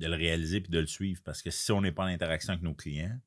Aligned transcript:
de 0.00 0.06
le 0.06 0.16
réaliser 0.16 0.60
puis 0.60 0.70
de 0.70 0.78
le 0.80 0.86
suivre. 0.86 1.20
Parce 1.24 1.42
que 1.42 1.50
si 1.50 1.70
on 1.72 1.80
n'est 1.80 1.92
pas 1.92 2.04
en 2.04 2.06
interaction 2.08 2.52
avec 2.52 2.62
nos 2.62 2.74
clients, 2.74 3.18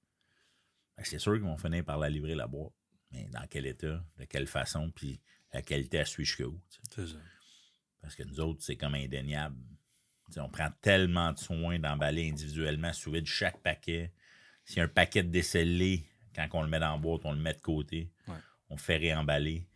ben, 0.98 1.04
c'est 1.04 1.20
sûr 1.20 1.34
qu'ils 1.34 1.44
vont 1.44 1.58
finir 1.58 1.84
par 1.86 1.98
la 1.98 2.10
livrer 2.10 2.36
la 2.36 2.48
boîte. 2.48 2.74
Mais 3.12 3.26
dans 3.32 3.46
quel 3.50 3.66
état, 3.68 4.04
de 4.18 4.26
quelle 4.26 4.48
façon, 4.48 4.92
puis 4.92 5.22
la 5.54 5.62
qualité 5.62 6.00
à 6.00 6.06
suivre 6.06 6.28
jusqu'où. 6.28 6.60
C'est 6.96 7.08
ça. 7.08 7.18
Parce 8.02 8.16
que 8.16 8.24
nous 8.24 8.40
autres, 8.40 8.62
c'est 8.64 8.76
comme 8.76 8.96
indéniable. 8.96 9.56
T'sais, 10.30 10.40
on 10.42 10.50
prend 10.50 10.70
tellement 10.82 11.32
de 11.32 11.38
soin 11.38 11.78
d'emballer 11.80 12.28
individuellement, 12.30 12.92
sous 12.92 13.12
vide 13.12 13.28
chaque 13.28 13.60
paquet. 13.62 14.12
S'il 14.66 14.78
y 14.78 14.80
a 14.82 14.86
un 14.86 14.88
paquet 14.88 15.22
de 15.24 15.30
décellés, 15.30 16.06
quand 16.36 16.48
on 16.54 16.64
le 16.64 16.70
met 16.70 16.80
dans 16.80 16.92
la 16.92 16.98
boîte, 16.98 17.22
on 17.26 17.34
le 17.34 17.40
met 17.40 17.54
de 17.54 17.60
côté. 17.62 18.12
Ouais. 18.28 18.36
On 18.70 18.78
fait 18.78 18.98
réemballer. 18.98 19.68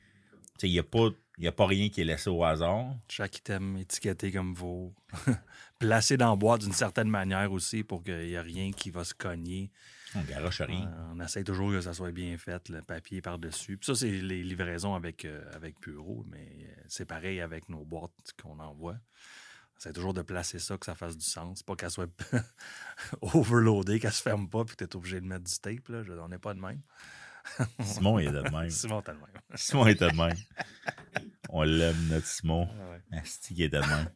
Il 0.64 0.72
n'y 0.72 0.80
a, 0.80 0.84
pas- 0.84 1.12
y 1.44 1.48
a 1.48 1.52
pas 1.52 1.66
rien 1.68 1.90
qui 1.90 2.02
est 2.02 2.06
laissé 2.06 2.30
au 2.30 2.44
hasard. 2.44 2.96
Chaque 3.10 3.38
item 3.38 3.78
étiqueté 3.78 4.32
comme 4.32 4.54
vous. 4.54 4.94
Placé 5.80 6.18
dans 6.18 6.32
la 6.32 6.36
boîte 6.36 6.62
d'une 6.62 6.74
certaine 6.74 7.10
manière 7.10 7.52
aussi 7.52 7.84
pour 7.84 8.04
qu'il 8.04 8.18
n'y 8.18 8.34
ait 8.34 8.42
rien 8.42 8.72
qui 8.72 8.90
va 8.90 9.04
se 9.04 9.14
cogner. 9.14 9.70
On 10.16 10.22
garoche 10.22 10.62
rien. 10.62 10.88
Euh, 10.88 11.12
on 11.14 11.20
essaie 11.20 11.44
toujours 11.44 11.70
que 11.72 11.82
ça 11.82 11.94
soit 11.94 12.12
bien 12.12 12.38
fait, 12.38 12.70
le 12.70 12.82
papier 12.82 13.22
par-dessus. 13.22 13.78
Puis 13.78 13.86
ça, 13.86 13.94
c'est 13.96 14.10
les 14.10 14.42
livraisons 14.44 14.96
avec, 14.96 15.26
euh, 15.26 15.44
avec 15.54 15.80
Bureau, 15.82 16.26
mais 16.32 16.48
euh, 16.62 16.82
c'est 16.88 17.06
pareil 17.06 17.40
avec 17.42 17.70
nos 17.70 17.84
boîtes 17.86 18.12
qu'on 18.42 18.58
envoie. 18.60 18.96
On 18.96 19.78
essaie 19.80 19.94
toujours 19.94 20.14
de 20.16 20.24
placer 20.24 20.58
ça, 20.60 20.78
que 20.78 20.86
ça 20.86 20.96
fasse 20.96 21.18
du 21.18 21.26
sens, 21.26 21.62
pas 21.62 21.76
qu'elle 21.76 21.92
soit 21.92 22.10
overloadée, 23.22 24.00
qu'elle 24.00 24.12
se 24.14 24.22
ferme 24.24 24.50
pas, 24.50 24.66
puis 24.66 24.76
que 24.76 24.86
tu 24.86 24.90
es 24.92 24.96
obligé 24.96 25.22
de 25.22 25.26
mettre 25.28 25.44
du 25.44 25.60
tape. 25.60 25.88
Là. 25.90 26.04
Je- 26.04 26.14
on 26.14 26.30
n'est 26.30 26.40
pas 26.40 26.54
de 26.54 26.60
même. 26.62 26.82
Simon 27.82 28.20
est 28.20 28.32
de 28.32 28.42
même. 28.42 28.70
Simon, 28.70 29.02
t'as 29.02 29.14
le 29.14 29.20
même. 29.20 29.28
Simon 29.56 29.88
est 29.88 30.00
de 30.00 30.08
même. 30.16 30.36
On 31.50 31.64
l'aime, 31.64 32.08
notre 32.10 32.28
Simon. 32.28 32.70
Ah 32.72 32.90
ouais. 32.92 33.20
Asti 33.20 33.56
qui 33.56 33.64
est 33.64 33.70
de 33.70 33.80
même. 33.80 34.10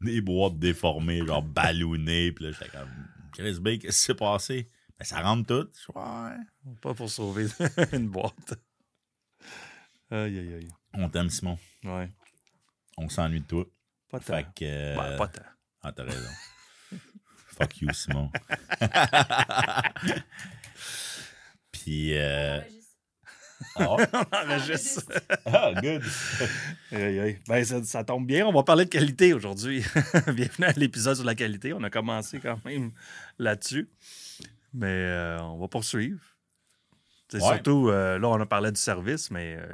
Des 0.00 0.20
boîtes 0.20 0.58
déformées, 0.58 1.24
genre 1.26 1.42
ballonnées. 1.42 2.32
Puis 2.32 2.44
là, 2.46 2.52
j'étais 2.52 2.70
comme, 2.70 2.90
Chris 3.32 3.58
B, 3.60 3.78
qu'est-ce 3.78 3.98
qui 3.98 4.04
s'est 4.06 4.14
passé? 4.14 4.70
Ben, 4.98 5.04
ça 5.04 5.20
rentre 5.20 5.46
tout. 5.46 5.70
Ouais. 5.94 6.74
Pas 6.80 6.94
pour 6.94 7.10
sauver 7.10 7.46
une 7.92 8.08
boîte. 8.08 8.54
Aïe, 10.10 10.38
aïe, 10.38 10.54
aïe. 10.54 10.68
On 10.94 11.08
t'aime, 11.08 11.30
Simon. 11.30 11.58
Ouais. 11.84 12.08
On 12.96 13.08
s'ennuie 13.08 13.40
de 13.40 13.46
toi. 13.46 13.64
Pas 14.10 14.18
tant. 14.20 14.34
Fait 14.36 14.44
que. 14.54 14.64
euh, 14.64 14.96
Ben, 14.96 15.16
pas 15.16 15.28
tant. 15.28 15.42
Ah, 15.82 15.92
t'as 15.92 16.04
raison. 16.04 16.30
Fuck 17.56 17.80
you, 17.82 17.92
Simon. 17.92 18.30
Puis. 21.72 22.14
Euh... 22.18 22.60
Ah, 23.76 23.96
On 24.12 24.36
enregistre. 24.36 25.02
ah, 25.46 25.72
good. 25.80 26.02
Ben, 27.48 27.64
ça, 27.64 27.82
ça 27.84 28.04
tombe 28.04 28.26
bien. 28.26 28.46
On 28.46 28.52
va 28.52 28.62
parler 28.62 28.84
de 28.84 28.90
qualité 28.90 29.32
aujourd'hui. 29.32 29.84
Bienvenue 30.26 30.66
à 30.66 30.72
l'épisode 30.72 31.16
sur 31.16 31.24
la 31.24 31.34
qualité. 31.34 31.72
On 31.72 31.82
a 31.82 31.90
commencé 31.90 32.40
quand 32.40 32.62
même 32.64 32.92
là-dessus. 33.38 33.88
Mais 34.74 34.86
euh, 34.86 35.40
on 35.42 35.58
va 35.58 35.68
poursuivre. 35.68 36.20
Ouais. 37.32 37.40
Surtout, 37.40 37.88
euh, 37.88 38.18
là, 38.18 38.28
on 38.28 38.40
a 38.40 38.46
parlé 38.46 38.72
du 38.72 38.80
service, 38.80 39.30
mais 39.30 39.56
euh, 39.56 39.72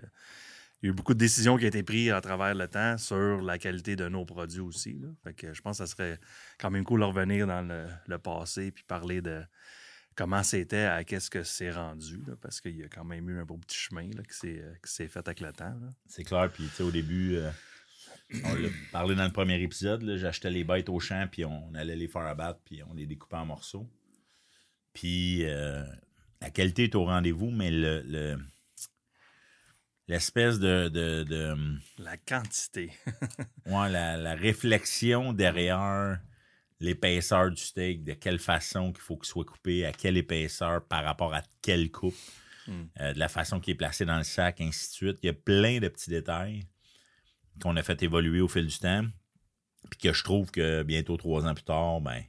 il 0.83 0.87
y 0.87 0.89
a 0.89 0.91
eu 0.91 0.95
beaucoup 0.95 1.15
de 1.15 1.19
décisions 1.19 1.57
qui 1.57 1.65
ont 1.65 1.69
été 1.69 1.83
prises 1.83 2.11
à 2.11 2.21
travers 2.21 2.55
le 2.55 2.69
temps 2.69 2.99
sur 2.99 3.41
la 3.41 3.57
qualité 3.59 3.97
de 3.97 4.09
nos 4.09 4.27
produits 4.27 4.61
aussi. 4.61 4.99
là. 5.01 5.09
Fait 5.25 5.33
que 5.33 5.55
je 5.55 5.63
pense 5.63 5.79
que 5.79 5.87
ça 5.87 5.91
serait 5.91 6.19
quand 6.59 6.71
même 6.71 6.85
cool 6.85 7.01
de 7.01 7.07
revenir 7.07 7.47
dans 7.47 7.63
le, 7.63 7.87
le 8.07 8.19
passé 8.19 8.71
puis 8.73 8.85
parler 8.85 9.23
de 9.23 9.43
comment 10.17 10.43
c'était 10.43 10.85
à 10.85 11.05
qu'est-ce 11.05 11.31
que 11.31 11.43
c'est 11.45 11.71
rendu. 11.71 12.17
là, 12.27 12.35
parce 12.41 12.61
qu'il 12.61 12.77
y 12.77 12.83
a 12.83 12.89
quand 12.89 13.05
même 13.05 13.29
eu 13.31 13.39
un 13.39 13.45
beau 13.45 13.59
petit 13.59 13.77
chemin 13.79 14.09
là, 14.15 14.23
qui 14.23 14.35
s'est 14.37 14.59
euh, 14.61 14.75
qui 14.85 14.91
s'est 14.93 15.07
fait 15.09 15.21
avec 15.27 15.41
le 15.41 15.53
temps. 15.53 15.79
C'est 16.09 16.25
clair. 16.25 16.51
Puis, 16.53 16.65
tu 16.65 16.71
sais, 16.71 16.83
au 16.83 16.91
début, 16.91 17.37
euh, 17.37 17.51
on 18.45 18.55
l'a 18.55 18.69
parlé 18.91 19.15
dans 19.15 19.25
le 19.27 19.33
premier 19.33 19.61
épisode. 19.63 20.03
là, 20.03 20.17
J'achetais 20.17 20.51
les 20.51 20.65
bêtes 20.65 20.89
au 20.89 20.99
champ, 20.99 21.29
puis 21.31 21.45
on 21.45 21.73
allait 21.75 21.97
les 21.97 22.09
faire 22.09 22.23
abattre, 22.23 22.61
puis 22.65 22.83
on 22.83 22.95
les 22.95 23.07
découpait 23.07 23.37
en 23.37 23.47
morceaux. 23.47 23.89
Puis, 24.95 25.45
euh, 25.45 25.85
la 26.41 26.51
qualité 26.51 26.85
est 26.85 26.95
au 26.95 27.05
rendez-vous, 27.05 27.51
mais 27.51 27.71
le. 27.71 28.03
le- 28.03 28.39
L'espèce 30.09 30.61
de, 30.61 30.89
de, 30.89 31.25
de- 31.25 31.79
La 31.99 32.17
quantité. 32.17 32.93
ouais, 33.67 33.89
la, 33.91 34.17
la 34.17 34.35
réflexion 34.37 35.33
derrière 35.33 36.21
l'épaisseur 36.81 37.51
du 37.51 37.57
steak, 37.63 38.05
de 38.05 38.13
quelle 38.15 38.39
façon 38.39 38.93
qu'il 38.93 39.03
faut 39.03 39.17
qu'il 39.17 39.27
soit 39.27 39.45
coupé, 39.45 39.85
à 39.87 39.93
quelle 39.93 40.17
épaisseur 40.17 40.85
par 40.87 41.05
rapport 41.05 41.35
à 41.35 41.43
quelle 41.63 41.91
coupe, 41.91 42.15
Mm. 42.69 42.73
euh, 43.01 43.13
de 43.15 43.19
la 43.21 43.29
façon 43.29 43.61
qu'il 43.61 43.73
est 43.73 43.77
placé 43.77 44.05
dans 44.05 44.19
le 44.19 44.25
sac, 44.25 44.61
ainsi 44.61 44.89
de 44.89 44.93
suite. 44.95 45.19
Il 45.23 45.27
y 45.27 45.31
a 45.31 45.33
plein 45.35 45.79
de 45.79 45.87
petits 45.89 46.11
détails 46.11 46.67
qu'on 47.63 47.77
a 47.77 47.83
fait 47.83 48.03
évoluer 48.03 48.41
au 48.41 48.49
fil 48.49 48.67
du 48.67 48.77
temps, 48.79 49.07
puis 49.89 49.99
que 50.01 50.13
je 50.13 50.25
trouve 50.25 50.51
que 50.51 50.83
bientôt 50.83 51.17
trois 51.17 51.47
ans 51.47 51.55
plus 51.55 51.63
tard, 51.65 52.01
ben, 52.01 52.23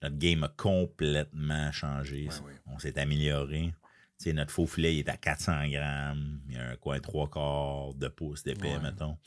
notre 0.00 0.16
game 0.16 0.42
a 0.42 0.48
complètement 0.48 1.70
changé. 1.70 2.28
Ouais, 2.28 2.40
ouais. 2.46 2.60
On 2.66 2.78
s'est 2.78 2.98
amélioré. 2.98 3.74
Tu 4.18 4.24
sais, 4.24 4.32
notre 4.32 4.50
faux 4.52 4.66
filet 4.66 4.96
il 4.96 4.98
est 5.00 5.08
à 5.10 5.16
400 5.18 5.68
grammes. 5.68 6.40
Il 6.48 6.54
y 6.54 6.56
a 6.56 6.70
un 6.70 6.76
coin 6.76 6.98
trois 7.00 7.28
quarts 7.30 7.92
de 7.94 8.08
pouce 8.08 8.42
d'épais, 8.42 8.72
Ouais. 8.76 8.80
mettons. 8.80 9.18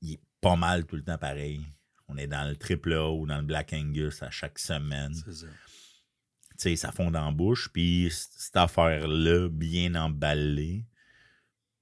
Il 0.00 0.12
est 0.12 0.20
pas 0.40 0.56
mal 0.56 0.86
tout 0.86 0.94
le 0.96 1.02
temps 1.02 1.18
pareil. 1.18 1.60
On 2.08 2.16
est 2.16 2.26
dans 2.26 2.48
le 2.48 2.56
triple 2.56 2.92
A 2.94 3.10
ou 3.10 3.26
dans 3.26 3.38
le 3.38 3.44
Black 3.44 3.72
Angus 3.72 4.22
à 4.22 4.30
chaque 4.30 4.58
semaine. 4.58 5.14
C'est 5.14 5.32
ça. 5.32 5.46
Tu 5.46 6.54
sais, 6.56 6.76
ça 6.76 6.90
fond 6.90 7.10
la 7.10 7.30
bouche. 7.30 7.68
Puis 7.72 8.10
cette 8.10 8.56
affaire-là, 8.56 9.48
bien 9.48 9.94
emballée, 9.94 10.84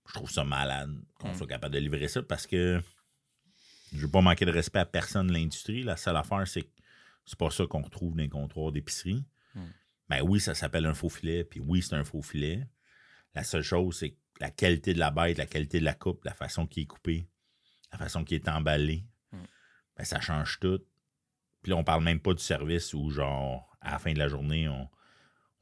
je 0.09 0.15
trouve 0.15 0.31
ça 0.31 0.45
malade 0.45 0.95
qu'on 1.19 1.31
Mm. 1.31 1.35
soit 1.35 1.47
capable 1.47 1.75
de 1.75 1.81
livrer 1.81 2.09
ça 2.09 2.23
parce 2.23 2.47
que 2.47 2.81
je 3.93 3.99
veux 3.99 4.11
pas 4.11 4.21
manquer 4.21 4.45
de 4.45 4.51
respect 4.51 4.81
à 4.81 4.87
personne 4.87 5.29
de 5.29 5.33
l'industrie. 5.33 5.83
La 5.83 5.97
seule 5.97 6.17
affaire, 6.17 6.47
c'est 6.47 6.63
que 6.63 6.71
c'est 7.25 7.39
pas 7.39 7.51
ça 7.51 7.65
qu'on 7.67 7.83
retrouve 7.83 8.15
dans 8.17 8.23
les 8.23 8.29
comptoirs 8.29 8.73
d'épicerie. 8.73 9.25
Mm. 9.55 9.65
Ben 10.09 10.23
oui, 10.23 10.41
ça 10.41 10.55
s'appelle 10.55 10.87
un 10.87 10.95
faux 10.95 11.09
filet, 11.09 11.45
puis 11.45 11.61
oui, 11.61 11.83
c'est 11.83 11.95
un 11.95 12.05
faux 12.05 12.23
filet. 12.23 12.67
La 13.35 13.43
seule 13.45 13.63
chose, 13.63 13.99
c'est 13.99 14.11
que 14.11 14.17
la 14.41 14.51
qualité 14.51 14.93
de 14.95 14.99
la 14.99 15.11
bête, 15.11 15.39
la 15.39 15.47
qualité 15.47 15.81
de 15.81 15.85
la 15.85 15.95
coupe, 15.95 16.25
la 16.25 16.35
façon 16.35 16.67
qui 16.67 16.83
est 16.83 16.87
coupée, 16.87 17.29
la 17.93 17.99
façon 17.99 18.25
qui 18.25 18.35
est 18.35 18.49
emballée. 18.49 19.05
Ben 19.97 20.05
ça 20.05 20.21
change 20.21 20.59
tout. 20.61 20.81
Puis 21.63 21.71
là, 21.71 21.77
on 21.77 21.85
parle 21.85 22.05
même 22.05 22.21
pas 22.21 22.35
du 22.35 22.43
service 22.43 22.95
où, 22.95 23.11
genre, 23.11 23.77
à 23.81 23.93
la 23.93 23.99
fin 23.99 24.13
de 24.13 24.19
la 24.19 24.29
journée, 24.29 24.69
on, 24.69 24.89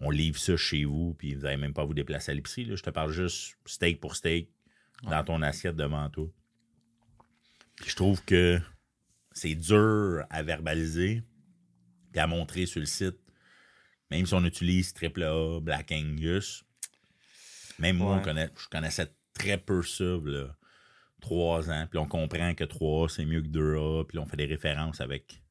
on 0.00 0.10
livre 0.10 0.38
ça 0.38 0.56
chez 0.56 0.84
vous, 0.84 1.14
puis 1.14 1.34
vous 1.34 1.42
n'avez 1.42 1.56
même 1.56 1.72
pas 1.72 1.82
à 1.82 1.84
vous 1.84 1.94
déplacer 1.94 2.32
à 2.32 2.34
l'épicerie. 2.34 2.76
Je 2.76 2.82
te 2.82 2.90
parle 2.90 3.12
juste 3.12 3.56
steak 3.66 4.00
pour 4.00 4.16
steak 4.16 4.50
dans 5.02 5.24
ton 5.24 5.40
assiette 5.42 5.76
devant 5.76 6.08
toi. 6.10 6.26
Puis 7.76 7.90
je 7.90 7.96
trouve 7.96 8.22
que 8.24 8.60
c'est 9.32 9.54
dur 9.54 10.24
à 10.30 10.42
verbaliser 10.42 11.22
et 12.14 12.18
à 12.18 12.26
montrer 12.26 12.66
sur 12.66 12.80
le 12.80 12.86
site. 12.86 13.18
Même 14.10 14.26
si 14.26 14.34
on 14.34 14.44
utilise 14.44 14.92
triple 14.92 15.22
A, 15.24 15.60
Black 15.60 15.90
Angus, 15.92 16.64
même 17.78 17.96
moi, 17.96 18.12
on 18.14 18.16
Ouais. 18.18 18.22
connaît, 18.22 18.50
je 18.56 18.68
connaissais 18.68 19.12
très 19.32 19.58
peu 19.58 19.82
ça, 19.82 20.04
là, 20.04 20.54
trois 21.24 21.70
ans. 21.70 21.86
Puis 21.90 21.98
on 21.98 22.06
comprend 22.06 22.54
que 22.54 22.64
3A, 22.64 23.08
c'est 23.08 23.24
mieux 23.24 23.42
que 23.42 23.48
2A. 23.48 24.04
Puis 24.06 24.18
on 24.18 24.26
fait 24.26 24.36
des 24.36 24.46
références 24.46 25.00
avec 25.00 25.42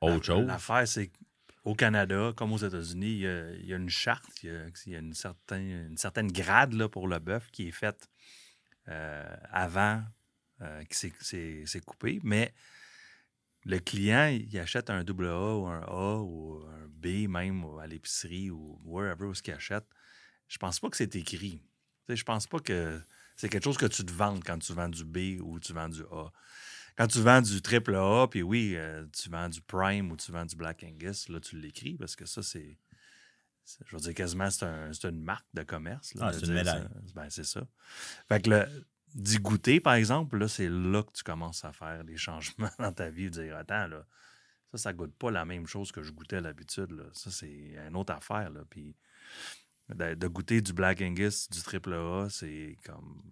autre 0.00 0.14
La- 0.16 0.22
chose. 0.22 0.46
L'affaire, 0.46 0.88
c'est 0.88 1.10
qu'au 1.62 1.74
Canada, 1.74 2.32
comme 2.36 2.52
aux 2.52 2.58
États-Unis, 2.58 3.10
il 3.12 3.18
y 3.20 3.26
a, 3.26 3.50
il 3.52 3.66
y 3.66 3.74
a 3.74 3.76
une 3.76 3.88
charte, 3.90 4.42
il 4.42 4.50
y 4.50 4.52
a, 4.52 4.66
il 4.86 4.92
y 4.92 4.96
a 4.96 4.98
une, 5.00 5.14
certaine, 5.14 5.88
une 5.90 5.96
certaine 5.96 6.30
grade 6.32 6.72
là, 6.74 6.88
pour 6.88 7.08
le 7.08 7.18
bœuf 7.18 7.50
qui 7.50 7.68
est 7.68 7.72
faite 7.72 8.08
euh, 8.88 9.36
avant 9.50 10.02
euh, 10.60 10.82
que 10.84 10.94
c'est- 10.94 11.80
coupé. 11.84 12.20
Mais 12.22 12.52
le 13.64 13.78
client, 13.78 14.26
il 14.28 14.58
achète 14.58 14.90
un 14.90 15.04
double 15.04 15.26
A 15.28 15.56
ou 15.56 15.66
un 15.66 15.80
A 15.82 16.18
ou 16.20 16.62
un 16.66 16.86
B 16.88 17.28
même 17.28 17.64
à 17.80 17.86
l'épicerie 17.86 18.50
ou 18.50 18.78
wherever 18.84 19.26
où 19.26 19.34
ce 19.34 19.42
qu'il 19.42 19.54
achète. 19.54 19.86
Je 20.48 20.58
pense 20.58 20.80
pas 20.80 20.90
que 20.90 20.96
c'est 20.96 21.16
écrit. 21.16 21.60
Sais, 22.06 22.16
je 22.16 22.24
pense 22.24 22.46
pas 22.46 22.58
que 22.58 23.00
c'est 23.36 23.48
quelque 23.48 23.64
chose 23.64 23.76
que 23.78 23.86
tu 23.86 24.04
te 24.04 24.12
vends 24.12 24.38
quand 24.40 24.58
tu 24.58 24.72
vends 24.72 24.88
du 24.88 25.04
B 25.04 25.40
ou 25.42 25.58
tu 25.60 25.72
vends 25.72 25.88
du 25.88 26.02
A. 26.10 26.30
Quand 26.96 27.06
tu 27.08 27.20
vends 27.20 27.42
du 27.42 27.60
triple 27.60 27.96
A, 27.96 28.26
puis 28.30 28.42
oui, 28.42 28.74
euh, 28.76 29.04
tu 29.12 29.28
vends 29.28 29.48
du 29.48 29.60
Prime 29.60 30.12
ou 30.12 30.16
tu 30.16 30.30
vends 30.30 30.44
du 30.46 30.54
Black 30.54 30.84
Angus, 30.84 31.28
là, 31.28 31.40
tu 31.40 31.58
l'écris 31.58 31.96
parce 31.98 32.14
que 32.16 32.24
ça, 32.26 32.42
c'est. 32.42 32.78
Je 33.86 33.96
veux 33.96 34.02
dire, 34.02 34.14
quasiment, 34.14 34.50
c'est 34.50 34.64
un- 34.66 34.92
c'est 34.92 35.08
une 35.08 35.22
marque 35.22 35.46
de 35.54 35.62
commerce. 35.62 36.14
là, 36.14 36.26
Ah, 36.26 36.32
c'est 36.32 36.46
une 36.46 36.52
médaille. 36.52 36.86
Ben, 37.14 37.30
c'est 37.30 37.44
ça. 37.44 37.66
Fait 38.28 38.40
que 38.44 38.50
le, 38.50 38.86
d'y 39.14 39.38
goûter, 39.38 39.80
par 39.80 39.94
exemple, 39.94 40.36
là, 40.38 40.46
c'est 40.48 40.68
là 40.68 41.02
que 41.02 41.12
tu 41.12 41.22
commences 41.24 41.64
à 41.64 41.72
faire 41.72 42.04
des 42.04 42.16
changements 42.16 42.70
dans 42.78 42.92
ta 42.92 43.08
vie. 43.10 43.24
de 43.30 43.42
Dire, 43.42 43.56
attends, 43.56 43.86
là, 43.88 44.06
ça, 44.72 44.78
ça 44.78 44.92
goûte 44.92 45.14
pas 45.16 45.30
la 45.30 45.44
même 45.46 45.66
chose 45.66 45.90
que 45.92 46.02
je 46.02 46.12
goûtais 46.12 46.36
à 46.36 46.40
l'habitude. 46.42 46.90
là. 46.92 47.04
Ça, 47.12 47.30
c'est 47.30 47.76
une 47.88 47.96
autre 47.96 48.12
affaire. 48.12 48.50
Là. 48.50 48.60
Puis 48.68 48.94
de, 49.88 50.14
de 50.14 50.26
goûter 50.28 50.60
du 50.60 50.72
Black 50.72 51.00
Angus, 51.02 51.48
du 51.50 51.60
triple 51.62 51.94
A, 51.94 52.28
c'est 52.30 52.76
comme 52.84 53.22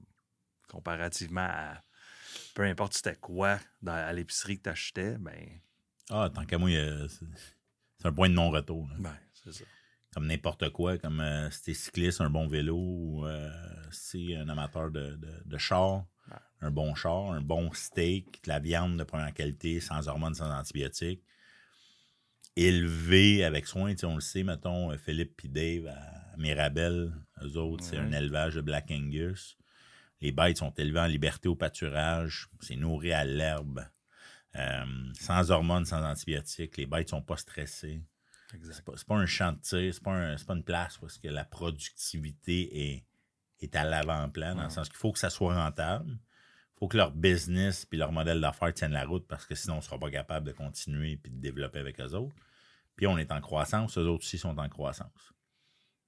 comparativement 0.69 1.47
à 1.49 1.83
peu 2.55 2.63
importe 2.63 2.95
c'était 2.95 3.17
quoi 3.17 3.59
dans, 3.83 3.93
à 3.93 4.13
l'épicerie 4.13 4.59
que 4.59 4.65
tu 4.65 4.69
achetais, 4.71 5.17
ben, 5.19 5.61
Ah, 6.11 6.31
tant 6.35 6.45
qu'à 6.47 6.59
moi, 6.59 6.71
c'est 7.09 8.07
un 8.07 8.13
point 8.13 8.29
de 8.29 8.35
non-retour. 8.35 8.89
là. 8.89 8.95
ben 8.99 9.17
c'est 9.35 9.53
ça. 9.53 9.65
Comme 10.15 10.27
n'importe 10.27 10.69
quoi, 10.71 10.99
comme 10.99 11.21
euh, 11.21 11.51
si 11.51 11.63
t'es 11.63 11.75
cycliste, 11.75 12.21
un 12.21 12.29
bon 12.29 12.47
vélo, 12.47 12.77
ou 12.77 13.27
euh, 13.27 13.51
si 13.91 14.29
t'es 14.29 14.37
un 14.37 14.49
amateur 14.49 14.91
de, 14.91 15.17
de, 15.17 15.43
de 15.45 15.59
char, 15.59 16.05
un 16.61 16.71
bon 16.71 16.95
char, 16.95 17.33
un 17.33 17.41
bon 17.41 17.73
steak, 17.73 18.45
de 18.45 18.49
la 18.49 18.59
viande 18.61 18.99
de 18.99 19.05
première 19.05 19.33
qualité, 19.33 19.81
sans 19.81 20.07
hormones, 20.09 20.35
sans 20.35 20.51
antibiotiques. 20.51 21.23
élevé 22.57 23.45
avec 23.45 23.67
soin. 23.67 23.95
On 24.05 24.15
le 24.17 24.21
sait, 24.21 24.43
mettons, 24.43 24.93
euh, 24.93 24.99
Philippe 24.99 25.41
et 25.45 25.49
Dave 25.49 25.87
à 25.87 26.22
Mirabel, 26.39 27.13
eux 27.43 27.57
autres, 27.57 27.85
c'est 27.85 27.97
un 27.99 28.13
élevage 28.13 28.55
de 28.55 28.61
Black 28.61 28.91
Angus. 28.91 29.57
Les 30.21 30.33
bêtes 30.33 30.59
sont 30.59 30.73
élevées 30.75 31.01
en 31.01 31.07
liberté 31.07 31.49
au 31.49 31.57
pâturage. 31.57 32.49
C'est 32.61 32.77
nourri 32.77 33.13
à 33.13 33.25
l'herbe. 33.25 33.85
Euh, 34.57 34.85
sans 35.19 35.51
hormones, 35.51 35.85
sans 35.87 36.05
antibiotiques. 36.05 36.77
Les 36.77 36.87
bêtes 36.87 37.09
sont 37.09 37.23
pas 37.23 37.37
stressées. 37.37 38.03
C'est 38.71 38.85
pas, 38.85 38.93
pas 39.09 39.17
un 39.17 39.25
tir, 39.27 39.95
c'est 39.95 40.03
pas, 40.03 40.13
un- 40.13 40.37
pas 40.37 40.55
une 40.55 40.63
place 40.63 40.99
est-ce 41.07 41.19
que 41.19 41.29
la 41.29 41.45
productivité 41.45 42.93
est, 42.95 43.05
est 43.61 43.75
à 43.77 43.85
l'avant-plan, 43.85 44.55
dans 44.55 44.65
le 44.65 44.71
sens 44.71 44.89
qu'il 44.91 44.99
faut 44.99 45.11
que 45.13 45.19
ça 45.19 45.31
soit 45.31 45.55
rentable. 45.55 46.11
Il 46.11 46.79
faut 46.79 46.89
que 46.89 46.97
leur 46.99 47.13
business 47.13 47.87
puis 47.87 47.99
leur 47.99 48.13
modèle 48.13 48.41
d'affaires 48.41 48.75
tiennent 48.75 48.93
la 48.93 49.07
route 49.07 49.27
parce 49.27 49.47
que 49.47 49.55
sinon, 49.55 49.75
on 49.75 49.79
ne 49.79 49.83
sera 49.83 49.99
pas 49.99 50.11
capable 50.11 50.47
de 50.49 50.53
continuer 50.53 51.17
puis 51.17 51.33
de 51.33 51.41
développer 51.41 51.79
avec 51.79 51.99
eux 52.01 52.13
autres. 52.15 52.35
Puis 52.97 53.07
on 53.07 53.17
est 53.17 53.33
en 53.33 53.41
croissance, 53.41 53.97
eux 53.97 54.07
autres 54.07 54.25
aussi 54.25 54.37
sont 54.39 54.59
en 54.59 54.69
croissance. 54.69 55.33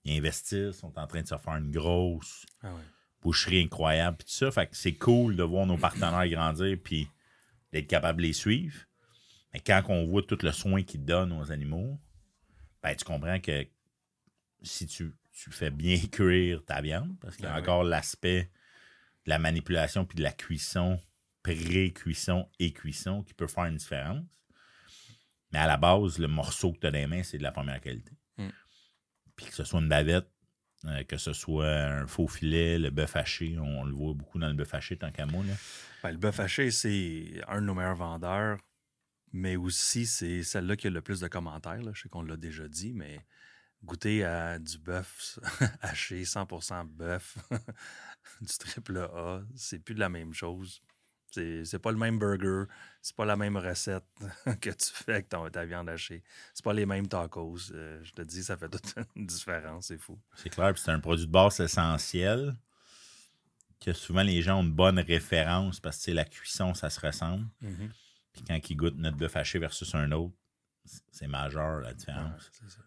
Ils 0.04 0.18
investissent, 0.18 0.76
sont 0.76 0.98
en 0.98 1.06
train 1.06 1.22
de 1.22 1.26
se 1.28 1.36
faire 1.38 1.56
une 1.56 1.70
grosse 1.70 2.44
Ah 2.62 2.74
ouais. 2.74 2.80
boucherie 3.22 3.62
incroyable, 3.62 4.18
puis 4.18 4.26
tout 4.26 4.32
ça. 4.34 4.50
Fait 4.50 4.66
que 4.66 4.76
c'est 4.76 4.94
cool 4.94 5.36
de 5.36 5.42
voir 5.42 5.66
nos 5.66 5.78
partenaires 5.78 6.28
grandir, 6.28 6.76
puis 6.82 7.08
d'être 7.72 7.86
capable 7.86 8.18
de 8.20 8.26
les 8.26 8.32
suivre. 8.32 8.76
Mais 9.52 9.60
quand 9.60 9.82
on 9.88 10.06
voit 10.06 10.22
tout 10.22 10.38
le 10.42 10.52
soin 10.52 10.82
qu'ils 10.82 11.04
donnent 11.04 11.32
aux 11.32 11.50
animaux, 11.52 11.98
ben, 12.82 12.94
tu 12.94 13.04
comprends 13.04 13.40
que 13.40 13.66
si 14.62 14.86
tu, 14.86 15.14
tu 15.32 15.50
fais 15.50 15.70
bien 15.70 15.98
cuire 16.12 16.62
ta 16.64 16.80
viande, 16.82 17.16
parce 17.20 17.36
qu'il 17.36 17.44
y 17.46 17.48
a 17.48 17.52
Ah 17.52 17.56
oui. 17.56 17.62
encore 17.62 17.84
l'aspect 17.84 18.50
de 19.24 19.30
la 19.30 19.38
manipulation 19.38 20.04
puis 20.04 20.16
de 20.16 20.22
la 20.22 20.32
cuisson, 20.32 21.00
pré-cuisson 21.42 22.48
et 22.58 22.72
cuisson 22.72 23.22
qui 23.22 23.32
peut 23.32 23.46
faire 23.46 23.64
une 23.64 23.76
différence. 23.76 24.24
Mais 25.52 25.60
à 25.60 25.66
la 25.66 25.76
base, 25.76 26.18
le 26.18 26.26
morceau 26.28 26.72
que 26.72 26.78
tu 26.80 26.86
as 26.86 26.90
dans 26.90 26.98
les 26.98 27.06
mains, 27.06 27.22
c'est 27.22 27.38
de 27.38 27.42
la 27.42 27.52
première 27.52 27.80
qualité. 27.80 28.12
Puis 29.36 29.46
que 29.46 29.54
ce 29.54 29.64
soit 29.64 29.80
une 29.80 29.88
bavette, 29.88 30.28
euh, 30.86 31.02
que 31.04 31.16
ce 31.16 31.32
soit 31.32 31.70
un 31.70 32.06
faux 32.06 32.28
filet, 32.28 32.78
le 32.78 32.90
bœuf 32.90 33.16
haché, 33.16 33.58
on, 33.58 33.84
le 33.84 33.94
voit 33.94 34.14
beaucoup 34.14 34.38
dans 34.38 34.48
le 34.48 34.54
bœuf 34.54 34.74
haché 34.74 34.96
tant 34.96 35.10
qu'à 35.10 35.26
moi. 35.26 35.44
Là. 35.44 35.54
Ben, 36.02 36.12
le 36.12 36.18
bœuf 36.18 36.40
haché, 36.40 36.70
c'est 36.70 37.40
un 37.48 37.60
de 37.60 37.66
nos 37.66 37.74
meilleurs 37.74 37.96
vendeurs, 37.96 38.58
mais 39.32 39.56
aussi 39.56 40.06
c'est 40.06 40.42
celle-là 40.42 40.76
qui 40.76 40.88
a 40.88 40.90
le 40.90 41.00
plus 41.00 41.20
de 41.20 41.28
commentaires. 41.28 41.82
là. 41.82 41.92
Je 41.94 42.02
sais 42.02 42.08
qu'on 42.08 42.22
l'a 42.22 42.36
déjà 42.36 42.68
dit, 42.68 42.92
mais 42.92 43.24
goûter 43.82 44.24
à 44.24 44.58
du 44.58 44.78
bœuf 44.78 45.38
haché, 45.80 46.22
100% 46.22 46.86
bœuf, 46.86 47.38
du 48.40 48.58
triple 48.58 48.98
A, 48.98 49.42
c'est 49.56 49.78
plus 49.78 49.94
de 49.94 50.00
la 50.00 50.08
même 50.08 50.34
chose. 50.34 50.82
C'est 51.34 51.78
pas 51.78 51.90
le 51.92 51.98
même 51.98 52.18
burger, 52.18 52.64
c'est 53.02 53.14
pas 53.16 53.24
la 53.24 53.36
même 53.36 53.56
recette 53.56 54.04
que 54.60 54.70
tu 54.70 54.90
fais 54.92 55.12
avec 55.14 55.28
ton- 55.28 55.48
ta 55.50 55.64
viande 55.64 55.88
hachée. 55.88 56.22
C'est 56.54 56.64
pas 56.64 56.72
les 56.72 56.86
mêmes 56.86 57.08
tacos. 57.08 57.72
Euh, 57.72 58.00
je 58.02 58.12
te 58.12 58.22
dis, 58.22 58.42
ça 58.44 58.56
fait 58.56 58.68
toute 58.68 58.94
une 59.16 59.26
différence, 59.26 59.86
c'est 59.86 59.98
fou. 59.98 60.18
C'est 60.36 60.50
clair, 60.50 60.72
puis 60.72 60.82
c'est 60.84 60.90
un 60.92 61.00
produit 61.00 61.26
de 61.26 61.30
base 61.32 61.60
essentiel 61.60 62.56
que 63.80 63.92
souvent 63.92 64.22
les 64.22 64.40
gens 64.40 64.60
ont 64.60 64.62
une 64.62 64.72
bonne 64.72 64.98
référence 64.98 65.80
parce 65.80 66.04
que 66.04 66.10
la 66.12 66.24
cuisson, 66.24 66.72
ça 66.74 66.88
se 66.90 67.00
ressemble. 67.00 67.46
Puis 68.32 68.42
quand 68.46 68.70
ils 68.70 68.76
goûtent 68.76 68.96
notre 68.96 69.16
bœuf 69.16 69.36
haché 69.36 69.58
versus 69.58 69.94
un 69.94 70.10
autre, 70.12 70.34
c'est 71.10 71.26
majeur 71.28 71.80
la 71.80 71.88
Ouais, 71.88 71.94
différence. 71.94 72.50
c'est 72.52 72.70
ça. 72.70 72.80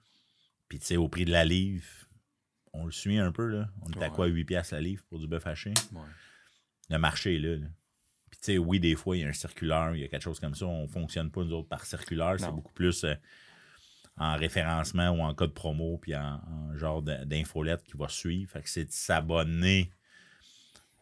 Puis 0.67 0.79
tu 0.79 0.85
sais, 0.87 0.97
au 0.97 1.07
prix 1.07 1.25
de 1.25 1.31
la 1.31 1.45
livre, 1.45 1.85
on 2.73 2.85
le 2.85 2.91
suit 2.91 3.17
un 3.17 3.31
peu, 3.31 3.47
là. 3.47 3.69
On 3.81 3.89
est 3.91 3.97
à 4.03 4.09
Ouais. 4.09 4.15
quoi, 4.15 4.25
8 4.27 4.43
piastres 4.45 4.73
la 4.73 4.81
livre 4.81 5.03
pour 5.09 5.19
du 5.19 5.27
bœuf 5.27 5.47
haché? 5.47 5.73
Ouais. 5.93 6.01
Le 6.89 6.97
marché 6.97 7.35
est 7.35 7.39
là, 7.39 7.55
là. 7.57 7.67
Puis 8.29 8.39
tu 8.39 8.45
sais, 8.53 8.57
oui, 8.57 8.79
des 8.79 8.95
fois, 8.95 9.15
il 9.17 9.21
y 9.21 9.25
a 9.25 9.27
un 9.29 9.33
circulaire, 9.33 9.95
il 9.95 10.01
y 10.01 10.03
a 10.03 10.07
quelque 10.07 10.21
chose 10.23 10.39
comme 10.39 10.55
ça. 10.55 10.65
On 10.65 10.87
fonctionne 10.87 11.31
pas, 11.31 11.43
nous 11.43 11.53
autres, 11.53 11.69
par 11.69 11.85
circulaire. 11.85 12.35
C'est 12.39 12.51
beaucoup 12.51 12.73
plus 12.73 13.03
euh, 13.05 13.15
en 14.17 14.35
référencement 14.35 15.09
ou 15.11 15.21
en 15.21 15.33
code 15.33 15.53
promo, 15.53 15.97
puis 15.97 16.15
en, 16.15 16.41
en 16.45 16.75
genre 16.77 17.01
d'infolette 17.01 17.83
qui 17.83 17.95
va 17.95 18.07
suivre. 18.09 18.51
Fait 18.51 18.61
que 18.61 18.69
c'est 18.69 18.85
de 18.85 18.91
s'abonner. 18.91 19.91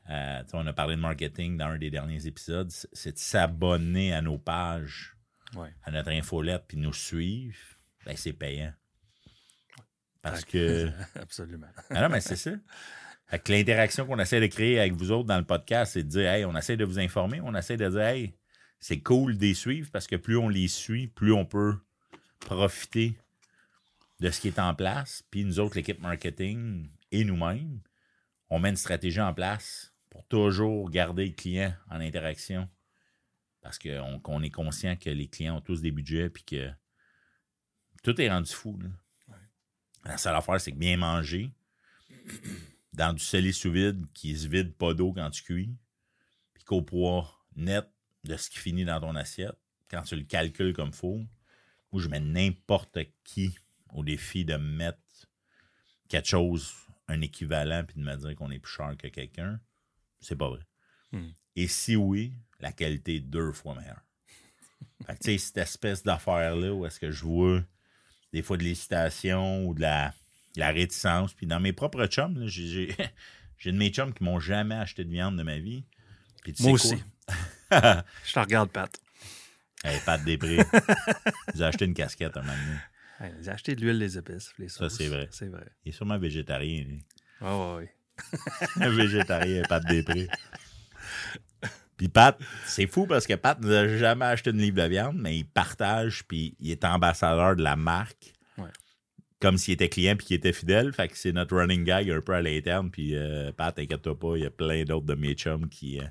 Euh, 0.10 0.44
on 0.54 0.68
a 0.68 0.74
parlé 0.74 0.96
de 0.96 1.02
marketing 1.02 1.58
dans 1.58 1.66
un 1.68 1.78
des 1.80 1.90
derniers 1.90 2.28
épisodes. 2.28 2.70
C'est- 2.70 3.14
de 3.14 3.18
s'abonner 3.18 4.14
à 4.14 4.22
nos 4.22 4.38
pages, 4.38 5.16
Ouais. 5.56 5.74
à 5.84 5.90
notre 5.92 6.12
infolette, 6.12 6.66
puis 6.68 6.78
nous 6.78 6.94
suivre. 6.94 7.58
Ben, 8.06 8.16
c'est 8.16 8.34
payant. 8.34 8.74
Parce 10.22 10.44
que. 10.46 10.92
Absolument. 11.16 11.68
Ah 11.90 12.02
non, 12.04 12.10
mais 12.10 12.22
c'est 12.22 12.36
ça. 12.36 12.52
Que 13.32 13.52
l'interaction 13.52 14.06
qu'on 14.06 14.20
essaie 14.20 14.40
de 14.40 14.48
créer 14.48 14.80
avec 14.80 14.94
vous 14.94 15.12
autres 15.12 15.28
dans 15.28 15.38
le 15.38 15.46
podcast, 15.46 15.94
c'est 15.94 16.04
de 16.04 16.10
dire, 16.10 16.30
hey, 16.30 16.46
on 16.46 16.56
essaie 16.56 16.78
de 16.78 16.86
vous 16.86 17.00
informer, 17.00 17.42
on 17.42 17.56
essaie 17.56 17.76
de 17.76 17.90
dire, 17.90 18.02
hey, 18.02 18.34
c'est 18.80 19.02
cool 19.02 19.38
de 19.38 19.42
les 19.42 19.54
suivre 19.54 19.90
parce 19.92 20.08
que 20.08 20.16
plus 20.16 20.38
on 20.38 20.48
les 20.48 20.68
suit, 20.68 21.08
plus 21.08 21.34
on 21.34 21.46
peut 21.46 21.76
profiter 22.40 23.18
de 24.20 24.30
ce 24.30 24.40
qui 24.40 24.48
est 24.48 24.60
en 24.60 24.76
place. 24.76 25.24
Puis 25.32 25.44
nous 25.44 25.60
autres, 25.60 25.76
l'équipe 25.76 26.00
marketing 26.00 26.88
et 27.12 27.24
nous-mêmes, 27.24 27.82
on 28.50 28.60
met 28.60 28.70
une 28.70 28.76
stratégie 28.76 29.22
en 29.22 29.34
place 29.34 29.94
pour 30.10 30.26
toujours 30.28 30.90
garder 30.90 31.26
le 31.26 31.34
client 31.34 31.74
en 31.90 32.00
interaction. 32.00 32.70
Parce 33.62 33.80
qu'on 33.80 34.44
est 34.44 34.52
conscient 34.52 34.96
que 34.96 35.10
les 35.10 35.28
clients 35.28 35.58
ont 35.58 35.62
tous 35.62 35.82
des 35.82 35.92
budgets 35.92 36.30
puis 36.30 36.44
que 36.44 36.70
tout 38.04 38.22
est 38.22 38.30
rendu 38.30 38.54
fou. 38.54 38.80
là. 38.80 38.90
La 40.06 40.18
seule 40.18 40.36
affaire, 40.36 40.62
c'est 40.62 40.72
que 40.72 40.78
bien 40.78 40.98
manger 40.98 41.52
dans 42.96 43.14
du 43.14 43.24
scellé 43.24 43.52
sous 43.52 43.72
vide 43.72 44.06
qui 44.14 44.38
se 44.38 44.48
vide 44.48 44.74
pas 44.74 44.94
d'eau 44.94 45.14
quand 45.14 45.30
tu 45.30 45.44
cuis, 45.44 45.76
puis 46.54 46.64
qu'au 46.64 46.82
poids 46.82 47.46
net 47.56 47.90
de 48.24 48.38
ce 48.38 48.50
qui 48.50 48.58
finit 48.58 48.86
dans 48.86 49.00
ton 49.00 49.16
assiette, 49.16 49.58
quand 49.90 50.02
tu 50.02 50.16
le 50.16 50.24
calcules 50.24 50.74
comme 50.74 50.94
faut, 50.94 51.22
moi 51.92 52.02
je 52.02 52.08
mets 52.08 52.20
n'importe 52.20 53.00
qui 53.24 53.56
au 53.94 54.04
défi 54.04 54.46
de 54.46 54.58
me 54.58 54.78
mettre 54.78 55.00
quelque 56.10 56.28
chose, 56.28 56.74
un 57.08 57.22
équivalent, 57.22 57.84
puis 57.86 58.00
de 58.00 58.04
me 58.04 58.16
dire 58.16 58.36
qu'on 58.36 58.52
est 58.52 58.60
plus 58.60 58.72
cher 58.72 58.96
que 58.98 59.08
quelqu'un. 59.08 59.60
C'est 60.20 60.36
pas 60.36 60.50
vrai. 60.50 60.62
Hmm. 61.12 61.30
Et 61.56 61.68
si 61.68 61.96
oui, 61.96 62.34
la 62.60 62.72
qualité 62.72 63.16
est 63.16 63.22
deux 63.22 63.52
fois 63.52 63.76
meilleure. 63.76 64.04
Fait 65.06 65.14
que, 65.14 65.24
tu 65.24 65.32
sais, 65.32 65.38
cette 65.38 65.58
espèce 65.58 66.04
d'affaire-là 66.04 66.74
où 66.74 66.86
est-ce 66.86 67.00
que 67.00 67.12
je 67.12 67.24
vois 67.24 67.64
des 68.34 68.42
fois 68.42 68.58
de 68.58 68.64
l'hésitation 68.64 69.66
ou 69.66 69.74
de 69.74 69.82
la, 69.82 70.14
la 70.60 70.72
réticence. 70.72 71.34
Puis 71.34 71.48
dans 71.48 71.60
mes 71.60 71.74
propres 71.74 72.06
chums, 72.08 72.44
j'ai, 72.48 72.96
de 73.66 73.72
mes 73.72 73.90
chums 73.90 74.14
qui 74.14 74.24
m'ont 74.24 74.40
jamais 74.40 74.76
acheté 74.76 75.04
de 75.04 75.10
viande 75.10 75.38
de 75.38 75.44
ma 75.44 75.58
vie. 75.58 75.86
Puis 76.44 76.54
tu 76.54 76.64
Moi 76.64 76.74
aussi. 76.74 76.96
Je 77.72 78.34
te 78.34 78.40
regarde, 78.40 78.70
Pat. 78.70 78.96
hey, 79.84 80.00
Pat 80.06 80.24
Després. 80.24 80.64
J'ai 81.56 81.64
acheté 81.64 81.86
une 81.86 81.94
casquette 81.94 82.38
un 82.38 82.42
moment 82.42 82.54
donné. 82.54 82.78
Hey, 83.20 83.44
J'ai 83.44 83.52
acheté 83.52 83.76
de 83.76 83.82
l'huile 83.82 84.00
des 84.00 84.18
épices, 84.18 84.52
les 84.60 84.70
Ça, 84.70 84.90
c'est 84.90 85.08
vrai. 85.08 85.28
C'est 85.32 85.48
vrai. 85.48 85.66
Il 85.84 85.90
est 85.90 85.92
sûrement 85.94 86.18
végétarien. 86.18 86.84
lui. 86.84 87.04
Ouais, 87.42 87.50
ouais, 87.50 87.76
ouais. 87.76 87.94
Un 88.78 88.90
végétarien, 88.90 89.64
Pat 89.64 89.84
Després. 89.84 90.28
Puis 91.98 92.10
Pat, 92.10 92.38
c'est 92.66 92.88
fou 92.88 93.08
parce 93.08 93.26
que 93.26 93.34
Pat 93.36 93.60
n'a 93.62 93.98
jamais 93.98 94.26
acheté 94.26 94.50
une 94.50 94.58
livre 94.58 94.82
de 94.82 94.88
viande, 94.88 95.18
mais 95.18 95.38
il 95.38 95.46
partage, 95.46 96.26
puis 96.28 96.56
il 96.60 96.72
est 96.72 96.84
ambassadeur 96.84 97.56
de 97.56 97.64
la 97.64 97.76
marque. 97.76 98.34
Comme 99.46 99.60
s'il 99.60 99.76
était 99.76 99.90
client 99.90 100.16
puis 100.16 100.26
qu'il 100.26 100.36
était 100.38 100.54
fidèle. 100.54 100.92
Fait 100.92 101.08
que 101.08 101.16
c'est 101.16 101.32
notre 101.32 101.56
running 101.56 101.84
guy 101.84 102.12
un 102.12 102.20
peu 102.20 102.34
à 102.34 102.42
l'interne. 102.42 102.90
Puis 102.90 103.16
euh, 103.16 103.52
Pat, 103.52 103.76
t'inquiète-toi 103.76 104.18
pas, 104.18 104.38
il 104.38 104.42
y 104.42 104.46
a 104.48 104.50
plein 104.50 104.84
d'autres 104.86 105.06
de 105.06 105.14
mes 105.14 105.36
chums 105.36 105.70
qui. 105.70 106.00
euh, 106.00 106.06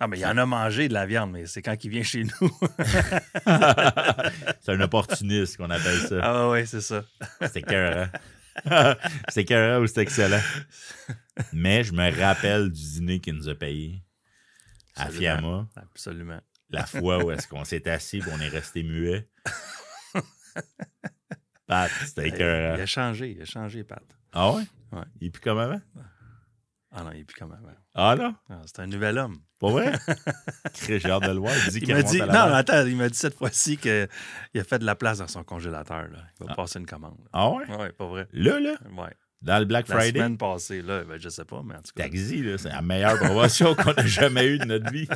Ah, 0.00 0.06
mais 0.08 0.16
il 0.16 0.22
y 0.22 0.26
en 0.26 0.38
a 0.38 0.46
mangé 0.46 0.88
de 0.88 0.94
la 0.94 1.04
viande, 1.04 1.30
mais 1.32 1.44
c'est 1.44 1.60
quand 1.60 1.76
il 1.84 1.90
vient 1.90 2.02
chez 2.02 2.24
nous. 2.24 2.58
c'est 4.62 4.72
un 4.72 4.80
opportuniste 4.80 5.58
qu'on 5.58 5.68
appelle 5.68 5.98
ça. 6.08 6.20
ah, 6.22 6.48
ouais, 6.48 6.64
c'est 6.64 6.80
ça. 6.80 7.04
C'est 7.42 7.58
écœurant. 7.58 8.08
c'est 9.28 9.42
écœurant 9.42 9.82
ou 9.82 9.86
c'est 9.86 10.00
excellent? 10.00 10.40
Mais 11.52 11.84
je 11.84 11.92
me 11.92 12.18
rappelle 12.18 12.70
du 12.72 12.80
dîner 12.82 13.20
qu'il 13.20 13.34
nous 13.34 13.50
a 13.50 13.54
payé 13.54 14.02
à 14.96 15.02
Absolument. 15.02 15.20
Fiamma. 15.20 15.68
Absolument. 15.76 16.40
La 16.70 16.86
fois 16.86 17.22
où 17.22 17.30
est-ce 17.30 17.46
qu'on 17.46 17.64
s'est 17.64 17.86
assis 17.90 18.20
et 18.20 18.22
on 18.32 18.40
est 18.40 18.48
resté 18.48 18.82
muet. 18.84 19.28
Pat, 21.88 21.90
c'était 22.06 22.28
Il 22.28 22.42
a 22.42 22.86
changé, 22.86 23.30
il 23.36 23.42
a 23.42 23.44
changé, 23.44 23.84
Pat. 23.84 24.02
Ah 24.32 24.52
ouais? 24.52 24.62
Ouais. 24.92 25.02
Il 25.20 25.26
est 25.28 25.30
plus 25.30 25.40
comme 25.40 25.58
avant? 25.58 25.80
Ah 26.96 27.02
non, 27.02 27.10
il 27.12 27.20
est 27.20 27.24
plus 27.24 27.34
comme 27.38 27.50
avant. 27.52 27.72
Ah 27.94 28.14
là? 28.14 28.34
Ah, 28.48 28.62
c'est 28.66 28.78
un 28.80 28.86
nouvel 28.86 29.18
homme. 29.18 29.36
Pas 29.58 29.70
vrai? 29.70 29.92
Chris, 30.74 31.00
J'ai 31.00 31.10
hâte 31.10 31.24
de 31.24 31.32
le 31.32 31.38
voir. 31.38 31.52
Il 31.66 31.72
dit 31.72 31.78
Il 31.78 31.84
qu'il 31.86 32.02
dit, 32.04 32.18
non, 32.20 32.26
la 32.26 32.26
mais 32.26 32.32
barre. 32.32 32.54
attends, 32.54 32.86
il 32.86 32.96
m'a 32.96 33.08
dit 33.08 33.18
cette 33.18 33.34
fois-ci 33.34 33.76
qu'il 33.76 33.90
a 34.60 34.64
fait 34.64 34.78
de 34.78 34.84
la 34.84 34.94
place 34.94 35.18
dans 35.18 35.26
son 35.26 35.42
congélateur. 35.42 36.02
Là. 36.08 36.18
Il 36.40 36.46
va 36.46 36.52
Ah. 36.52 36.54
passer 36.54 36.78
une 36.78 36.86
commande. 36.86 37.16
là. 37.18 37.30
Ah 37.32 37.50
ouais? 37.50 37.66
Ouais, 37.76 37.90
pas 37.92 38.06
vrai. 38.06 38.28
Là, 38.32 38.60
là? 38.60 38.74
Ouais. 38.96 39.12
Dans 39.42 39.58
le 39.58 39.64
Black 39.64 39.88
La 39.88 39.96
Friday? 39.96 40.18
semaine 40.20 40.38
passée, 40.38 40.82
là, 40.82 41.02
ben, 41.04 41.18
je 41.18 41.28
sais 41.28 41.44
pas, 41.44 41.62
mais 41.64 41.74
en 41.74 41.82
tout 41.82 41.92
cas. 41.96 42.04
Taxi, 42.04 42.42
là, 42.42 42.56
c'est 42.58 42.68
la 42.70 42.80
meilleure 42.82 43.18
promotion 43.18 43.74
qu'on 43.74 43.92
a 43.92 44.06
jamais 44.06 44.46
eue 44.46 44.58
de 44.58 44.64
notre 44.66 44.90
vie. 44.92 45.08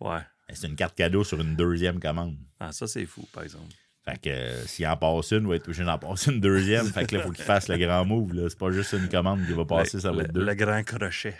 Ouais. 0.00 0.20
C'est 0.52 0.66
une 0.66 0.76
carte 0.76 0.94
cadeau 0.96 1.24
sur 1.24 1.40
une 1.40 1.56
deuxième 1.56 2.00
commande. 2.00 2.36
Ah, 2.58 2.72
ça, 2.72 2.86
c'est 2.86 3.04
fou, 3.04 3.26
par 3.32 3.42
exemple. 3.42 3.72
Fait 4.08 4.20
que 4.20 4.30
euh, 4.30 4.64
s'il 4.66 4.86
en 4.86 4.96
passe 4.96 5.32
une, 5.32 5.42
il 5.42 5.46
va 5.48 5.56
être 5.56 5.64
obligé 5.66 5.84
d'en 5.84 5.98
passer 5.98 6.30
une 6.30 6.40
deuxième. 6.40 6.86
fait 6.86 7.06
que 7.06 7.16
là, 7.16 7.22
il 7.22 7.26
faut 7.26 7.32
qu'il 7.32 7.44
fasse 7.44 7.68
le 7.68 7.76
grand 7.76 8.04
move. 8.04 8.34
Là. 8.34 8.48
C'est 8.48 8.58
pas 8.58 8.70
juste 8.70 8.92
une 8.92 9.08
commande 9.08 9.44
qui 9.46 9.52
va 9.52 9.64
passer, 9.64 9.96
le, 9.96 10.00
ça 10.02 10.10
va 10.12 10.18
le- 10.18 10.24
être 10.24 10.32
deux. 10.32 10.44
le 10.44 10.54
grand 10.54 10.82
crochet. 10.84 11.34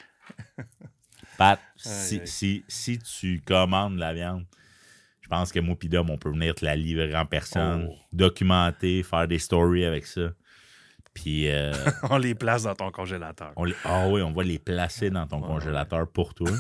Pat, 1.39 1.61
si, 1.77 2.21
si, 2.25 2.65
si 2.67 2.99
tu 2.99 3.41
commandes 3.47 3.99
la 3.99 4.13
viande, 4.15 4.45
Je 5.21 5.29
pense 5.29 5.51
que 5.53 5.59
moi, 5.61 5.77
on 6.09 6.19
peut 6.19 6.31
venir 6.31 6.55
te 6.55 6.65
la 6.65 6.77
livrer 6.77 7.15
en 7.17 7.27
personne, 7.27 7.89
Oh. 7.91 7.97
documenter, 8.13 9.03
faire 9.03 9.27
des 9.29 9.39
stories 9.41 9.85
avec 9.85 10.07
ça. 10.07 10.31
Puis, 11.15 11.49
euh, 11.49 11.73
On 12.11 12.17
les 12.19 12.35
place 12.35 12.63
dans 12.65 12.75
ton 12.75 12.91
congélateur. 12.91 13.53
on 13.57 13.65
les- 13.65 13.75
ah 13.85 14.07
oui, 14.09 14.23
on 14.23 14.33
va 14.33 14.43
les 14.45 14.59
placer 14.59 15.11
dans 15.11 15.27
ton 15.27 15.41
congélateur 15.41 16.09
pour 16.11 16.35
toi. 16.35 16.51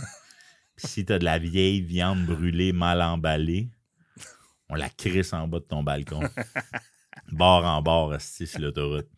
Puis 0.76 0.88
si 0.88 1.04
t'as 1.04 1.18
de 1.18 1.24
la 1.24 1.38
vieille 1.38 1.80
viande 1.80 2.24
brûlée 2.26 2.72
mal 2.72 3.00
emballée, 3.02 3.68
on 4.68 4.74
la 4.74 4.88
crisse 4.88 5.32
en 5.32 5.46
bas 5.48 5.58
de 5.60 5.64
ton 5.64 5.82
balcon. 5.82 6.20
bord 7.32 7.64
en 7.64 7.82
bord, 7.82 8.14
esti, 8.14 8.46
sur 8.46 8.60
l'autoroute. 8.60 9.08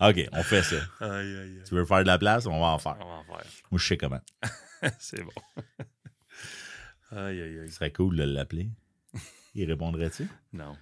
OK, 0.00 0.28
on 0.32 0.42
fait 0.42 0.62
ça. 0.62 0.76
Aïe, 1.00 1.10
aïe, 1.10 1.36
aïe. 1.38 1.62
Tu 1.66 1.74
veux 1.74 1.84
faire 1.84 1.98
de 2.00 2.06
la 2.06 2.18
place, 2.18 2.46
on 2.46 2.58
va 2.60 2.66
en 2.68 2.78
faire. 2.78 2.96
On 3.00 3.04
va 3.08 3.14
en 3.16 3.24
faire. 3.24 3.44
Moi, 3.70 3.78
je 3.78 3.86
sais 3.86 3.96
comment. 3.98 4.20
C'est 4.98 5.22
bon. 5.22 5.32
aïe, 7.16 7.40
aïe, 7.42 7.58
aïe. 7.60 7.68
Ce 7.68 7.74
serait 7.76 7.92
cool 7.92 8.16
de 8.16 8.22
l'appeler. 8.24 8.70
Il 9.54 9.64
répondrait-tu? 9.68 10.28
Non, 10.52 10.76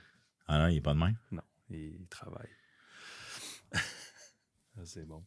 Ah 0.47 0.59
non, 0.59 0.67
il 0.69 0.77
est 0.77 0.81
pas 0.83 0.95
de 0.95 0.99
même? 0.99 1.17
non, 1.33 1.43
il 1.71 2.07
travaille. 2.11 2.49
Ah, 3.73 3.79
C'est 4.85 5.07
bon. 5.07 5.25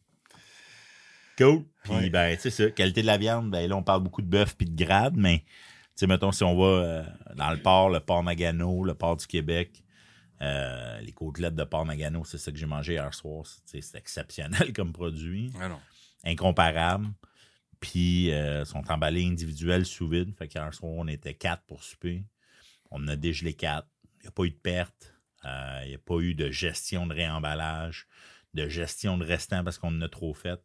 Cool. 1.36 1.64
Puis, 1.82 1.92
Ouais. 1.92 2.10
ben, 2.10 2.34
tu 2.36 2.42
sais 2.42 2.50
ça, 2.50 2.70
qualité 2.70 3.02
de 3.02 3.06
la 3.06 3.18
viande, 3.18 3.50
ben 3.50 3.68
là, 3.68 3.76
on 3.76 3.82
parle 3.82 4.02
beaucoup 4.02 4.22
de 4.22 4.26
bœuf 4.28 4.54
puis 4.56 4.66
de 4.66 4.84
grade, 4.84 5.16
mais, 5.16 5.44
sais, 5.96 6.06
mettons, 6.06 6.32
si 6.32 6.42
on 6.44 6.56
va 6.56 6.64
euh, 6.66 7.04
dans 7.36 7.50
le 7.50 7.58
port, 7.60 7.90
le 7.90 8.00
port 8.00 8.22
Nagano, 8.22 8.84
le 8.84 8.94
port 8.94 9.16
du 9.16 9.26
Québec, 9.26 9.84
euh, 10.40 11.00
les 11.00 11.12
côtelettes 11.12 11.54
de 11.54 11.64
port 11.64 11.84
Nagano, 11.86 12.24
c'est 12.24 12.38
ça 12.38 12.50
que 12.50 12.58
j'ai 12.58 12.66
mangé 12.66 12.94
hier 12.94 13.12
soir. 13.14 13.44
C'est- 13.64 13.94
exceptionnel 13.94 14.72
comme 14.74 14.92
produit, 14.92 15.52
Ah 15.60 15.68
non. 15.68 15.80
incomparable. 16.24 17.08
Puis, 17.80 18.30
euh, 18.32 18.64
sont 18.64 18.84
emballés 18.90 19.26
individuels 19.26 19.84
sous 19.86 20.08
vide. 20.08 20.32
Fait 20.38 20.46
qu'hier 20.48 20.72
soir, 20.72 20.92
on 20.92 21.08
était 21.08 21.34
quatre 21.34 21.62
pour 21.64 21.82
souper. 21.82 22.24
On 22.92 23.02
en 23.02 23.08
a 23.08 23.16
dégelé 23.16 23.54
quatre. 23.54 23.88
Il 24.20 24.22
n'y 24.22 24.28
a 24.28 24.30
pas 24.30 24.44
eu 24.44 24.50
de 24.50 24.56
perte. 24.56 25.14
Euh, 25.44 25.80
Il 25.84 25.88
n'y 25.88 25.94
a 25.96 25.98
pas 25.98 26.18
eu 26.20 26.34
de 26.34 26.48
gestion 26.50 27.06
de 27.08 27.14
réemballage, 27.14 28.06
de 28.54 28.68
gestion 28.68 29.18
de 29.18 29.24
restant 29.24 29.64
parce 29.64 29.78
qu'on 29.78 29.88
en 29.96 30.00
a 30.02 30.08
trop 30.08 30.32
fait. 30.32 30.60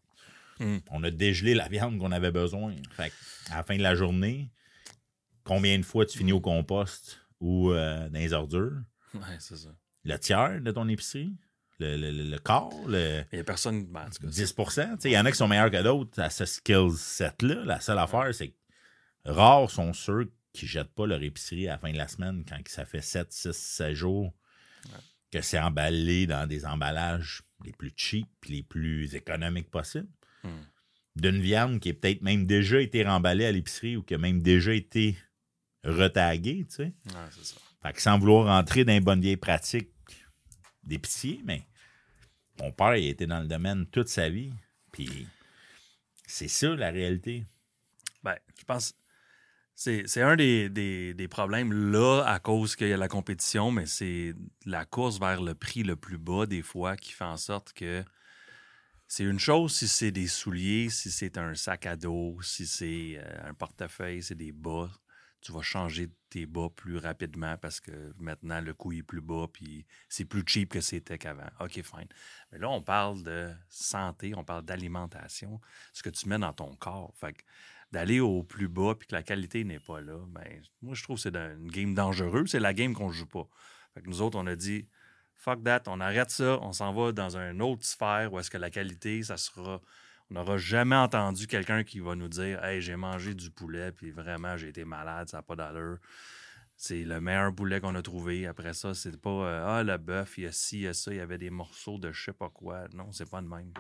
Mm. 0.60 0.78
On 0.92 1.04
a 1.04 1.10
dégelé 1.10 1.56
la 1.56 1.68
viande 1.68 1.98
qu'on 1.98 2.12
avait 2.12 2.32
besoin. 2.32 2.76
Fait 2.92 3.12
à 3.52 3.58
la 3.58 3.64
fin 3.64 3.78
de 3.78 3.82
la 3.84 3.96
journée, 3.96 4.52
combien 5.48 5.78
de 5.80 5.84
fois 5.84 6.06
tu 6.06 6.18
finis 6.18 6.34
au 6.34 6.42
compost 6.42 7.22
ou 7.40 7.72
euh, 7.72 8.10
dans 8.10 8.20
les 8.20 8.34
ordures? 8.34 8.74
Ouais, 9.14 9.22
c'est 9.40 9.56
ça. 9.58 9.70
Le 10.04 10.18
tiers 10.18 10.62
de 10.62 10.72
ton 10.72 10.88
épicerie? 10.90 11.34
Le, 11.80 11.96
le- 11.96 12.12
le-? 12.12 12.38
Le 12.88 13.24
Il 13.32 13.36
n'y 13.36 13.40
a 13.40 13.44
personne. 13.44 13.86
ben, 13.86 14.02
en 14.08 14.10
tout 14.10 14.22
cas, 14.24 14.28
10 14.28 14.54
Tu 14.56 14.72
sais, 14.72 14.90
Il 15.06 15.12
y 15.12 15.18
en 15.18 15.26
a 15.26 15.32
qui 15.32 15.38
sont 15.38 15.48
meilleurs 15.48 15.72
que 15.72 15.82
d'autres 15.82 16.20
à 16.22 16.30
ce 16.30 16.46
skill 16.46 16.92
set-là. 16.96 17.64
La 17.66 17.80
seule 17.80 18.00
affaire, 18.00 18.34
c'est 18.34 18.50
que 18.50 18.56
rares 19.26 19.70
sont 19.70 19.94
ceux 19.94 20.32
qui 20.54 20.66
ne 20.66 20.70
jettent 20.70 20.94
pas 20.94 21.06
leur 21.06 21.22
épicerie 21.22 21.68
à 21.68 21.74
la 21.74 21.78
fin 21.78 21.92
de 21.92 21.98
la 21.98 22.08
semaine 22.08 22.44
quand 22.48 22.58
ça 22.68 22.86
fait 22.86 23.02
7, 23.02 23.32
6, 23.32 23.52
7 23.54 23.94
jours 23.94 24.34
que 25.32 25.42
c'est 25.42 25.60
emballé 25.60 26.26
dans 26.26 26.48
des 26.48 26.66
emballages 26.66 27.44
les 27.64 27.74
plus 27.74 27.94
cheap 27.96 28.28
et 28.48 28.52
les 28.54 28.64
plus 28.64 29.14
économiques 29.14 29.70
possibles. 29.70 30.08
Hmm. 30.44 30.50
D'une 31.16 31.42
viande 31.42 31.80
qui 31.80 31.90
est 31.90 31.94
peut-être 31.94 32.22
même 32.22 32.46
déjà 32.46 32.80
été 32.80 33.04
remballée 33.04 33.46
à 33.46 33.52
l'épicerie 33.52 33.98
ou 33.98 34.04
qui 34.04 34.14
a 34.14 34.18
même 34.18 34.42
déjà 34.42 34.74
été 34.74 35.18
retaguée, 35.84 36.66
tu 36.70 36.76
sais. 36.76 36.84
Ouais, 36.84 37.28
c'est 37.32 37.46
ça. 37.46 37.56
Fait 37.84 37.94
que 37.94 38.02
sans 38.02 38.18
vouloir 38.20 38.46
rentrer 38.46 38.84
dans 38.86 38.94
les 38.94 39.00
bonnes 39.00 39.22
vieilles 39.22 39.38
pratiques 39.38 39.90
d'épicier, 40.84 41.42
mais 41.46 41.68
mon 42.60 42.72
père, 42.72 42.96
il 42.96 43.06
a 43.08 43.10
été 43.10 43.28
dans 43.28 43.40
le 43.40 43.48
domaine 43.48 43.86
toute 43.88 44.08
sa 44.10 44.30
vie. 44.30 44.52
Puis 44.92 45.28
c'est 46.26 46.48
ça 46.48 46.76
la 46.76 46.90
réalité. 46.90 47.46
Ben, 48.24 48.36
je 48.60 48.64
pense. 48.66 48.94
C'est 49.80 50.08
c'est 50.08 50.24
un 50.24 50.36
des, 50.36 50.70
des- 50.70 51.14
des 51.14 51.28
problèmes 51.28 51.72
là 51.92 52.24
à 52.24 52.40
cause 52.40 52.76
qu'il 52.76 52.88
y 52.88 52.94
a 52.94 52.98
la 52.98 53.08
compétition, 53.08 53.70
mais 53.70 53.86
c'est 53.86 54.34
la 54.66 54.86
course 54.86 55.20
vers 55.20 55.40
le 55.42 55.54
prix 55.54 55.84
le 55.84 55.96
plus 55.96 56.18
bas 56.18 56.48
des 56.48 56.64
fois 56.64 56.98
qui 56.98 57.12
fait 57.12 57.24
en 57.26 57.38
sorte 57.38 57.74
que 57.74 58.04
c'est 59.08 59.24
une 59.24 59.38
chose 59.40 59.76
si 59.76 59.88
c'est 59.88 60.10
des 60.12 60.26
souliers, 60.28 60.90
si 60.90 61.12
c'est 61.12 61.38
un 61.38 61.54
sac 61.54 61.86
à 61.86 61.96
dos, 61.96 62.42
si 62.42 62.66
c'est 62.66 63.18
euh, 63.20 63.50
un 63.50 63.54
portefeuille, 63.54 64.24
c'est 64.24 64.34
des 64.36 64.52
bas. 64.52 64.90
Tu 65.48 65.54
vas 65.54 65.62
changer 65.62 66.10
tes 66.30 66.46
bas 66.46 66.68
plus 66.76 66.98
rapidement 66.98 67.56
parce 67.58 67.80
que 67.80 68.14
maintenant 68.20 68.60
le 68.60 68.74
coût 68.74 68.92
est 68.92 69.02
plus 69.02 69.22
bas 69.22 69.48
puis 69.50 69.86
c'est 70.10 70.26
plus 70.26 70.44
cheap 70.46 70.74
que 70.74 70.82
c'était 70.82 71.18
qu'avant. 71.18 71.48
OK, 71.62 71.72
fine. 71.72 72.10
Mais 72.52 72.58
là, 72.58 72.70
on 72.70 72.82
parle 72.82 73.24
de 73.24 73.54
santé, 73.70 74.34
on 74.36 74.44
parle 74.44 74.66
d'alimentation, 74.66 75.62
ce 75.94 76.04
que 76.04 76.10
tu 76.10 76.28
mets 76.28 76.38
dans 76.38 76.52
ton 76.52 76.76
corps. 76.76 77.14
Fait 77.16 77.34
d'aller 77.94 78.20
au 78.20 78.44
plus 78.44 78.68
bas 78.68 78.96
puis 79.00 79.08
que 79.08 79.16
la 79.16 79.24
qualité 79.24 79.64
n'est 79.64 79.80
pas 79.80 80.02
là, 80.02 80.20
ben, 80.28 80.62
moi, 80.82 80.96
je 80.96 81.04
trouve 81.04 81.16
que 81.16 81.22
c'est 81.22 81.36
une 81.38 81.72
game 81.72 81.96
dangereuse. 81.96 82.50
C'est 82.50 82.60
la 82.60 82.74
game 82.74 82.94
qu'on 82.94 83.10
joue 83.14 83.26
pas. 83.26 83.48
Fait 83.94 84.02
que 84.02 84.10
nous 84.10 84.22
autres, 84.22 84.38
on 84.38 84.48
a 84.48 84.56
dit 84.58 84.90
fuck 85.34 85.64
that, 85.64 85.84
on 85.88 86.02
arrête 86.02 86.30
ça, 86.30 86.60
on 86.62 86.74
s'en 86.74 86.92
va 86.92 87.14
dans 87.14 87.38
une 87.38 87.62
autre 87.62 87.86
sphère 87.86 88.34
où 88.34 88.40
est-ce 88.40 88.52
que 88.52 88.58
la 88.58 88.70
qualité, 88.70 89.24
ça 89.24 89.38
sera. 89.38 89.82
On 90.30 90.36
n'aura 90.36 90.58
jamais 90.58 90.96
entendu 90.96 91.48
quelqu'un 91.48 91.84
qui 91.84 92.00
va 92.00 92.16
nous 92.16 92.28
dire 92.28 92.64
Hey, 92.64 92.82
j'ai 92.82 92.96
mangé 92.96 93.34
du 93.34 93.50
poulet, 93.50 93.92
puis 93.92 94.12
vraiment, 94.12 94.58
j'ai 94.58 94.70
été 94.70 94.84
malade, 94.86 95.30
ça 95.30 95.38
n'a 95.38 95.44
pas 95.44 95.56
d'allure. 95.56 95.98
C'est 96.76 97.04
le 97.04 97.20
meilleur 97.20 97.54
poulet 97.56 97.80
qu'on 97.80 97.96
a 97.96 98.02
trouvé. 98.02 98.46
Après 98.46 98.74
ça, 98.74 98.94
c'est 98.94 99.20
pas 99.20 99.30
euh, 99.30 99.66
Ah, 99.66 99.84
le 99.84 99.98
bœuf, 99.98 100.38
il 100.38 100.44
y 100.44 100.48
a 100.48 100.52
ci, 100.52 100.78
il 100.78 100.82
y 100.84 100.88
a 100.88 100.94
ça, 100.94 101.12
il 101.12 101.18
y 101.18 101.20
avait 101.22 101.38
des 101.40 101.50
morceaux 101.50 101.98
de 101.98 102.12
je 102.12 102.26
sais 102.26 102.34
pas 102.34 102.50
quoi. 102.50 102.88
Non, 102.94 103.12
c'est 103.12 103.30
pas 103.30 103.42
de 103.42 103.48
même. 103.48 103.72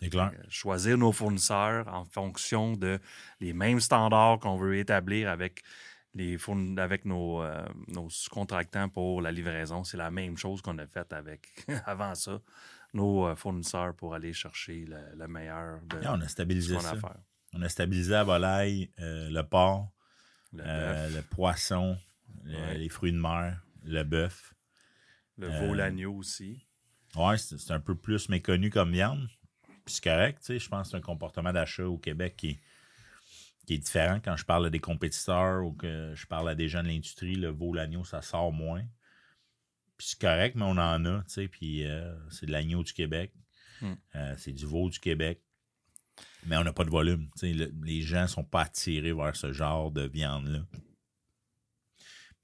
C'est 0.00 0.10
clair. 0.10 0.32
Euh, 0.34 0.42
choisir 0.48 0.98
nos 0.98 1.10
fournisseurs 1.12 1.88
en 1.88 2.04
fonction 2.04 2.72
de 2.74 3.00
les 3.40 3.52
mêmes 3.54 3.80
standards 3.80 4.38
qu'on 4.38 4.56
veut 4.56 4.76
établir 4.76 5.28
avec 5.30 5.62
les 6.14 6.36
fourn- 6.38 6.78
avec 6.78 7.04
nos, 7.04 7.42
euh, 7.42 7.64
nos 7.88 8.08
sous-contractants 8.10 8.88
pour 8.90 9.22
la 9.22 9.32
livraison. 9.32 9.84
C'est 9.84 9.96
la 9.96 10.10
même 10.10 10.36
chose 10.36 10.62
qu'on 10.62 10.78
a 10.78 10.86
fait 10.86 11.12
avec 11.12 11.48
avant 11.86 12.14
ça, 12.14 12.40
nos 12.96 13.26
euh, 13.28 13.36
fournisseurs 13.36 13.94
pour 13.94 14.14
aller 14.14 14.32
chercher 14.32 14.84
le, 14.86 14.98
le 15.16 15.28
meilleur 15.28 15.80
de 15.82 16.02
Et 16.02 16.08
on 16.08 16.14
a 16.20 16.24
ce 16.24 16.28
stabilisé 16.30 16.74
qu'on 16.74 16.80
a 16.84 16.88
à 16.90 16.94
ça. 16.94 17.00
faire. 17.00 17.16
On 17.52 17.62
a 17.62 17.68
stabilisé 17.68 18.12
la 18.12 18.24
volaille, 18.24 18.90
euh, 18.98 19.30
le 19.30 19.42
porc, 19.42 19.90
Le 20.52 20.62
euh, 20.66 21.08
le 21.10 21.22
poisson, 21.22 21.96
le- 22.44 22.74
les 22.78 22.88
fruits 22.88 23.12
de 23.12 23.18
mer, 23.18 23.62
le 23.84 24.02
bœuf. 24.02 24.54
le 25.38 25.48
veau, 25.48 25.74
l'agneau 25.74 26.14
aussi. 26.14 26.66
Ouais, 27.14 27.38
c'est 27.38 27.58
c'est 27.58 27.72
un 27.72 27.80
peu 27.80 27.94
plus 27.94 28.28
méconnu 28.28 28.70
comme 28.70 28.90
viande. 28.92 29.28
Puis 29.84 29.94
c'est 29.94 30.04
correct, 30.04 30.40
tu 30.40 30.46
sais. 30.46 30.58
Je 30.58 30.68
pense 30.68 30.88
que 30.88 30.90
c'est 30.92 30.96
un 30.96 31.00
comportement 31.00 31.52
d'achat 31.52 31.84
au 31.86 31.96
Québec 31.98 32.34
qui 32.36 32.48
est, 32.50 32.60
qui 33.66 33.74
est 33.74 33.78
différent. 33.78 34.18
Quand 34.22 34.36
je 34.36 34.44
parle 34.44 34.66
à 34.66 34.70
des 34.70 34.80
compétiteurs 34.80 35.64
ou 35.64 35.72
que 35.72 36.12
je 36.14 36.26
parle 36.26 36.48
à 36.48 36.54
des 36.54 36.68
gens 36.68 36.82
de 36.82 36.88
l'industrie, 36.88 37.36
le 37.36 37.48
veau, 37.50 37.72
l'agneau, 37.72 38.04
ça 38.04 38.20
sort 38.22 38.52
moins. 38.52 38.82
Puis 39.98 40.08
c'est 40.08 40.20
correct, 40.20 40.54
mais 40.56 40.64
on 40.64 40.70
en 40.78 41.04
a, 41.04 41.18
tu 41.22 41.24
sais. 41.34 41.48
Puis 41.48 41.84
euh, 41.86 42.14
c'est 42.30 42.46
de 42.46 42.52
l'agneau 42.52 42.82
du 42.82 42.92
Québec. 42.92 43.32
Hmm. 43.80 43.94
Euh, 44.14 44.34
c'est 44.38 44.52
du 44.52 44.66
veau 44.66 44.88
du 44.90 44.98
Québec. 45.00 45.40
Mais 46.46 46.56
on 46.56 46.64
n'a 46.64 46.72
pas 46.72 46.84
de 46.84 46.90
volume. 46.90 47.28
tu 47.38 47.40
sais. 47.40 47.52
Le- 47.52 47.72
les 47.84 48.02
gens 48.02 48.22
ne 48.22 48.26
sont 48.26 48.44
pas 48.44 48.62
attirés 48.62 49.12
vers 49.12 49.34
ce 49.36 49.52
genre 49.52 49.90
de 49.90 50.02
viande-là. 50.06 50.60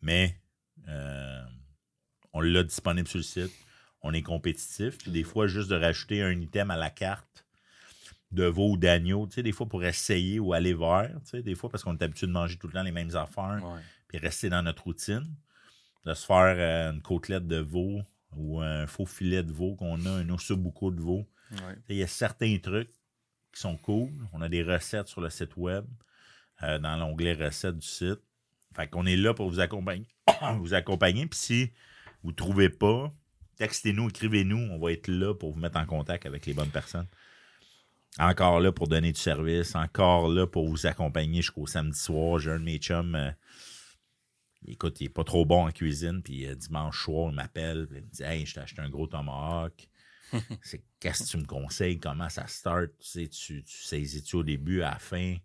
Mais 0.01 0.37
euh, 0.89 1.43
on 2.33 2.41
l'a 2.41 2.63
disponible 2.65 3.09
sur 3.09 3.19
le 3.19 3.25
site 3.25 3.53
on 4.05 4.13
est 4.13 4.23
compétitif. 4.23 4.99
Puis 4.99 5.13
des 5.13 5.23
fois, 5.23 5.47
juste 5.47 5.69
de 5.71 5.77
rajouter 5.77 6.23
un 6.23 6.33
item 6.41 6.73
à 6.73 6.77
la 6.77 6.91
carte 6.91 7.47
de 8.33 8.45
veau 8.47 8.73
ou 8.73 8.77
d'agneau, 8.77 9.29
tu 9.29 9.35
sais, 9.35 9.43
des 9.45 9.53
fois 9.53 9.69
pour 9.69 9.85
essayer 9.85 10.41
ou 10.41 10.53
aller 10.55 10.75
vers, 10.75 11.09
tu 11.23 11.31
sais, 11.31 11.43
des 11.45 11.55
fois 11.55 11.71
parce 11.71 11.85
qu'on 11.85 11.97
est 11.97 12.03
habitué 12.03 12.27
de 12.27 12.33
manger 12.33 12.57
tout 12.59 12.67
le 12.67 12.73
temps 12.73 12.83
les 12.83 12.91
mêmes 12.91 13.15
affaires, 13.15 13.61
Ouais. 13.63 13.81
puis 14.09 14.19
rester 14.19 14.49
dans 14.51 14.63
notre 14.63 14.83
routine, 14.83 15.33
de 16.05 16.15
se 16.15 16.27
faire 16.27 16.57
euh, 16.59 16.93
une 16.93 17.03
côtelette 17.03 17.47
de 17.47 17.59
veau 17.59 18.01
ou 18.37 18.61
un 18.61 18.87
faux 18.87 19.07
filet 19.07 19.43
de 19.43 19.53
veau 19.53 19.75
qu'on 19.75 20.05
a, 20.07 20.11
un 20.11 20.29
ossobuco 20.31 20.91
de 20.91 21.01
veau. 21.01 21.29
Ouais. 21.53 21.77
Il 21.89 21.97
y 21.97 22.03
a 22.03 22.07
certains 22.07 22.57
trucs 22.59 22.91
qui 23.53 23.61
sont 23.61 23.77
cool. 23.77 24.11
On 24.33 24.41
a 24.41 24.49
des 24.49 24.63
recettes 24.63 25.09
sur 25.09 25.21
le 25.21 25.31
site 25.31 25.57
web, 25.57 25.85
euh, 26.63 26.79
dans 26.79 26.97
l'onglet 26.97 27.35
recettes 27.35 27.79
du 27.79 27.87
site. 27.87 28.21
Fait 28.75 28.89
qu'on 28.89 29.05
est 29.05 29.17
là 29.17 29.35
pour 29.35 29.51
vous 29.51 29.61
accompagner. 29.61 30.09
vous 30.59 30.75
accompagner. 30.75 31.27
Puis 31.27 31.39
si 31.39 31.71
vous 32.23 32.31
ne 32.31 32.37
trouvez 32.37 32.71
pas, 32.71 33.13
textez-nous, 33.59 34.09
écrivez-nous. 34.09 34.71
On 34.71 34.79
va 34.79 34.93
être 34.93 35.09
là 35.09 35.35
pour 35.35 35.53
vous 35.53 35.61
mettre 35.61 35.79
en 35.79 35.87
contact 35.87 36.25
avec 36.25 36.47
les 36.47 36.55
bonnes 36.55 36.71
personnes. 36.71 37.07
Encore 38.19 38.61
là 38.61 38.73
pour 38.73 38.89
donner 38.89 39.13
du 39.13 39.21
service. 39.21 39.75
Encore 39.75 40.29
là 40.29 40.47
pour 40.47 40.69
vous 40.69 40.87
accompagner 40.87 41.43
jusqu'au 41.43 41.67
samedi 41.67 41.99
soir. 41.99 42.39
J'ai 42.39 42.51
un 42.51 42.59
de 42.59 42.65
mes 42.65 42.79
chums. 42.79 43.15
euh, 43.15 43.31
écoute, 44.67 45.01
il 45.01 45.05
est 45.05 45.09
pas 45.09 45.25
trop 45.25 45.45
bon 45.45 45.67
en 45.67 45.71
cuisine. 45.71 46.23
Puis 46.23 46.47
euh, 46.47 46.55
dimanche 46.55 47.05
soir, 47.05 47.31
il 47.31 47.37
m'appelle. 47.37 47.87
Il 47.91 47.97
me 47.97 48.01
dit 48.01 48.23
Hey, 48.23 48.47
je 48.47 48.55
t'ai 48.55 48.61
acheté 48.61 48.83
un 48.83 48.89
gros 48.89 49.07
tomahawk. 49.07 49.89
C'est 50.63 50.83
qu'est-ce 50.99 51.25
que 51.25 51.29
tu 51.31 51.37
me 51.39 51.45
conseilles? 51.45 51.99
Comment 51.99 52.29
ça 52.29 52.47
start? 52.47 52.91
Tu 52.99 53.09
sais, 53.09 53.29
tu, 53.29 53.63
tu 53.65 53.83
saisis-tu 53.83 54.37
au 54.37 54.43
début, 54.43 54.83
à 54.83 54.91
la 54.91 54.99
fin? 54.99 55.37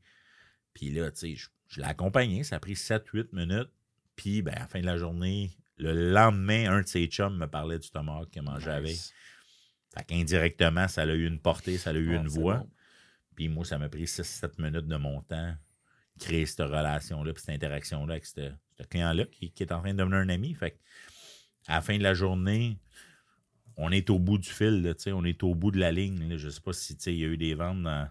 Puis 0.73 0.91
là, 0.91 1.11
tu 1.11 1.19
sais, 1.19 1.35
je, 1.35 1.49
je 1.67 1.81
l'ai 1.81 1.87
accompagné. 1.87 2.43
Ça 2.43 2.57
a 2.57 2.59
pris 2.59 2.73
7-8 2.73 3.27
minutes. 3.33 3.71
Puis, 4.15 4.41
ben, 4.41 4.53
à 4.53 4.59
la 4.59 4.67
fin 4.67 4.79
de 4.79 4.85
la 4.85 4.97
journée, 4.97 5.51
le 5.77 6.11
lendemain, 6.11 6.71
un 6.71 6.81
de 6.81 6.87
ses 6.87 7.05
chums 7.07 7.37
me 7.37 7.47
parlait 7.47 7.79
du 7.79 7.89
tomahawk 7.89 8.29
qu'il 8.31 8.39
a 8.39 8.43
mangé 8.43 8.69
avec. 8.69 8.91
Nice. 8.91 9.13
Fait 9.93 10.03
qu'indirectement, 10.03 10.87
ça 10.87 11.03
a 11.03 11.05
eu 11.05 11.25
une 11.25 11.39
portée, 11.39 11.77
ça 11.77 11.91
a 11.91 11.93
eu 11.93 12.15
une 12.15 12.27
voix. 12.27 12.57
bon. 12.57 12.69
Puis 13.35 13.49
moi, 13.49 13.65
ça 13.65 13.77
m'a 13.77 13.89
pris 13.89 14.05
6-7 14.05 14.61
minutes 14.61 14.87
de 14.87 14.95
mon 14.95 15.21
temps. 15.21 15.55
Créer 16.17 16.45
cette 16.45 16.59
relation-là, 16.59 17.33
puis 17.33 17.41
cette 17.43 17.55
interaction-là 17.55 18.13
avec 18.13 18.25
ce 18.25 18.51
client-là 18.89 19.25
qui, 19.25 19.51
est 19.59 19.71
en 19.71 19.79
train 19.79 19.93
de 19.93 19.97
devenir 19.97 20.17
un 20.17 20.29
ami. 20.29 20.53
Fait 20.53 20.79
à 21.67 21.75
la 21.75 21.81
fin 21.81 21.97
de 21.97 22.03
la 22.03 22.13
journée, 22.13 22.77
on 23.75 23.91
est 23.91 24.09
au 24.09 24.19
bout 24.19 24.37
du 24.37 24.49
fil, 24.49 24.81
là, 24.81 24.93
on 25.13 25.23
est 25.23 25.43
au 25.43 25.53
bout 25.53 25.71
de 25.71 25.79
la 25.79 25.91
ligne. 25.91 26.37
Je 26.37 26.45
ne 26.45 26.51
sais 26.51 26.61
pas 26.61 26.73
si 26.73 26.93
il 27.07 27.15
y 27.15 27.23
a 27.23 27.27
eu 27.27 27.37
des 27.37 27.53
ventes 27.53 27.83
dans, 27.83 28.07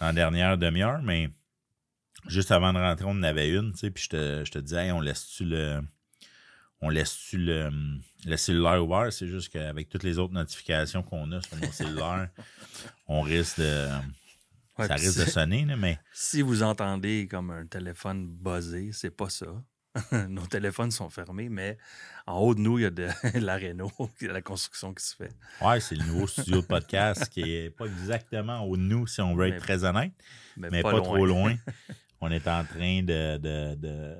la 0.00 0.12
dernière 0.12 0.58
demi-heure, 0.58 1.02
mais 1.02 1.30
juste 2.28 2.50
avant 2.50 2.72
de 2.72 2.78
rentrer, 2.78 3.06
on 3.06 3.10
en 3.10 3.22
avait 3.22 3.48
une, 3.50 3.72
puis 3.72 3.92
je 3.96 4.08
te, 4.08 4.42
je 4.44 4.50
te 4.50 4.58
disais, 4.58 4.90
on 4.92 5.00
laisse-tu 5.00 5.44
le. 5.44 5.80
On 6.82 6.90
laisse-tu 6.90 7.38
le, 7.38 7.70
le 8.26 8.36
cellulaire 8.36 8.84
ouvert? 8.84 9.10
C'est 9.10 9.26
juste 9.26 9.50
qu'avec 9.50 9.88
toutes 9.88 10.02
les 10.02 10.18
autres 10.18 10.34
notifications 10.34 11.02
qu'on 11.02 11.32
a 11.32 11.40
sur 11.40 11.56
mon 11.56 11.72
cellulaire, 11.72 12.28
on 13.08 13.22
risque 13.22 13.58
de. 13.60 13.88
Ça 14.78 14.94
risque 14.94 15.18
de 15.18 15.30
sonner, 15.30 15.66
mais. 15.76 15.98
Si 16.12 16.42
vous 16.42 16.62
entendez 16.62 17.28
comme 17.30 17.50
un 17.50 17.66
téléphone 17.66 18.26
buzzé, 18.28 18.90
c'est 18.92 19.10
pas 19.10 19.30
ça. 19.30 19.46
Nos 20.28 20.46
téléphones 20.46 20.90
sont 20.90 21.10
fermés, 21.10 21.48
mais 21.48 21.78
en 22.26 22.38
haut 22.38 22.54
de 22.54 22.60
nous, 22.60 22.78
il 22.78 22.82
y 22.82 22.86
a 22.86 22.90
de, 22.90 23.08
la 23.38 23.56
Renault, 23.56 23.90
la 24.20 24.42
construction 24.42 24.92
qui 24.94 25.04
se 25.04 25.16
fait. 25.16 25.32
Ouais, 25.62 25.80
c'est 25.80 25.94
le 25.94 26.04
nouveau 26.04 26.26
studio 26.26 26.60
de 26.60 26.66
podcast 26.66 27.28
qui 27.28 27.40
est 27.42 27.70
pas 27.70 27.86
exactement 27.86 28.60
en 28.60 28.64
haut 28.64 28.76
de 28.76 28.82
nous, 28.82 29.06
si 29.06 29.20
on 29.20 29.34
veut 29.34 29.48
être 29.48 29.62
très 29.62 29.84
honnête, 29.84 30.12
mais, 30.56 30.82
pas, 30.82 31.00
trop 31.00 31.24
loin. 31.24 31.56
on 32.20 32.30
est 32.30 32.46
en 32.48 32.64
train 32.64 33.02
de, 33.02 34.16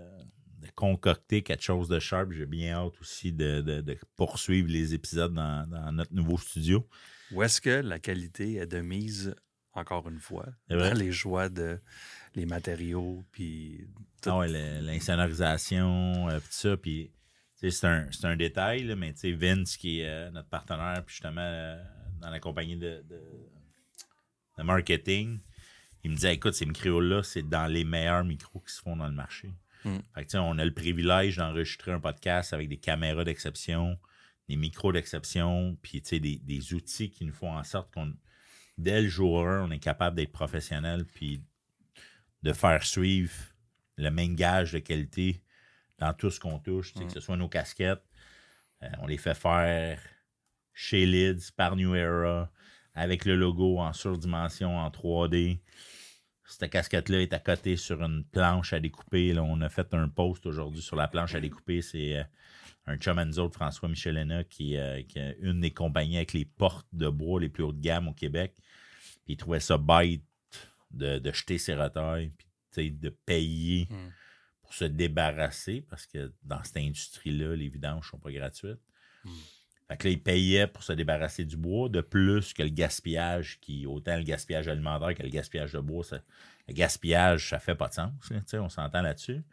concocter 0.75 1.43
quelque 1.43 1.63
chose 1.63 1.89
de 1.89 1.99
sharp. 1.99 2.33
J'ai 2.33 2.47
bien 2.47 2.75
hâte 2.75 2.93
aussi 3.01 3.33
de, 3.33 3.85
poursuivre 4.15 4.69
les 4.69 4.95
épisodes 4.95 5.33
dans, 5.33 5.93
notre 5.93 6.13
nouveau 6.15 6.39
studio. 6.39 6.87
Où 7.33 7.43
est-ce 7.43 7.61
que 7.61 7.71
la 7.71 7.99
qualité 7.99 8.55
est 8.57 8.67
de 8.67 8.81
mise, 8.81 9.35
encore 9.77 10.09
une 10.09 10.19
fois, 10.19 10.47
dans 10.69 10.97
les 10.97 11.13
joies 11.13 11.49
de 11.49 11.81
les 12.37 12.47
matériaux, 12.47 13.25
puis... 13.33 13.87
Ah 14.27 14.39
ouais, 14.39 14.49
l'insonorisation, 14.81 16.29
euh, 16.29 16.39
tout 16.39 16.47
ça, 16.51 16.77
puis... 16.77 17.11
C'est 17.59 17.85
un, 17.87 18.37
détail, 18.37 18.95
mais 18.97 19.15
Vince, 19.33 19.79
qui 19.79 20.01
est 20.01 20.07
euh, 20.07 20.31
notre 20.31 20.49
partenaire, 20.49 21.03
puis 21.07 21.15
justement 21.15 21.41
euh, 21.41 21.83
dans 22.21 22.29
la 22.29 22.39
compagnie 22.39 22.77
de, 22.77 23.03
marketing, 24.59 25.41
il 26.05 26.11
me 26.11 26.17
dit 26.17 26.27
écoute, 26.27 26.53
ces 26.53 26.67
micros-là, 26.67 27.23
c'est 27.23 27.43
dans 27.43 27.67
les 27.67 27.85
meilleurs 27.85 28.25
micros 28.25 28.61
qui 28.61 28.75
se 28.75 28.83
font 28.83 28.95
dans 28.95 29.07
le 29.07 29.15
marché. 29.15 29.55
Hmm. 29.85 29.99
on 30.35 30.59
a 30.59 30.65
le 30.65 30.75
privilège 30.75 31.39
d'enregistrer 31.39 31.93
un 31.93 32.01
podcast 32.01 32.53
avec 32.53 32.69
des 32.69 32.77
caméras 32.77 33.25
d'exception, 33.25 33.99
des 34.51 34.57
micros 34.57 34.93
d'exception, 34.93 35.79
puis 35.81 36.03
des, 36.03 36.37
des 36.37 36.75
outils 36.75 37.11
qui 37.11 37.25
nous 37.25 37.33
font 37.33 37.57
en 37.57 37.65
sorte 37.65 37.93
qu'on, 37.95 38.13
dès 38.79 39.03
le 39.03 39.09
jour 39.09 39.47
1, 39.47 39.67
on 39.67 39.71
est 39.71 39.79
capable 39.79 40.17
d'être 40.17 40.33
professionnel, 40.33 41.05
puis 41.05 41.43
de 42.43 42.53
faire 42.53 42.85
suivre 42.85 43.35
le 43.97 44.11
même 44.11 44.35
gage 44.35 44.73
de 44.73 44.79
qualité 44.79 45.43
dans 45.99 46.13
tout 46.13 46.31
ce 46.31 46.39
qu'on 46.39 46.59
touche, 46.59 46.93
que 46.93 47.09
ce 47.09 47.21
soit 47.21 47.37
nos 47.37 47.49
casquettes. 47.49 48.05
Euh, 48.83 48.89
on 49.01 49.07
les 49.07 49.17
fait 49.17 49.35
faire 49.35 49.99
chez 50.75 51.07
Lids, 51.07 51.51
par 51.57 51.77
New 51.77 51.95
Era, 51.95 52.51
avec 52.95 53.25
le 53.25 53.35
logo 53.35 53.79
en 53.79 53.93
surdimension, 53.93 54.79
en 54.79 54.91
3D. 54.91 55.61
Cette 56.45 56.71
casquette-là 56.71 57.23
est 57.23 57.33
à 57.33 57.39
côté 57.39 57.77
sur 57.77 58.03
une 58.03 58.25
planche 58.25 58.73
à 58.73 58.81
découper. 58.81 59.33
Là, 59.33 59.43
on 59.43 59.61
a 59.63 59.69
fait 59.69 59.93
un 59.95 60.09
post 60.09 60.47
aujourd'hui 60.47 60.83
sur 60.83 60.97
la 60.97 61.09
planche 61.09 61.35
à 61.35 61.41
découper. 61.41 61.81
C'est 61.83 62.19
euh, 62.19 62.25
un 62.87 62.97
chum 62.99 63.19
de 63.25 63.49
François 63.49 63.89
Michelena, 63.89 64.45
qui, 64.45 64.77
euh, 64.77 65.03
qui 65.03 65.19
est 65.19 65.37
une 65.41 65.61
des 65.61 65.73
compagnies 65.73 66.17
avec 66.17 66.35
les 66.35 66.45
portes 66.45 66.87
de 66.93 67.09
bois 67.09 67.41
les 67.41 67.49
plus 67.49 67.65
haut 67.65 67.73
de 67.73 67.81
gamme 67.81 68.09
au 68.09 68.13
Québec. 68.13 68.55
Puis 69.27 69.35
il 69.35 69.37
trouvait 69.37 69.61
ça 69.61 69.77
bête 69.77 70.23
de, 70.91 71.21
jeter 71.33 71.59
ses 71.59 71.75
retails, 71.75 72.33
puis 72.73 72.91
de 72.91 73.11
payer 73.11 73.87
hmm. 73.91 74.11
pour 74.63 74.73
se 74.73 74.85
débarrasser, 74.85 75.85
parce 75.91 76.07
que 76.07 76.33
dans 76.43 76.63
cette 76.65 76.79
industrie-là, 76.79 77.55
les 77.57 77.69
vidanges 77.69 78.07
ne 78.07 78.11
sont 78.11 78.19
pas 78.19 78.33
gratuites. 78.33 78.81
Hmm. 79.25 79.31
Fait 79.89 79.97
que 79.97 80.09
là, 80.09 80.13
il 80.13 80.23
payait 80.23 80.67
pour 80.67 80.83
se 80.83 80.93
débarrasser 80.93 81.45
du 81.45 81.57
bois, 81.57 81.89
de 81.89 82.01
plus 82.01 82.53
que 82.53 82.63
le 82.63 82.71
gaspillage, 82.71 83.61
qui, 83.61 83.87
autant 83.87 84.17
le 84.17 84.25
gaspillage 84.25 84.67
alimentaire 84.67 85.15
que 85.15 85.23
le 85.23 85.29
gaspillage 85.29 85.73
de 85.73 85.81
bois, 85.81 86.05
le 86.67 86.75
gaspillage, 86.75 87.51
ça 87.51 87.59
fait 87.59 87.77
pas 87.77 87.89
de 87.89 87.95
sens. 87.95 88.13
on 88.55 88.69
s'entend 88.69 89.03
là-dessus. 89.03 89.45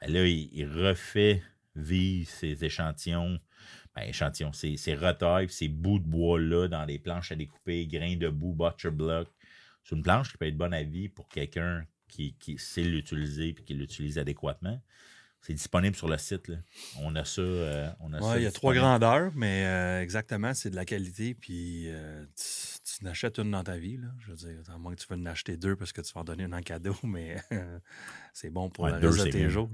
Ben 0.00 0.12
là, 0.12 0.26
il, 0.26 0.66
refait 0.66 1.42
vivre 1.76 2.28
ses 2.30 2.64
échantillons, 2.64 3.38
ben, 3.94 4.02
échantillons, 4.02 4.52
ses 4.52 4.94
retails, 4.94 5.48
ces 5.50 5.68
bouts 5.68 5.98
de 5.98 6.06
bois-là 6.06 6.68
dans 6.68 6.86
des 6.86 6.98
planches 6.98 7.32
à 7.32 7.36
découper, 7.36 7.86
grains 7.86 8.16
de 8.16 8.28
boue, 8.28 8.54
butcher 8.54 8.90
block, 8.90 9.28
c'est 9.84 9.94
une 9.94 10.02
planche 10.02 10.32
qui 10.32 10.38
peut 10.38 10.46
être 10.46 10.56
bonne 10.56 10.74
à 10.74 10.82
vie 10.82 11.08
pour 11.08 11.28
quelqu'un 11.28 11.84
qui, 12.08 12.34
sait 12.58 12.82
l'utiliser 12.82 13.48
et 13.48 13.54
qui 13.54 13.74
l'utilise 13.74 14.18
adéquatement. 14.18 14.80
C'est 15.42 15.52
disponible 15.52 15.94
sur 15.94 16.08
le 16.08 16.16
site. 16.16 16.50
On 17.02 17.14
a 17.16 17.24
ça. 17.24 17.42
Euh, 17.42 17.90
il 18.36 18.42
y 18.42 18.46
a 18.46 18.52
trois 18.52 18.72
grandeurs, 18.72 19.30
mais 19.34 19.66
euh, 19.66 20.00
exactement, 20.00 20.54
c'est 20.54 20.70
de 20.70 20.76
la 20.76 20.86
qualité. 20.86 21.34
Puis 21.34 21.84
euh, 21.88 22.24
tu, 22.34 23.04
n'achètes 23.04 23.38
une 23.38 23.50
dans 23.50 23.62
ta 23.62 23.76
vie. 23.76 24.00
Je 24.20 24.30
veux 24.30 24.36
dire, 24.36 24.62
à 24.72 24.78
moins 24.78 24.94
que 24.94 25.00
tu 25.02 25.06
veux 25.10 25.20
en 25.20 25.26
acheter 25.26 25.58
deux 25.58 25.76
parce 25.76 25.92
que 25.92 26.00
tu 26.00 26.14
vas 26.14 26.22
en 26.22 26.24
donner 26.24 26.44
une 26.44 26.54
en 26.54 26.62
cadeau, 26.62 26.96
mais 27.02 27.36
c'est 28.32 28.48
bon 28.48 28.70
pour 28.70 28.88
la 28.88 28.96
reste 28.96 29.26
de 29.26 29.30
tes 29.30 29.50
jours. 29.50 29.68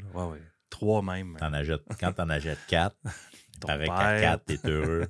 Trois 0.70 1.02
même. 1.02 1.36
quand 1.40 2.12
tu 2.12 2.20
en 2.22 2.30
achètes 2.30 2.64
quatre, 2.66 2.96
qu'à 3.60 4.20
4, 4.20 4.44
t'es 4.44 4.58
heureux. 4.68 5.08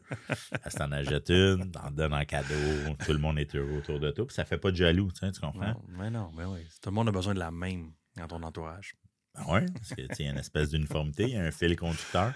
Elle 0.64 0.72
t'en 0.72 0.92
achète 0.92 1.30
une, 1.30 1.70
t'en 1.70 1.90
donnes 1.90 2.14
en 2.14 2.24
cadeau, 2.24 2.94
tout 3.04 3.12
le 3.12 3.18
monde 3.18 3.38
est 3.38 3.54
heureux 3.54 3.78
autour 3.78 4.00
de 4.00 4.10
toi. 4.10 4.26
Puis 4.26 4.34
ça 4.34 4.44
fait 4.44 4.58
pas 4.58 4.70
de 4.70 4.76
jaloux, 4.76 5.10
tu, 5.12 5.30
tu 5.30 5.40
comprends? 5.40 5.68
Non, 5.68 5.82
mais 5.88 6.10
non, 6.10 6.30
mais 6.36 6.44
oui. 6.44 6.66
Tout 6.82 6.90
le 6.90 6.94
monde 6.94 7.08
a 7.08 7.12
besoin 7.12 7.34
de 7.34 7.38
la 7.38 7.50
même 7.50 7.92
dans 8.16 8.26
ton 8.26 8.42
entourage. 8.42 8.94
Ben 9.34 9.44
oui, 9.48 9.60
parce 9.72 10.18
y 10.18 10.26
a 10.26 10.30
une 10.30 10.38
espèce 10.38 10.70
d'uniformité, 10.70 11.24
il 11.24 11.30
y 11.30 11.36
a 11.36 11.42
un 11.42 11.52
fil 11.52 11.76
conducteur. 11.76 12.32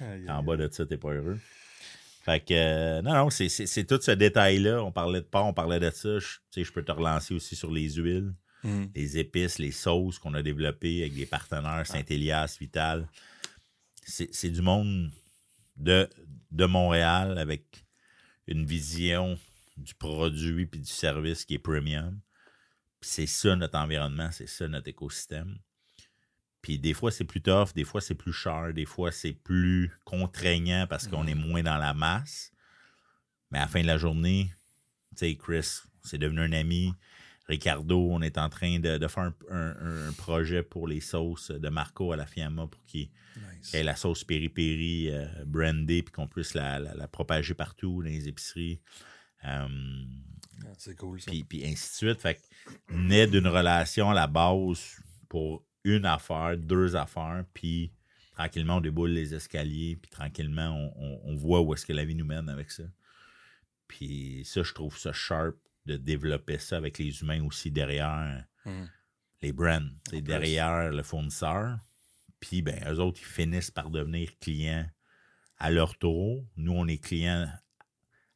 en 0.28 0.42
bas 0.42 0.56
de 0.56 0.68
ça, 0.70 0.86
t'es 0.86 0.96
pas 0.96 1.12
heureux. 1.12 1.40
Fait 2.24 2.40
que, 2.40 2.54
euh, 2.54 3.02
non, 3.02 3.14
non, 3.14 3.30
c'est 3.30 3.84
tout 3.84 4.00
ce 4.00 4.10
détail-là. 4.10 4.82
On 4.82 4.90
parlait 4.90 5.20
de 5.20 5.26
porc, 5.26 5.46
on 5.46 5.54
parlait 5.54 5.78
de 5.78 5.90
ça. 5.90 6.18
Je, 6.18 6.38
sais, 6.50 6.64
je 6.64 6.72
peux 6.72 6.82
te 6.82 6.92
relancer 6.92 7.34
aussi 7.34 7.54
sur 7.54 7.70
les 7.70 7.94
huiles, 7.94 8.34
mm. 8.66 8.90
les 8.94 9.18
épices, 9.18 9.58
les 9.58 9.72
sauces 9.72 10.18
qu'on 10.18 10.34
a 10.34 10.42
développées 10.42 11.02
avec 11.02 11.14
des 11.14 11.26
partenaires, 11.26 11.86
Saint-Élias, 11.86 12.56
Vital. 12.60 13.08
C'est 14.04 14.50
du 14.50 14.62
monde 14.62 15.10
de, 15.76 16.08
de 16.52 16.64
Montréal 16.64 17.38
avec 17.38 17.84
une 18.46 18.64
vision 18.64 19.36
du 19.76 19.94
produit 19.94 20.66
puis 20.66 20.80
du 20.80 20.90
service 20.90 21.44
qui 21.44 21.54
est 21.54 21.58
premium. 21.58 22.20
C'est 23.00 23.26
ça 23.26 23.56
notre 23.56 23.78
environnement, 23.78 24.30
c'est 24.32 24.48
ça 24.48 24.68
notre 24.68 24.88
écosystème. 24.88 25.58
Puis 26.62 26.78
des 26.78 26.94
fois, 26.94 27.12
c'est 27.12 27.24
plus 27.24 27.42
tough, 27.42 27.72
des 27.74 27.84
fois, 27.84 28.00
c'est 28.00 28.14
plus 28.14 28.32
cher, 28.32 28.72
des 28.74 28.86
fois, 28.86 29.12
c'est 29.12 29.32
plus 29.32 29.92
contraignant 30.04 30.86
parce 30.88 31.06
qu'on 31.06 31.26
est 31.26 31.34
mm. 31.34 31.46
moins 31.46 31.62
dans 31.62 31.76
la 31.76 31.94
masse. 31.94 32.52
Mais 33.50 33.58
à 33.58 33.62
la 33.62 33.68
fin 33.68 33.82
de 33.82 33.86
la 33.86 33.98
journée, 33.98 34.50
tu 35.10 35.18
sais, 35.18 35.36
Chris, 35.36 35.82
c'est 36.02 36.18
devenu 36.18 36.40
un 36.40 36.52
ami. 36.52 36.92
Ricardo, 37.48 38.08
on 38.10 38.22
est 38.22 38.38
en 38.38 38.48
train 38.48 38.80
de, 38.80 39.06
faire 39.06 39.32
un, 39.50 40.12
projet 40.16 40.62
pour 40.62 40.88
les 40.88 41.00
sauces 41.00 41.50
de 41.52 41.68
Marco 41.68 42.12
à 42.12 42.16
la 42.16 42.26
Fiamma 42.26 42.66
pour 42.66 42.84
qu'il 42.86 43.08
ait 43.72 43.84
la 43.84 43.94
sauce 43.94 44.24
péripéri 44.24 45.10
euh, 45.10 45.26
brandée 45.44 46.02
puis 46.02 46.12
qu'on 46.12 46.26
puisse 46.26 46.54
la, 46.54 46.80
propager 47.12 47.54
partout 47.54 48.02
dans 48.02 48.08
les 48.08 48.26
épiceries. 48.26 48.80
Euh, 49.44 49.68
ah, 50.62 50.72
c'est 50.76 50.96
cool 50.96 51.20
ça. 51.20 51.30
Puis, 51.48 51.64
ainsi 51.64 52.04
de 52.04 52.10
suite. 52.10 52.20
Fait 52.20 52.40
naît 52.90 53.28
d'une 53.28 53.46
relation 53.46 54.10
à 54.10 54.14
la 54.14 54.26
base 54.26 54.96
pour 55.28 55.64
une 55.84 56.06
affaire, 56.06 56.56
deux 56.58 56.96
affaires, 56.96 57.44
puis 57.54 57.92
tranquillement 58.32 58.78
on 58.78 58.80
déboule 58.80 59.10
les 59.10 59.34
escaliers, 59.34 59.96
puis 60.02 60.10
tranquillement 60.10 60.92
on, 60.96 61.20
on 61.24 61.36
voit 61.36 61.60
où 61.60 61.72
est-ce 61.74 61.86
que 61.86 61.92
la 61.92 62.04
vie 62.04 62.16
nous 62.16 62.24
mène 62.24 62.48
avec 62.48 62.72
ça. 62.72 62.82
Puis 63.86 64.42
ça, 64.44 64.64
je 64.64 64.72
trouve 64.72 64.98
ça 64.98 65.12
sharp 65.12 65.54
de 65.86 65.96
développer 65.96 66.58
ça 66.58 66.76
avec 66.76 66.98
les 66.98 67.20
humains 67.20 67.42
aussi 67.44 67.70
derrière 67.70 68.44
hmm. 68.64 68.84
les 69.42 69.52
brands, 69.52 69.88
c'est 70.10 70.20
derrière 70.20 70.90
le 70.90 71.02
fournisseur. 71.02 71.78
Puis, 72.40 72.62
ben, 72.62 72.82
eux 72.86 73.00
autres, 73.00 73.20
ils 73.20 73.26
finissent 73.26 73.70
par 73.70 73.90
devenir 73.90 74.38
clients 74.38 74.86
à 75.58 75.70
leur 75.70 75.96
tour. 75.96 76.44
Nous, 76.56 76.72
on 76.72 76.86
est 76.86 77.02
clients 77.02 77.50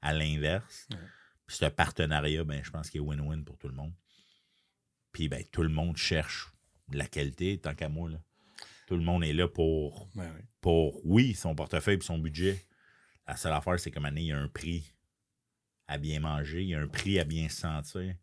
à 0.00 0.14
l'inverse. 0.14 0.88
Puis, 1.46 1.56
ce 1.56 1.66
partenariat, 1.66 2.44
ben, 2.44 2.62
je 2.64 2.70
pense 2.70 2.88
qu'il 2.88 3.02
est 3.02 3.04
win-win 3.04 3.44
pour 3.44 3.58
tout 3.58 3.68
le 3.68 3.74
monde. 3.74 3.92
Puis, 5.12 5.28
ben, 5.28 5.44
tout 5.52 5.62
le 5.62 5.68
monde 5.68 5.96
cherche 5.96 6.50
la 6.92 7.06
qualité, 7.06 7.58
tant 7.58 7.74
qu'à 7.74 7.88
moi. 7.88 8.08
Là. 8.08 8.18
Tout 8.86 8.96
le 8.96 9.02
monde 9.02 9.22
est 9.24 9.32
là 9.32 9.48
pour, 9.48 10.08
pour, 10.60 11.04
oui, 11.04 11.34
son 11.34 11.54
portefeuille 11.54 11.98
et 11.98 12.00
son 12.00 12.18
budget. 12.18 12.64
La 13.26 13.36
seule 13.36 13.52
affaire, 13.52 13.78
c'est 13.78 13.90
comme 13.90 14.06
année, 14.06 14.22
il 14.22 14.26
y 14.28 14.32
a 14.32 14.38
un 14.38 14.48
prix 14.48 14.92
à 15.90 15.98
bien 15.98 16.20
manger, 16.20 16.62
il 16.62 16.68
y 16.68 16.74
a 16.74 16.80
un 16.80 16.86
prix 16.86 17.18
à 17.18 17.24
bien 17.24 17.48
se 17.48 17.60
sentir. 17.62 18.14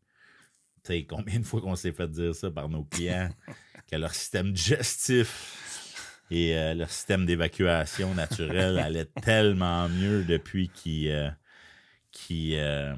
Tu 0.84 0.93
sais, 0.93 1.03
combien 1.06 1.39
de 1.39 1.45
fois 1.45 1.60
qu'on 1.62 1.75
s'est 1.75 1.91
fait 1.91 2.08
dire 2.08 2.34
ça 2.34 2.49
par 2.49 2.69
nos 2.69 2.84
clients, 2.86 3.30
que 3.91 3.95
leur 3.97 4.13
système 4.15 4.53
digestif 4.53 6.23
et 6.32 6.58
euh, 6.58 6.73
leur 6.73 6.89
système 6.89 7.25
d'évacuation 7.25 8.13
naturelle 8.15 8.80
allait 8.88 9.06
tellement 9.21 9.89
mieux 9.89 10.23
depuis 10.23 10.69
qu'ils. 10.69 11.10
Euh, 11.12 11.30
euh, 12.32 12.95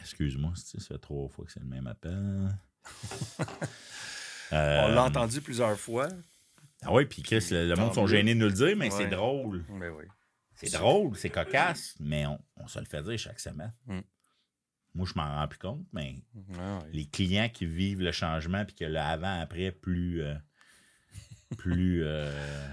excuse-moi, 0.00 0.52
ça 0.56 0.78
fait 0.80 0.98
trois 0.98 1.28
fois 1.28 1.44
que 1.46 1.52
c'est 1.52 1.60
le 1.60 1.66
même 1.66 1.86
appel. 1.86 2.48
On 4.50 4.88
l'a 4.88 5.04
entendu 5.04 5.40
plusieurs 5.40 5.78
fois. 5.78 6.08
Ah 6.82 6.92
oui, 6.92 7.06
puis 7.06 7.22
Chris, 7.22 7.46
le, 7.52 7.68
le 7.68 7.76
monde 7.76 7.94
sont 7.94 8.06
gênés 8.06 8.34
de 8.34 8.40
nous 8.40 8.46
le 8.48 8.52
dire, 8.52 8.76
mais 8.76 8.90
Ouais. 8.92 8.98
c'est 8.98 9.06
drôle. 9.08 9.64
Mais 9.70 9.88
oui. 9.88 10.04
C'est 10.68 10.78
drôle, 10.78 11.16
c'est 11.16 11.30
cocasse, 11.30 11.94
mais 12.00 12.26
on, 12.26 12.40
on 12.56 12.66
se 12.66 12.78
le 12.78 12.84
fait 12.84 13.02
dire 13.02 13.18
chaque 13.18 13.40
semaine. 13.40 13.72
Mm. 13.86 14.00
Moi, 14.94 15.06
je 15.06 15.14
m'en 15.14 15.24
rends 15.24 15.48
plus 15.48 15.58
compte, 15.58 15.86
mais 15.92 16.22
Ah 16.58 16.80
oui. 16.84 16.90
les 16.92 17.06
clients 17.06 17.48
qui 17.48 17.64
vivent 17.66 18.00
le 18.02 18.12
changement 18.12 18.64
puis 18.64 18.74
que 18.74 18.84
le 18.84 18.98
avant-après 18.98 19.72
plus, 19.72 20.22
euh, 20.22 20.34
plus 21.58 22.02
euh, 22.04 22.68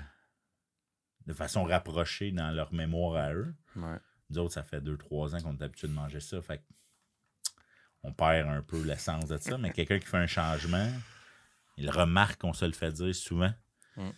de 1.26 1.34
façon 1.34 1.64
rapprochée 1.64 2.32
dans 2.32 2.52
leur 2.52 2.74
mémoire 2.74 3.16
à 3.24 3.34
eux. 3.34 3.56
Ouais. 3.76 3.98
Nous 4.30 4.38
autres, 4.38 4.54
ça 4.54 4.64
fait 4.64 4.82
2-3 4.82 5.36
ans 5.36 5.42
qu'on 5.42 5.56
est 5.58 5.64
habitué 5.64 5.88
de 5.88 5.94
manger 5.94 6.20
ça. 6.20 6.42
Fait 6.42 6.62
on 8.04 8.14
perd 8.14 8.48
un 8.50 8.62
peu 8.62 8.82
l'essence 8.84 9.28
de 9.28 9.38
ça. 9.38 9.58
Mais 9.58 9.72
quelqu'un 9.72 10.00
qui 10.00 10.06
fait 10.06 10.18
un 10.18 10.28
changement, 10.28 10.90
il 11.78 11.90
remarque 11.90 12.40
qu'on 12.42 12.54
se 12.54 12.66
le 12.66 12.72
fait 12.74 12.92
dire 12.92 13.16
souvent. 13.16 13.54
Mm. 13.98 14.10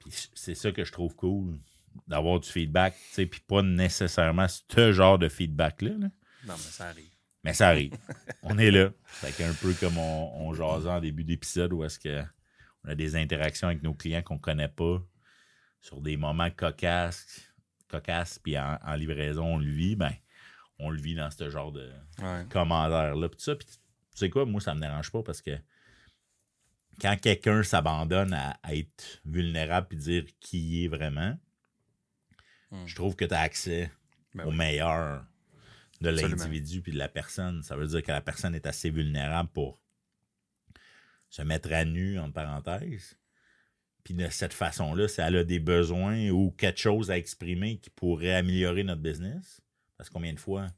Puis 0.00 0.28
c'est 0.34 0.54
ça 0.54 0.70
que 0.72 0.84
je 0.84 0.92
trouve 0.92 1.14
cool, 1.16 1.58
d'avoir 2.06 2.40
du 2.40 2.48
feedback, 2.48 2.94
tu 3.08 3.14
sais, 3.14 3.26
puis 3.26 3.40
pas 3.40 3.62
nécessairement 3.62 4.46
ce 4.48 4.92
genre 4.92 5.18
de 5.18 5.28
feedback-là. 5.28 5.90
là. 5.90 6.08
Non, 6.46 6.54
mais 6.54 6.56
ça 6.56 6.88
arrive. 6.88 7.10
Mais 7.42 7.52
ça 7.54 7.68
arrive. 7.68 7.92
on 8.42 8.58
est 8.58 8.70
là. 8.70 8.90
Fait 9.04 9.32
qu'un 9.32 9.52
peu 9.54 9.72
comme 9.74 9.98
on, 9.98 10.46
on 10.48 10.54
jasait 10.54 10.88
en 10.90 11.00
début 11.00 11.24
d'épisode 11.24 11.72
où 11.72 11.84
est-ce 11.84 11.98
que 11.98 12.22
on 12.84 12.90
a 12.90 12.94
des 12.94 13.16
interactions 13.16 13.68
avec 13.68 13.82
nos 13.82 13.94
clients 13.94 14.22
qu'on 14.22 14.38
connaît 14.38 14.68
pas 14.68 15.02
sur 15.80 16.00
des 16.00 16.16
moments 16.16 16.50
cocasses, 16.50 17.40
cocasses 17.88 18.38
puis 18.38 18.58
en, 18.58 18.78
en 18.84 18.94
livraison, 18.94 19.54
on 19.54 19.58
le 19.58 19.70
vit, 19.70 19.96
ben, 19.96 20.12
on 20.78 20.90
le 20.90 21.00
vit 21.00 21.14
dans 21.14 21.30
ce 21.30 21.48
genre 21.50 21.72
de 21.72 21.90
Ouais. 22.22 22.44
commentaires-là. 22.50 23.28
Puis 23.28 23.40
ça, 23.40 23.54
puis 23.56 23.66
tu 23.66 23.74
sais 24.14 24.30
quoi, 24.30 24.44
moi, 24.46 24.60
ça 24.60 24.74
me 24.74 24.80
dérange 24.80 25.10
pas 25.10 25.22
parce 25.22 25.40
que 25.42 25.52
quand 27.00 27.16
quelqu'un 27.20 27.62
s'abandonne 27.62 28.32
à, 28.32 28.56
à 28.62 28.74
être 28.74 29.20
vulnérable 29.24 29.88
puis 29.88 29.98
dire 29.98 30.24
qui 30.40 30.58
il 30.82 30.84
est 30.84 30.88
vraiment, 30.88 31.36
Mm. 32.70 32.86
je 32.86 32.94
trouve 32.94 33.16
que 33.16 33.24
tu 33.24 33.34
as 33.34 33.40
accès 33.40 33.90
Ben 34.34 34.44
au 34.44 34.50
oui. 34.50 34.56
meilleur 34.56 35.24
de 36.00 36.10
l'individu 36.10 36.82
puis 36.82 36.92
de 36.92 36.98
la 36.98 37.08
personne. 37.08 37.62
Ça 37.62 37.76
veut 37.76 37.86
dire 37.86 38.02
que 38.02 38.12
la 38.12 38.20
personne 38.20 38.54
est 38.54 38.66
assez 38.66 38.90
vulnérable 38.90 39.48
pour 39.52 39.80
se 41.30 41.42
mettre 41.42 41.72
à 41.72 41.84
nu, 41.84 42.18
entre 42.18 42.34
parenthèses. 42.34 43.16
Puis 44.04 44.14
de 44.14 44.28
cette 44.28 44.52
façon-là, 44.52 45.08
si 45.08 45.20
elle 45.20 45.36
a 45.36 45.44
des 45.44 45.58
besoins 45.58 46.28
ou 46.28 46.50
quelque 46.50 46.78
chose 46.78 47.10
à 47.10 47.16
exprimer 47.16 47.78
qui 47.78 47.90
pourrait 47.90 48.34
améliorer 48.34 48.84
notre 48.84 49.00
business, 49.00 49.62
parce 49.96 50.08
que 50.10 50.14
combien 50.14 50.32
de 50.32 50.40
fois 50.40 50.68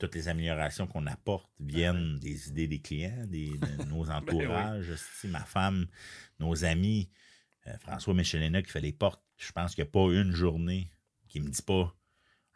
toutes 0.00 0.14
les 0.14 0.28
améliorations 0.28 0.86
qu'on 0.86 1.06
apporte 1.06 1.50
viennent 1.58 2.18
des 2.18 2.48
idées 2.48 2.68
des 2.68 2.80
clients, 2.80 3.26
des, 3.26 3.50
de 3.50 3.84
nos 3.88 4.10
entourages, 4.10 4.94
si 5.20 5.28
ma 5.28 5.40
femme, 5.40 5.86
nos 6.38 6.64
amis, 6.64 7.10
euh, 7.66 7.76
François 7.78 8.14
Michelena 8.14 8.62
qui 8.62 8.70
fait 8.70 8.80
les 8.80 8.92
portes, 8.92 9.22
je 9.36 9.50
pense 9.52 9.74
qu'il 9.74 9.84
n'y 9.84 9.88
a 9.88 9.92
pas 9.92 10.12
une 10.12 10.32
journée 10.32 10.90
qui 11.28 11.40
me 11.40 11.48
dit 11.48 11.62
pas 11.62 11.94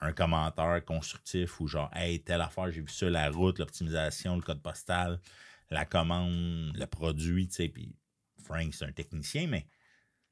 un 0.01 0.13
commentaire 0.13 0.85
constructif 0.85 1.61
ou 1.61 1.67
genre 1.67 1.91
Hey, 1.95 2.23
telle 2.23 2.41
affaire, 2.41 2.71
j'ai 2.71 2.81
vu 2.81 2.89
ça, 2.89 3.09
la 3.09 3.31
route, 3.31 3.59
l'optimisation, 3.59 4.35
le 4.37 4.43
code 4.43 4.61
postal, 4.61 5.21
la 5.71 5.85
commande, 5.85 6.77
le 6.77 6.87
produit, 6.87 7.49
tu 7.49 7.55
sais, 7.55 7.69
puis 7.69 7.95
Frank, 8.43 8.75
c'est 8.75 8.85
un 8.85 8.93
technicien, 8.93 9.47
mais 9.47 9.67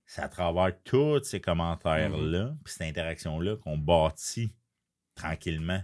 c'est 0.05 0.22
à 0.22 0.29
travers 0.29 0.72
tous 0.83 1.22
ces 1.22 1.40
commentaires-là, 1.40 2.57
puis 2.64 2.72
cette 2.72 2.88
interaction-là 2.88 3.57
qu'on 3.57 3.79
bâtit 3.79 4.53
tranquillement 5.14 5.83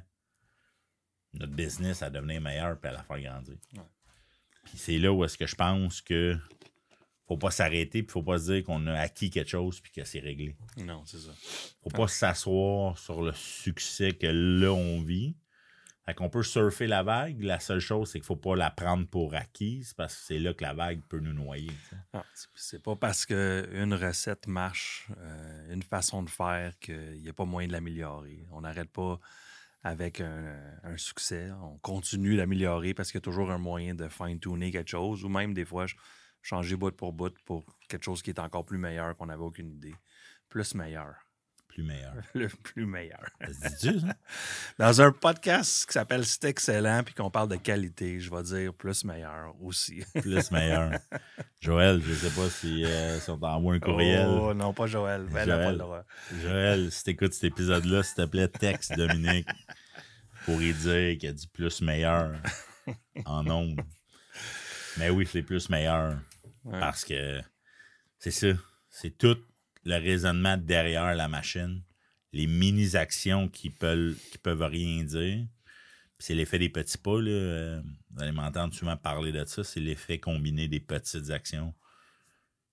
notre 1.33 1.53
business 1.53 2.03
à 2.03 2.11
devenir 2.11 2.41
meilleur 2.41 2.79
puis 2.81 2.89
à 2.89 2.95
la 2.95 3.03
faire 3.03 3.21
grandir. 3.21 3.57
Ouais. 3.75 3.83
Puis 4.65 4.79
c'est 4.79 4.99
là 4.99 5.13
où 5.13 5.25
est-ce 5.25 5.39
que 5.39 5.47
je 5.47 5.55
pense 5.55 6.01
que 6.01 6.37
faut 7.27 7.37
pas 7.37 7.51
s'arrêter 7.51 8.03
puis 8.03 8.13
faut 8.13 8.23
pas 8.23 8.39
se 8.39 8.53
dire 8.53 8.65
qu'on 8.65 8.87
a 8.87 8.95
acquis 8.95 9.31
quelque 9.31 9.51
chose 9.51 9.81
puis 9.81 9.93
que 9.93 10.05
c'est 10.05 10.21
réglé. 10.21 10.57
Non, 10.77 11.03
c'est 11.07 11.19
ça. 11.19 11.31
Faut 11.83 11.91
pas 11.91 12.09
s'asseoir 12.09 12.97
sur 12.99 13.23
le 13.23 13.33
succès 13.33 14.13
que 14.13 14.27
là 14.29 14.73
on 14.73 15.01
vit. 15.03 15.37
Fait 16.05 16.15
qu'on 16.15 16.31
peut 16.31 16.45
surfer 16.45 16.87
la 16.87 17.03
vague. 17.03 17.43
La 17.43 17.59
seule 17.59 17.81
chose, 17.81 18.11
c'est 18.13 18.21
qu'il 18.21 18.27
faut 18.27 18.37
pas 18.37 18.55
la 18.55 18.71
prendre 18.71 19.09
pour 19.09 19.35
acquise 19.35 19.93
parce 19.95 20.15
que 20.15 20.21
c'est 20.23 20.39
là 20.39 20.55
que 20.55 20.63
la 20.63 20.73
vague 20.73 21.01
peut 21.09 21.19
nous 21.19 21.33
noyer. 21.33 21.73
Ah, 22.13 22.25
c'est- 22.55 22.81
pas 22.81 22.95
parce 22.95 23.27
qu'une 23.27 23.93
recette 23.93 24.47
marche, 24.47 25.09
euh, 25.19 25.75
une 25.75 25.83
façon 25.83 26.23
de 26.23 26.31
faire, 26.31 26.79
qu'il 26.79 27.21
n'y 27.21 27.29
a 27.29 27.33
pas 27.33 27.45
moyen 27.45 27.67
de 27.67 27.73
l'améliorer. 27.73 28.47
On 28.53 28.61
n'arrête 28.61 28.91
pas 28.93 29.19
avec 29.83 30.21
un, 30.21 30.57
un 30.85 30.97
succès. 30.97 31.51
On 31.61 31.77
continue 31.79 32.37
d'améliorer 32.37 32.95
parce 32.95 33.11
qu'il 33.11 33.19
y 33.19 33.23
a 33.23 33.23
toujours 33.23 33.51
un 33.51 33.59
moyen 33.59 33.97
de 33.97 34.07
fine-tuner 34.09 34.71
quelque 34.71 34.91
chose 34.91 35.25
ou 35.25 35.29
même 35.29 35.55
des 35.55 35.65
fois 35.65 35.89
ch- 35.89 35.97
changer 36.47 36.77
bout 36.77 36.95
pour 36.95 37.13
bout 37.13 37.35
pour 37.45 37.65
quelque 37.89 38.05
chose 38.05 38.23
qui 38.23 38.31
est 38.31 38.39
encore 38.39 38.65
plus 38.65 38.79
meilleur 38.79 39.17
qu'on 39.17 39.27
n'avait 39.27 39.43
aucune 39.43 39.69
idée. 39.69 39.95
Plus 40.49 40.77
meilleur. 40.77 41.15
Plus 41.67 41.83
meilleur. 41.83 42.15
Le 42.35 42.47
plus 42.47 42.87
meilleur. 42.87 43.27
Dit 43.81 44.01
ça? 44.01 44.15
Dans 44.79 45.01
un 45.01 45.11
podcast 45.11 45.87
qui 45.87 45.93
s'appelle 45.93 46.25
C'est 46.25 46.45
excellent 46.45 47.03
puis 47.05 47.15
qu'on 47.15 47.33
parle 47.33 47.49
de 47.49 47.57
qualité, 47.57 48.21
je 48.21 48.31
vais 48.31 48.45
dire 48.45 48.73
plus 48.75 49.05
meilleur 49.05 49.61
aussi. 49.61 50.05
Plus 50.15 50.53
meilleur. 50.53 50.93
Joël, 51.61 52.01
je 52.01 52.15
sais 52.15 52.31
pas 52.31 52.49
si, 52.49 52.85
euh, 52.85 53.19
si 53.19 53.29
on 53.29 53.39
t'envoie 53.39 53.75
un 53.75 53.81
courriel. 53.81 54.29
Oh 54.29 54.55
non, 54.55 54.73
pas 54.73 54.87
Joël. 54.87 55.27
Ben, 55.33 55.51
a 55.51 55.57
pas 55.57 55.77
Joël. 55.77 56.05
Joël, 56.43 56.93
si 56.93 57.03
t'écoutes 57.03 57.35
cet 57.35 57.45
épisode-là, 57.45 58.05
s'il 58.05 58.15
te 58.15 58.27
plaît, 58.27 58.47
texte 58.47 58.97
Dominique 58.97 59.49
pour 60.45 60.63
y 60.63 60.73
dire 60.73 61.19
qu'il 61.19 61.25
y 61.25 61.29
a 61.29 61.33
du 61.33 61.49
plus 61.49 61.83
meilleur 61.83 62.37
en 63.25 63.45
ondes. 63.51 63.81
Mais 64.99 65.11
oui, 65.11 65.29
c'est 65.31 65.43
plus 65.43 65.69
meilleur. 65.69 66.17
Ouais. 66.67 66.81
Parce 66.81 67.05
que 67.05 67.41
c'est 68.19 68.31
ça. 68.31 68.49
C'est 68.91 69.17
tout 69.17 69.39
le 69.85 69.95
raisonnement 69.99 70.57
derrière 70.57 71.15
la 71.15 71.29
machine. 71.29 71.83
Les 72.33 72.47
mini-actions 72.47 73.49
qui 73.49 73.71
peuvent, 73.71 74.17
qui 74.31 74.39
peuvent 74.39 74.63
rien 74.63 75.05
dire. 75.05 75.47
C'est 76.19 76.35
l'effet 76.35 76.59
des 76.59 76.69
petits 76.69 76.99
pas. 76.99 77.21
Là. 77.21 77.81
Vous 78.11 78.23
allez 78.23 78.33
m'entendre 78.33 78.75
souvent 78.75 78.97
parler 78.97 79.33
de 79.33 79.45
ça. 79.45 79.63
C'est 79.63 79.81
l'effet 79.81 80.19
combiné 80.19 80.67
des 80.67 80.81
petites 80.81 81.31
actions 81.31 81.75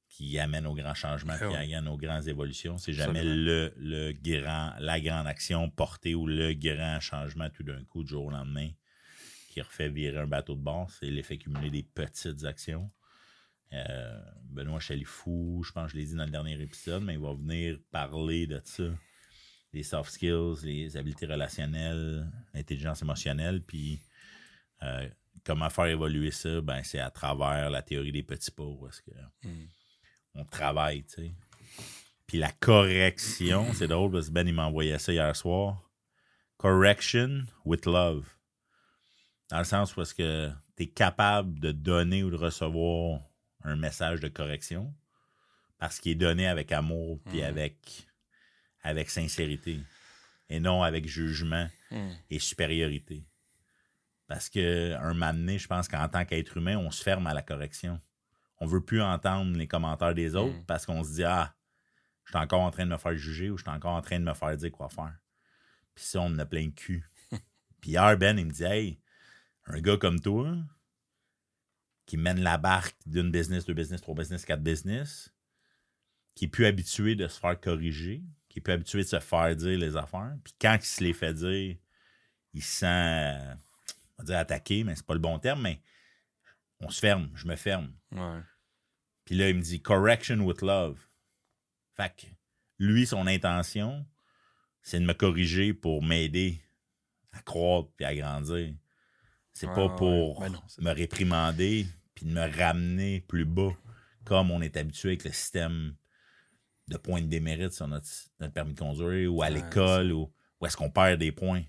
qui 0.10 0.38
amènent 0.39 0.67
au 0.67 0.75
grand 0.75 0.93
changement, 0.93 1.34
Ah 1.39 1.47
qui 1.47 1.56
amènent 1.56 1.88
aux 1.88 1.97
grandes 1.97 2.27
évolutions. 2.27 2.77
C'est 2.77 2.93
jamais 2.93 3.23
le, 3.23 3.73
le 3.77 4.12
grand, 4.12 4.73
la 4.79 4.99
grande 4.99 5.27
action 5.27 5.69
portée 5.69 6.15
ou 6.15 6.27
le 6.27 6.53
grand 6.53 6.99
changement 6.99 7.49
tout 7.49 7.63
d'un 7.63 7.84
coup, 7.86 8.03
du 8.03 8.10
jour 8.12 8.25
au 8.25 8.32
lendemain, 8.32 8.69
qui 9.49 9.62
refait 9.62 9.89
virer 9.89 10.19
un 10.19 10.27
bateau 10.27 10.56
de 10.56 10.62
bord. 10.62 10.89
C'est 10.91 11.10
l'effet 11.10 11.38
cumulé 11.38 11.69
des 11.69 11.84
petites 11.84 12.45
actions. 12.45 12.91
Euh, 13.73 14.21
Benoît 14.43 14.79
Chalifou, 14.79 15.63
je 15.65 15.71
pense 15.71 15.88
que 15.88 15.93
je 15.93 15.97
l'ai 15.97 16.05
dit 16.05 16.15
dans 16.15 16.25
le 16.25 16.31
dernier 16.31 16.53
épisode, 16.62 17.03
mais 17.03 17.13
il 17.13 17.19
va 17.19 17.33
venir 17.33 17.79
parler 17.91 18.45
de 18.47 18.62
ça. 18.63 18.83
Les 19.73 19.81
soft 19.83 20.12
skills, 20.12 20.57
les 20.63 20.95
habiletés 20.95 21.25
relationnelles, 21.25 22.31
l'intelligence 22.53 23.01
émotionnelle, 23.01 23.63
puis 23.63 23.99
euh, 24.83 25.09
comment 25.43 25.69
faire 25.71 25.88
évoluer 25.88 26.29
ça, 26.29 26.62
ben, 26.62 26.83
c'est 26.83 26.99
à 26.99 27.09
travers 27.09 27.71
la 27.71 27.81
théorie 27.81 28.12
des 28.12 28.21
petits 28.21 28.51
pas, 28.51 28.63
est-ce 28.88 29.01
que 29.01 29.12
Mm. 29.43 29.65
on 30.36 30.45
travaille, 30.45 31.03
tu 31.05 31.13
sais. 31.15 31.31
Puis 32.27 32.38
la 32.38 32.51
correction, 32.51 33.73
c'est 33.73 33.88
drôle 33.88 34.12
parce 34.12 34.27
que 34.27 34.33
Ben, 34.33 34.47
il 34.47 34.53
m'a 34.53 34.65
envoyé 34.67 34.97
ça 34.99 35.12
hier 35.12 35.36
soir. 35.36 35.89
Correction 36.57 37.43
with 37.65 37.86
love. 37.88 38.27
Dans 39.49 39.57
le 39.57 39.63
sens 39.65 39.95
où 39.95 40.01
est-ce 40.01 40.13
que 40.13 40.51
tu 40.77 40.83
es 40.83 40.88
capable 40.88 41.59
de 41.59 41.71
donner 41.71 42.23
ou 42.23 42.29
de 42.29 42.36
recevoir 42.38 43.21
un 43.63 43.76
message 43.76 44.19
de 44.19 44.28
correction 44.28 44.93
parce 45.80 45.99
qu'il 45.99 46.13
est 46.13 46.15
donné 46.15 46.47
avec 46.47 46.71
amour 46.71 47.19
puis 47.26 47.39
Mhm. 47.39 47.43
avec, 47.45 48.08
avec 48.82 49.10
sincérité 49.10 49.80
et 50.49 50.60
non 50.60 50.84
avec 50.84 51.08
jugement 51.08 51.67
Mm. 51.91 52.12
et 52.30 52.39
supériorité. 52.39 53.23
Parce 54.28 54.49
que 54.49 54.93
un 54.95 55.13
moment 55.13 55.34
donné, 55.34 55.60
je 55.60 55.67
pense 55.67 55.88
qu'en 55.88 56.08
tant 56.10 56.26
qu'être 56.26 56.58
humain, 56.58 56.78
on 56.78 56.89
se 56.91 57.04
ferme 57.04 57.28
à 57.28 57.34
la 57.34 57.41
correction. 57.41 57.99
On 58.60 58.65
veut 58.65 58.84
plus 58.84 59.02
entendre 59.02 59.56
les 59.58 59.67
commentaires 59.67 60.15
des 60.15 60.36
autres 60.36 60.58
Mm. 60.60 60.65
parce 60.65 60.86
qu'on 60.86 61.04
se 61.04 61.12
dit 61.13 61.23
Ah, 61.23 61.54
je 62.26 62.32
suis 62.32 62.38
encore 62.39 62.62
en 62.62 62.71
train 62.71 62.86
de 62.86 62.91
me 62.91 62.97
faire 62.97 63.15
juger 63.15 63.49
ou 63.49 63.58
je 63.58 63.63
suis 63.63 63.71
encore 63.71 63.93
en 63.93 64.02
train 64.02 64.19
de 64.19 64.23
me 64.26 64.34
faire 64.34 64.56
dire 64.58 64.71
quoi 64.71 64.89
faire. 64.89 65.13
Puis 65.93 66.06
ça, 66.06 66.21
on 66.21 66.28
en 66.28 66.39
a 66.39 66.45
plein 66.45 66.65
le 66.65 66.71
cul. 66.71 67.04
Puis 67.82 67.91
hier, 67.91 68.17
Ben, 68.17 68.38
il 68.39 68.45
me 68.47 68.52
dit 68.52 68.63
Hey, 68.63 68.99
un 69.65 69.80
gars 69.82 69.97
comme 69.97 70.19
toi, 70.19 70.56
qui 72.05 72.17
mène 72.17 72.41
la 72.41 72.57
barque 72.57 72.95
d'une 73.05 73.31
business, 73.31 73.65
deux 73.65 73.73
business, 73.73 74.01
trois 74.01 74.15
business, 74.15 74.45
quatre 74.45 74.63
business, 74.63 75.33
qui 76.35 76.45
est 76.45 76.49
plus 76.49 76.65
habitué 76.65 77.15
de 77.15 77.27
se 77.27 77.39
faire 77.39 77.59
corriger, 77.59 78.23
qui 78.49 78.59
est 78.59 78.61
plus 78.61 78.73
habitué 78.73 78.99
de 78.99 79.07
se 79.07 79.19
faire 79.19 79.55
dire 79.55 79.77
les 79.77 79.95
affaires, 79.95 80.35
puis 80.43 80.53
quand 80.59 80.75
il 80.75 80.85
se 80.85 81.03
les 81.03 81.13
fait 81.13 81.33
dire, 81.33 81.77
il 82.53 82.61
se 82.61 82.79
sent, 82.79 83.57
on 84.17 84.23
va 84.23 84.23
dire 84.25 84.37
attaqué, 84.37 84.83
mais 84.83 84.95
c'est 84.95 85.05
pas 85.05 85.13
le 85.13 85.19
bon 85.19 85.39
terme, 85.39 85.61
mais 85.61 85.81
on 86.79 86.89
se 86.89 86.99
ferme, 86.99 87.29
je 87.35 87.47
me 87.47 87.55
ferme. 87.55 87.93
Ouais. 88.11 88.41
Puis 89.25 89.35
là, 89.35 89.49
il 89.49 89.55
me 89.55 89.61
dit 89.61 89.81
correction 89.81 90.39
with 90.41 90.61
love. 90.61 90.99
Fait 91.95 92.13
que 92.15 92.25
lui, 92.79 93.05
son 93.05 93.27
intention, 93.27 94.05
c'est 94.81 94.99
de 94.99 95.05
me 95.05 95.13
corriger 95.13 95.73
pour 95.73 96.03
m'aider 96.03 96.61
à 97.31 97.41
croître 97.41 97.89
puis 97.95 98.05
à 98.05 98.15
grandir. 98.15 98.75
C'est 99.53 99.67
pas 99.67 99.89
pour 99.89 100.39
ouais. 100.39 100.47
Ben 100.49 100.53
non, 100.53 100.61
me 100.79 100.91
réprimander 100.91 101.85
puis 102.15 102.25
de 102.25 102.31
me 102.31 102.57
ramener 102.57 103.21
plus 103.21 103.45
bas 103.45 103.71
comme 104.23 104.51
on 104.51 104.61
est 104.61 104.77
habitué 104.77 105.09
avec 105.09 105.23
le 105.25 105.31
système 105.31 105.95
de 106.87 106.97
points 106.97 107.21
de 107.21 107.27
démérite 107.27 107.71
sur 107.71 107.87
notre, 107.87 108.07
notre 108.39 108.53
permis 108.53 108.73
de 108.73 108.79
conduire 108.79 109.33
ou 109.33 109.41
à 109.41 109.47
Ouais, 109.47 109.53
l'école 109.53 110.11
ou, 110.11 110.33
ou 110.59 110.65
est-ce 110.65 110.75
qu'on 110.77 110.89
perd 110.89 111.19
des 111.19 111.31
points. 111.31 111.63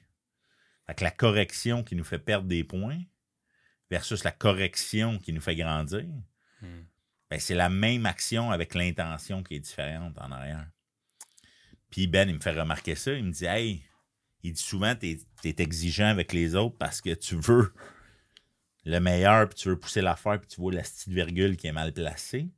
Fait 0.86 0.94
que 0.94 1.04
la 1.04 1.10
correction 1.10 1.82
qui 1.82 1.94
nous 1.96 2.04
fait 2.04 2.18
perdre 2.18 2.46
des 2.48 2.64
points 2.64 3.00
versus 3.90 4.24
la 4.24 4.32
correction 4.32 5.18
qui 5.18 5.32
nous 5.32 5.40
fait 5.40 5.56
grandir, 5.56 6.04
Hmm. 6.60 6.84
ben, 7.30 7.40
c'est 7.40 7.54
la 7.54 7.68
même 7.68 8.06
action 8.06 8.50
avec 8.50 8.74
l'intention 8.74 9.42
qui 9.42 9.56
est 9.56 9.60
différente 9.60 10.16
en 10.18 10.30
arrière. 10.30 10.66
Puis 11.90 12.06
Ben, 12.06 12.28
il 12.28 12.36
me 12.36 12.40
fait 12.40 12.52
remarquer 12.58 12.94
ça. 12.94 13.12
Il 13.12 13.24
me 13.24 13.32
dit 13.32 13.44
Hey, 13.44 13.84
il 14.44 14.52
dit 14.52 14.62
souvent, 14.62 14.94
tu 14.94 15.18
es, 15.44 15.54
exigeant 15.58 16.06
avec 16.06 16.32
les 16.32 16.54
autres 16.54 16.76
parce 16.78 17.00
que 17.00 17.14
tu 17.14 17.34
veux 17.36 17.72
le 18.84 18.98
meilleur, 19.00 19.48
puis 19.48 19.56
tu 19.56 19.68
veux 19.70 19.78
pousser 19.78 20.02
l'affaire, 20.02 20.38
puis 20.38 20.48
tu 20.48 20.60
vois 20.60 20.72
la 20.72 20.82
petite 20.82 21.08
virgule 21.08 21.56
qui 21.56 21.66
est 21.66 21.72
mal 21.72 21.92
placée. 21.92 22.50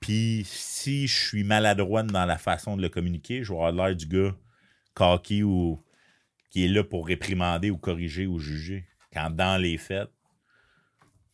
Puis 0.00 0.42
si 0.46 1.06
je 1.06 1.28
suis 1.28 1.44
maladroit 1.44 2.02
dans 2.02 2.24
la 2.24 2.38
façon 2.38 2.78
de 2.78 2.82
le 2.82 2.88
communiquer, 2.88 3.44
je 3.44 3.52
vais 3.52 3.58
avoir 3.58 3.72
l'air 3.72 3.94
du 3.94 4.06
gars 4.06 4.34
cocky 4.94 5.42
ou 5.42 5.84
qui 6.48 6.64
est 6.64 6.68
là 6.68 6.82
pour 6.82 7.06
réprimander 7.06 7.70
ou 7.70 7.76
corriger 7.76 8.26
ou 8.26 8.38
juger. 8.38 8.86
Quand 9.12 9.30
dans 9.30 9.60
les 9.60 9.76
faits, 9.76 10.10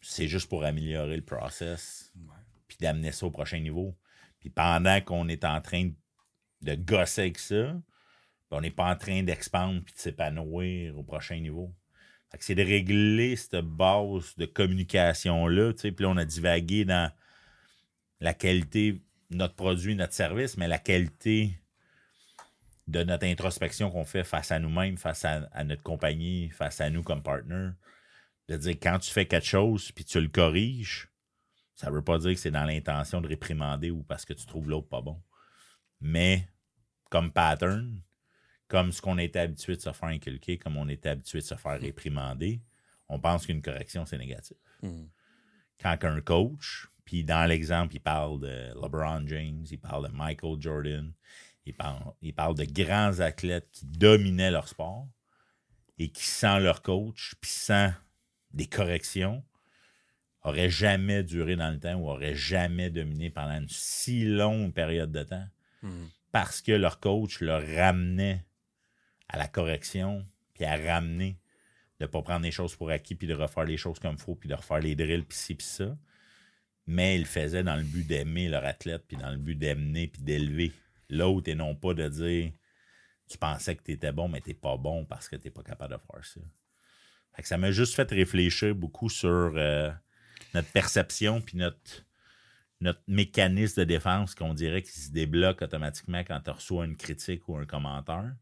c'est 0.00 0.26
juste 0.26 0.48
pour 0.48 0.64
améliorer 0.64 1.16
le 1.16 1.24
process, 1.24 2.12
Ouais. 2.16 2.34
puis 2.66 2.78
d'amener 2.80 3.12
ça 3.12 3.26
au 3.26 3.30
prochain 3.30 3.60
niveau. 3.60 3.96
Puis 4.40 4.50
pendant 4.50 5.00
qu'on 5.00 5.28
est 5.28 5.44
en 5.44 5.60
train 5.60 5.90
de 6.62 6.74
gosser 6.74 7.22
avec 7.22 7.38
ça, 7.38 7.80
on 8.50 8.60
n'est 8.60 8.70
pas 8.70 8.90
en 8.90 8.96
train 8.96 9.22
d'expandre 9.22 9.82
puis 9.84 9.94
de 9.94 9.98
s'épanouir 9.98 10.96
au 10.96 11.02
prochain 11.02 11.38
niveau. 11.38 11.74
C'est 12.38 12.54
de 12.54 12.62
régler 12.62 13.34
cette 13.36 13.64
base 13.64 14.34
de 14.36 14.46
communication-là. 14.46 15.72
Puis 15.72 15.94
là, 15.98 16.08
on 16.08 16.16
a 16.16 16.24
divagué 16.24 16.84
dans 16.84 17.10
la 18.20 18.34
qualité 18.34 19.00
notre 19.30 19.54
produit, 19.54 19.94
notre 19.96 20.12
service, 20.12 20.56
mais 20.56 20.68
la 20.68 20.78
qualité 20.78 21.58
de 22.86 23.02
notre 23.02 23.26
introspection 23.26 23.90
qu'on 23.90 24.04
fait 24.04 24.24
face 24.24 24.52
à 24.52 24.58
nous-mêmes, 24.58 24.96
face 24.96 25.24
à, 25.24 25.64
notre 25.64 25.82
compagnie, 25.82 26.50
face 26.50 26.80
à 26.80 26.90
nous 26.90 27.02
comme 27.02 27.22
partner. 27.22 27.70
De 28.48 28.56
dire 28.56 28.76
quand 28.80 29.00
tu 29.00 29.10
fais 29.10 29.26
quelque 29.26 29.46
chose 29.46 29.90
puis 29.90 30.04
tu 30.04 30.20
le 30.20 30.28
corriges, 30.28 31.08
ça 31.74 31.90
veut 31.90 32.02
pas 32.02 32.18
dire 32.18 32.32
que 32.32 32.38
c'est 32.38 32.52
dans 32.52 32.64
l'intention 32.64 33.20
de 33.20 33.26
réprimander 33.26 33.90
ou 33.90 34.02
parce 34.04 34.24
que 34.24 34.32
tu 34.32 34.46
trouves 34.46 34.70
l'autre 34.70 34.88
pas 34.88 35.00
bon. 35.00 35.20
Mais 36.00 36.48
comme 37.10 37.32
pattern, 37.32 38.00
comme 38.68 38.92
ce 38.92 39.00
qu'on 39.00 39.18
était 39.18 39.40
habitué 39.40 39.76
de 39.76 39.80
se 39.80 39.92
faire 39.92 40.08
inculquer, 40.08 40.58
comme 40.58 40.76
on 40.76 40.88
était 40.88 41.10
habitué 41.10 41.38
de 41.38 41.44
se 41.44 41.54
faire 41.54 41.80
réprimander, 41.80 42.60
on 43.08 43.20
pense 43.20 43.46
qu'une 43.46 43.62
correction, 43.62 44.04
c'est 44.06 44.18
négatif. 44.18 44.56
Hmm. 44.82 45.06
Quand 45.80 45.96
un 46.04 46.20
coach, 46.20 46.88
puis 47.04 47.22
dans 47.22 47.46
l'exemple, 47.46 47.94
il 47.94 48.00
parle 48.00 48.40
de 48.40 48.72
LeBron 48.74 49.26
James, 49.26 49.64
il 49.70 49.78
parle 49.78 50.08
de 50.08 50.12
Michael 50.12 50.60
Jordan, 50.60 51.12
il 51.64 51.74
parle, 51.74 52.12
il 52.20 52.34
parle 52.34 52.54
de 52.54 52.64
grands 52.64 53.20
athlètes 53.20 53.68
qui 53.70 53.86
dominaient 53.86 54.50
leur 54.50 54.68
sport 54.68 55.06
et 55.98 56.08
qui, 56.10 56.24
sans 56.24 56.58
leur 56.58 56.82
coach, 56.82 57.34
puis 57.40 57.50
sans 57.50 57.92
des 58.52 58.66
corrections, 58.66 59.44
auraient 60.42 60.70
jamais 60.70 61.22
duré 61.22 61.56
dans 61.56 61.70
le 61.70 61.78
temps 61.78 61.94
ou 61.94 62.08
auraient 62.08 62.36
jamais 62.36 62.90
dominé 62.90 63.30
pendant 63.30 63.58
une 63.58 63.68
si 63.68 64.24
longue 64.24 64.72
période 64.72 65.12
de 65.12 65.22
temps 65.22 65.46
Hmm. 65.82 66.06
parce 66.32 66.62
que 66.62 66.72
leur 66.72 67.00
coach 67.00 67.40
leur 67.40 67.62
ramenait 67.66 68.44
à 69.28 69.38
la 69.38 69.48
correction, 69.48 70.26
puis 70.54 70.64
à 70.64 70.76
ramener 70.76 71.38
de 72.00 72.04
ne 72.04 72.10
pas 72.10 72.22
prendre 72.22 72.44
les 72.44 72.50
choses 72.50 72.76
pour 72.76 72.90
acquis, 72.90 73.14
puis 73.14 73.26
de 73.26 73.34
refaire 73.34 73.64
les 73.64 73.76
choses 73.76 73.98
comme 73.98 74.16
il 74.16 74.20
faut, 74.20 74.34
puis 74.34 74.48
de 74.48 74.54
refaire 74.54 74.80
les 74.80 74.94
drills, 74.94 75.24
puis 75.24 75.38
ci, 75.38 75.54
puis 75.54 75.66
ça. 75.66 75.96
Mais 76.86 77.16
ils 77.16 77.22
le 77.22 77.26
faisaient 77.26 77.64
dans 77.64 77.76
le 77.76 77.82
but 77.82 78.06
d'aimer 78.06 78.48
leur 78.48 78.64
athlète, 78.64 79.04
puis 79.08 79.16
dans 79.16 79.30
le 79.30 79.38
but 79.38 79.56
d'amener, 79.56 80.08
puis 80.08 80.22
d'élever 80.22 80.72
l'autre, 81.08 81.48
et 81.48 81.54
non 81.54 81.74
pas 81.74 81.94
de 81.94 82.08
dire 82.08 82.52
tu 83.28 83.38
pensais 83.38 83.74
que 83.74 83.82
tu 83.82 83.92
étais 83.92 84.12
bon, 84.12 84.28
mais 84.28 84.40
tu 84.40 84.54
pas 84.54 84.76
bon 84.76 85.04
parce 85.04 85.28
que 85.28 85.36
tu 85.36 85.44
n'es 85.44 85.50
pas 85.50 85.62
capable 85.62 85.94
de 85.94 85.98
faire 86.12 86.24
ça. 86.24 86.40
Ça 87.42 87.58
m'a 87.58 87.70
juste 87.70 87.94
fait 87.94 88.10
réfléchir 88.10 88.74
beaucoup 88.74 89.10
sur 89.10 89.52
euh, 89.56 89.90
notre 90.54 90.70
perception, 90.70 91.40
puis 91.40 91.58
notre, 91.58 92.06
notre 92.80 93.02
mécanisme 93.08 93.80
de 93.80 93.84
défense 93.84 94.34
qu'on 94.34 94.54
dirait 94.54 94.82
qu'il 94.82 94.92
se 94.92 95.10
débloque 95.10 95.62
automatiquement 95.62 96.20
quand 96.20 96.40
tu 96.40 96.50
reçois 96.50 96.84
une 96.84 96.96
critique 96.96 97.48
ou 97.48 97.56
un 97.56 97.66
commentaire. 97.66 98.32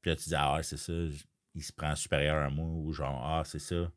Puis 0.00 0.10
là, 0.10 0.16
tu 0.16 0.28
dis, 0.28 0.34
ah, 0.36 0.60
c'est 0.62 0.76
ça, 0.76 0.92
il 1.54 1.62
se 1.62 1.72
prend 1.72 1.94
supérieur 1.96 2.42
à 2.44 2.50
moi, 2.50 2.66
ou 2.66 2.92
genre, 2.92 3.20
ah, 3.24 3.42
c'est 3.44 3.58
ça. 3.58 3.90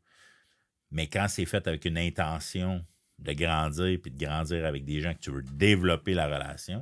Mais 0.89 1.07
quand 1.07 1.27
c'est 1.29 1.45
fait 1.45 1.65
avec 1.67 1.85
une 1.85 1.97
intention 1.97 2.85
de 3.19 3.33
grandir, 3.33 3.99
puis 4.01 4.11
de 4.11 4.25
grandir 4.25 4.65
avec 4.65 4.83
des 4.83 4.99
gens 4.99 5.13
que 5.13 5.19
tu 5.19 5.31
veux 5.31 5.43
développer 5.43 6.13
la 6.13 6.25
relation, 6.25 6.81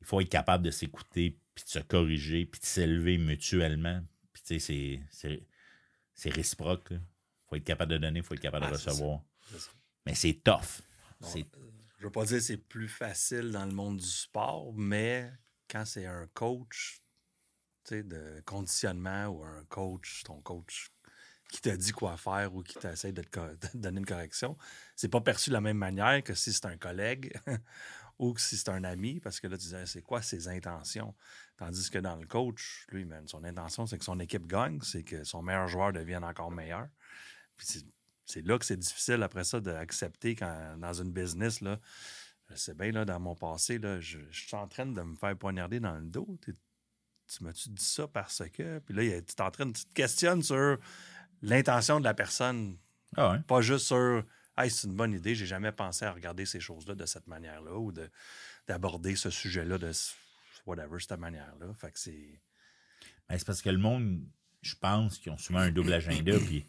il 0.00 0.06
faut 0.06 0.20
être 0.20 0.28
capable 0.30 0.64
de 0.64 0.70
s'écouter, 0.70 1.38
puis 1.54 1.64
de 1.64 1.68
se 1.70 1.78
corriger, 1.80 2.46
puis 2.46 2.60
de 2.60 2.64
s'élever 2.66 3.18
mutuellement. 3.18 4.02
Puis 4.32 4.42
tu 4.42 4.48
sais, 4.54 4.58
c'est- 4.58 5.00
c'est 5.10 5.46
c'est 6.14 6.30
réciproque. 6.30 6.88
Il 6.90 7.00
faut 7.48 7.56
être 7.56 7.64
capable 7.64 7.92
de 7.92 7.98
donner, 7.98 8.18
il 8.18 8.22
faut 8.24 8.34
être 8.34 8.40
capable 8.40 8.66
Ah, 8.68 8.72
de 8.72 8.76
c'est 8.76 8.90
recevoir. 8.90 9.22
Ça. 9.56 9.70
Mais 10.04 10.14
c'est 10.14 10.34
tough. 10.34 10.82
Bon, 11.20 11.28
euh, 11.34 11.42
je 11.98 12.04
veux 12.04 12.12
pas 12.12 12.24
dire 12.26 12.36
que 12.38 12.42
c'est 12.42 12.56
plus 12.58 12.88
facile 12.88 13.50
dans 13.52 13.64
le 13.64 13.72
monde 13.72 13.96
du 13.98 14.06
sport, 14.06 14.72
mais 14.74 15.32
quand 15.70 15.84
c'est 15.86 16.04
un 16.06 16.26
coach 16.34 16.99
de 17.90 18.42
conditionnement 18.46 19.26
ou 19.28 19.44
un 19.44 19.64
coach, 19.68 20.22
ton 20.24 20.40
coach 20.40 20.90
qui 21.50 21.60
te 21.60 21.68
dit 21.70 21.92
quoi 21.92 22.16
faire 22.16 22.54
ou 22.54 22.62
qui 22.62 22.78
t'essaie 22.78 23.12
de 23.12 23.22
te 23.22 23.76
donner 23.76 23.98
une 23.98 24.06
correction, 24.06 24.56
c'est 24.96 25.08
pas 25.08 25.20
perçu 25.20 25.50
de 25.50 25.54
la 25.54 25.60
même 25.60 25.76
manière 25.78 26.22
que 26.22 26.34
si 26.34 26.52
c'est 26.52 26.66
un 26.66 26.76
collègue 26.76 27.32
ou 28.18 28.34
que 28.34 28.40
si 28.40 28.56
c'est 28.56 28.68
un 28.68 28.84
ami, 28.84 29.20
parce 29.20 29.40
que 29.40 29.48
là, 29.48 29.56
tu 29.56 29.64
disais, 29.64 29.86
c'est 29.86 30.02
quoi 30.02 30.22
ses 30.22 30.48
intentions? 30.48 31.14
Tandis 31.56 31.90
que 31.90 31.98
dans 31.98 32.16
le 32.16 32.26
coach, 32.26 32.86
lui, 32.90 33.04
man, 33.04 33.26
son 33.26 33.44
intention, 33.44 33.86
c'est 33.86 33.98
que 33.98 34.04
son 34.04 34.20
équipe 34.20 34.46
gagne, 34.46 34.80
c'est 34.82 35.02
que 35.02 35.24
son 35.24 35.42
meilleur 35.42 35.68
joueur 35.68 35.92
devienne 35.92 36.24
encore 36.24 36.50
meilleur. 36.52 36.88
Puis 37.56 37.66
c'est- 37.66 37.86
c'est 38.26 38.46
là 38.46 38.58
que 38.58 38.64
c'est 38.64 38.76
difficile 38.76 39.22
après 39.22 39.44
ça 39.44 39.60
d'accepter 39.60 40.36
quand 40.36 40.76
dans 40.78 40.92
une 40.92 41.12
business, 41.12 41.60
là, 41.60 41.80
je 42.50 42.56
sais 42.56 42.74
bien, 42.74 42.92
là, 42.92 43.04
dans 43.04 43.20
mon 43.20 43.34
passé, 43.34 43.78
là, 43.78 44.00
je, 44.00 44.18
je 44.30 44.40
suis 44.46 44.56
en 44.56 44.68
train 44.68 44.86
de 44.86 45.02
me 45.02 45.16
faire 45.16 45.36
poignarder 45.36 45.80
dans 45.80 45.94
le 45.96 46.02
dos. 46.06 46.38
T'es- 47.30 47.36
Tu 47.38 47.44
m'as-tu 47.44 47.68
dit 47.70 47.84
ça 47.84 48.08
parce 48.08 48.42
que? 48.52 48.78
Puis 48.80 48.94
là, 48.94 49.02
tu 49.02 49.34
es 49.34 49.40
en 49.40 49.50
train 49.50 49.66
de 49.66 49.72
tu 49.72 49.84
te 49.84 49.92
questionnes 49.94 50.42
sur 50.42 50.78
l'intention 51.42 52.00
de 52.00 52.04
la 52.04 52.14
personne, 52.14 52.76
Ah 53.16 53.32
ouais. 53.32 53.38
pas 53.40 53.60
juste 53.60 53.86
sur 53.86 54.24
Hey, 54.58 54.70
c'est 54.70 54.88
une 54.88 54.96
bonne 54.96 55.14
idée, 55.14 55.34
j'ai 55.34 55.46
jamais 55.46 55.72
pensé 55.72 56.04
à 56.04 56.12
regarder 56.12 56.44
ces 56.44 56.60
choses-là 56.60 56.94
de 56.94 57.06
cette 57.06 57.26
manière-là 57.26 57.78
ou 57.78 57.92
de- 57.92 58.10
d'aborder 58.66 59.16
ce 59.16 59.30
sujet-là 59.30 59.78
de 59.78 59.90
whatever, 60.66 60.98
cette 61.00 61.18
manière-là. 61.18 61.72
Fait 61.72 61.90
que 61.90 61.98
c'est. 61.98 62.42
Ben, 63.28 63.38
c'est 63.38 63.46
parce 63.46 63.62
que 63.62 63.70
le 63.70 63.78
monde, 63.78 64.20
je 64.60 64.74
pense 64.74 65.16
qu'ils 65.18 65.32
ont 65.32 65.38
souvent 65.38 65.60
un 65.60 65.70
double 65.70 65.92
agenda, 65.94 66.36
puis 66.38 66.66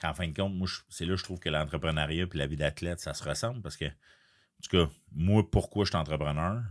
qu'en 0.00 0.12
fin 0.12 0.26
de 0.26 0.34
compte, 0.34 0.54
moi, 0.54 0.66
c'est 0.88 1.04
là 1.04 1.12
que 1.12 1.18
je 1.18 1.24
trouve 1.24 1.38
que 1.38 1.50
l'entrepreneuriat 1.50 2.26
puis 2.26 2.38
la 2.38 2.48
vie 2.48 2.56
d'athlète, 2.56 2.98
ça 2.98 3.14
se 3.14 3.22
ressemble, 3.22 3.62
parce 3.62 3.76
que, 3.76 3.84
en 3.84 4.62
tout 4.64 4.70
cas, 4.86 4.92
moi, 5.12 5.48
pourquoi 5.48 5.84
je 5.84 5.90
suis 5.90 5.98
entrepreneur, 5.98 6.64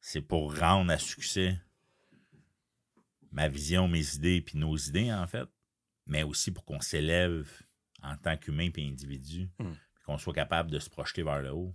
c'est 0.00 0.22
pour 0.22 0.56
rendre 0.58 0.90
à 0.92 0.98
succès 0.98 1.60
ma 3.34 3.48
vision, 3.48 3.86
mes 3.88 4.14
idées, 4.14 4.40
puis 4.40 4.56
nos 4.58 4.76
idées, 4.76 5.12
en 5.12 5.26
fait, 5.26 5.48
mais 6.06 6.22
aussi 6.22 6.50
pour 6.52 6.64
qu'on 6.64 6.80
s'élève 6.80 7.50
en 8.02 8.16
tant 8.16 8.36
qu'humain 8.36 8.70
puis 8.70 8.86
individu, 8.88 9.50
Mm. 9.58 9.72
puis 9.94 10.04
qu'on 10.06 10.18
soit 10.18 10.32
capable 10.34 10.70
de 10.70 10.78
se 10.78 10.88
projeter 10.88 11.22
vers 11.22 11.42
le 11.42 11.50
haut. 11.52 11.74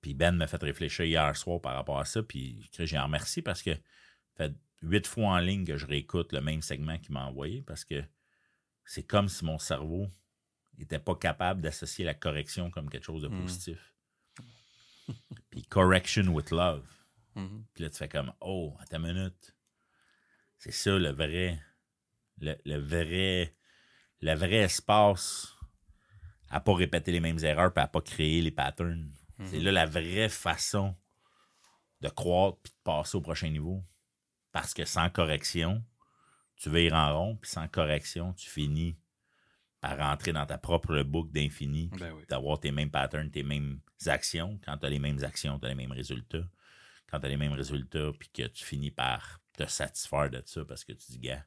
Puis 0.00 0.14
Ben 0.14 0.36
m'a 0.36 0.46
fait 0.46 0.62
réfléchir 0.62 1.04
hier 1.04 1.36
soir 1.36 1.60
par 1.60 1.74
rapport 1.74 1.98
à 1.98 2.04
ça, 2.04 2.22
puis 2.22 2.64
j'ai 2.78 2.98
en 2.98 3.04
remercie 3.04 3.42
parce 3.42 3.62
que 3.62 3.72
fait 4.36 4.52
huit 4.82 5.06
fois 5.06 5.30
en 5.30 5.38
ligne 5.38 5.64
que 5.66 5.76
je 5.76 5.86
réécoute 5.86 6.32
le 6.32 6.40
même 6.40 6.62
segment 6.62 6.96
qu'il 6.98 7.12
m'a 7.12 7.24
envoyé 7.26 7.62
parce 7.62 7.84
que 7.84 8.04
c'est 8.84 9.02
comme 9.02 9.28
si 9.28 9.44
mon 9.44 9.58
cerveau 9.58 10.08
n'était 10.78 10.98
pas 11.00 11.16
capable 11.16 11.60
d'associer 11.62 12.04
la 12.04 12.14
correction 12.14 12.70
comme 12.70 12.88
quelque 12.90 13.04
chose 13.04 13.22
de 13.22 13.28
Mm. 13.28 13.40
positif. 13.40 13.94
Puis 15.50 15.62
correction 15.64 16.28
with 16.28 16.50
love. 16.50 16.86
Mhm. 17.34 17.64
Puis 17.74 17.84
là, 17.84 17.90
tu 17.90 17.96
fais 17.96 18.08
comme 18.08 18.32
Oh, 18.40 18.76
attends 18.80 19.02
une 19.04 19.12
minute. 19.14 19.55
C'est 20.66 20.72
ça 20.72 20.98
le 20.98 21.10
vrai. 21.10 21.60
Le, 22.40 22.54
le 22.64 22.76
vrai. 22.78 23.54
Le 24.20 24.34
vrai 24.34 24.56
espace 24.56 25.54
à 26.48 26.60
pas 26.60 26.74
répéter 26.74 27.12
les 27.12 27.20
mêmes 27.20 27.38
erreurs 27.44 27.72
et 27.76 27.80
à 27.80 27.86
pas 27.86 28.00
créer 28.00 28.40
les 28.40 28.50
patterns. 28.50 29.12
C'est 29.44 29.60
là 29.60 29.70
la 29.70 29.84
vraie 29.86 30.28
façon 30.30 30.96
de 32.00 32.08
croître 32.08 32.58
puis 32.62 32.72
de 32.72 32.78
passer 32.82 33.16
au 33.16 33.20
prochain 33.20 33.50
niveau. 33.50 33.84
Parce 34.52 34.72
que 34.72 34.84
sans 34.86 35.10
correction, 35.10 35.84
tu 36.56 36.70
vas 36.70 36.80
ir 36.80 36.94
en 36.94 37.16
rond, 37.18 37.36
puis 37.36 37.50
sans 37.50 37.68
correction, 37.68 38.32
tu 38.32 38.48
finis 38.48 38.96
par 39.80 39.98
rentrer 39.98 40.32
dans 40.32 40.46
ta 40.46 40.56
propre 40.56 41.02
boucle 41.02 41.30
d'infini, 41.32 41.88
puis 41.90 42.00
Ben 42.00 42.12
oui. 42.12 42.24
d'avoir 42.28 42.58
tes 42.58 42.72
mêmes 42.72 42.90
patterns, 42.90 43.30
tes 43.30 43.42
mêmes 43.42 43.80
actions. 44.06 44.58
Quand 44.64 44.78
tu 44.78 44.86
as 44.86 44.90
les 44.90 44.98
mêmes 44.98 45.22
actions, 45.22 45.58
tu 45.58 45.66
as 45.66 45.68
les 45.68 45.74
mêmes 45.74 45.92
résultats. 45.92 46.48
Quand 47.10 47.20
tu 47.20 47.26
as 47.26 47.28
les 47.28 47.36
mêmes 47.36 47.52
résultats, 47.52 48.10
puis 48.18 48.30
que 48.30 48.46
tu 48.48 48.64
finis 48.64 48.90
par 48.90 49.40
te 49.56 49.66
satisfaire 49.66 50.30
de 50.30 50.42
ça 50.46 50.64
parce 50.64 50.84
que 50.84 50.92
tu 50.92 51.12
dis, 51.12 51.18
gars, 51.18 51.44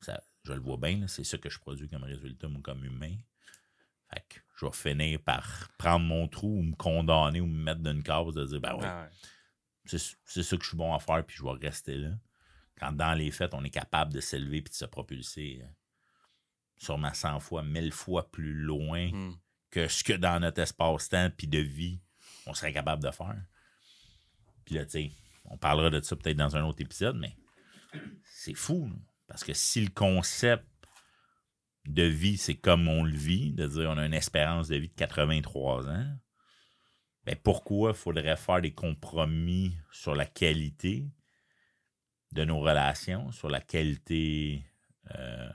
ça, 0.00 0.20
je 0.44 0.52
le 0.52 0.60
vois 0.60 0.76
bien, 0.76 1.06
c'est 1.06 1.24
ça 1.24 1.38
que 1.38 1.48
je 1.50 1.58
produis 1.58 1.88
comme 1.88 2.04
résultat, 2.04 2.48
moi, 2.48 2.60
comme 2.62 2.84
humain. 2.84 3.16
Fait 4.12 4.24
que 4.28 4.40
je 4.56 4.66
vais 4.66 4.72
finir 4.72 5.20
par 5.22 5.70
prendre 5.78 6.04
mon 6.06 6.28
trou 6.28 6.58
ou 6.58 6.62
me 6.62 6.74
condamner 6.74 7.40
ou 7.40 7.46
me 7.46 7.62
mettre 7.62 7.80
dans 7.80 7.92
une 7.92 8.02
case 8.02 8.34
de 8.34 8.44
dire, 8.46 8.60
ben 8.60 8.74
ouais, 8.74 8.84
Ah 8.84 9.02
ouais. 9.04 9.10
c'est 9.84 9.98
c'est 10.24 10.42
ça 10.42 10.56
que 10.56 10.62
je 10.62 10.68
suis 10.68 10.76
bon 10.76 10.94
à 10.94 10.98
faire, 10.98 11.24
puis 11.24 11.36
je 11.36 11.42
vais 11.44 11.52
rester 11.52 11.96
là. 11.96 12.10
Quand 12.78 12.92
dans 12.92 13.14
les 13.14 13.30
faits, 13.30 13.54
on 13.54 13.62
est 13.64 13.70
capable 13.70 14.12
de 14.12 14.20
s'élever 14.20 14.60
puis 14.62 14.70
de 14.72 14.76
se 14.76 14.84
propulser 14.84 15.60
euh, 15.62 15.68
sûrement 16.76 17.14
100 17.14 17.38
fois, 17.40 17.62
1000 17.62 17.92
fois 17.92 18.30
plus 18.30 18.54
loin 18.54 19.10
Hmm. 19.12 19.34
que 19.70 19.86
ce 19.88 20.02
que 20.04 20.12
dans 20.14 20.40
notre 20.40 20.60
espace-temps 20.60 21.30
puis 21.36 21.46
de 21.46 21.58
vie, 21.60 22.00
on 22.46 22.54
serait 22.54 22.72
capable 22.72 23.02
de 23.04 23.10
faire. 23.10 23.40
Puis 24.64 24.74
là, 24.74 24.84
tu 24.84 24.90
sais, 24.92 25.10
on 25.44 25.56
parlera 25.56 25.90
de 25.90 26.00
ça 26.00 26.16
peut-être 26.16 26.36
dans 26.36 26.56
un 26.56 26.64
autre 26.64 26.80
épisode, 26.80 27.16
mais 27.16 27.36
c'est 28.24 28.54
fou. 28.54 28.90
Parce 29.26 29.44
que 29.44 29.54
si 29.54 29.80
le 29.80 29.90
concept 29.90 30.66
de 31.86 32.02
vie, 32.02 32.36
c'est 32.36 32.54
comme 32.54 32.88
on 32.88 33.04
le 33.04 33.16
vit, 33.16 33.52
de 33.52 33.66
dire 33.66 33.90
on 33.90 33.98
a 33.98 34.06
une 34.06 34.14
espérance 34.14 34.68
de 34.68 34.76
vie 34.76 34.88
de 34.88 34.94
83 34.94 35.88
ans, 35.88 36.06
ben 37.24 37.36
pourquoi 37.42 37.94
faudrait 37.94 38.36
faire 38.36 38.60
des 38.60 38.72
compromis 38.72 39.76
sur 39.90 40.14
la 40.14 40.26
qualité 40.26 41.08
de 42.32 42.44
nos 42.44 42.60
relations, 42.60 43.30
sur 43.30 43.48
la 43.48 43.60
qualité 43.60 44.64
euh, 45.14 45.50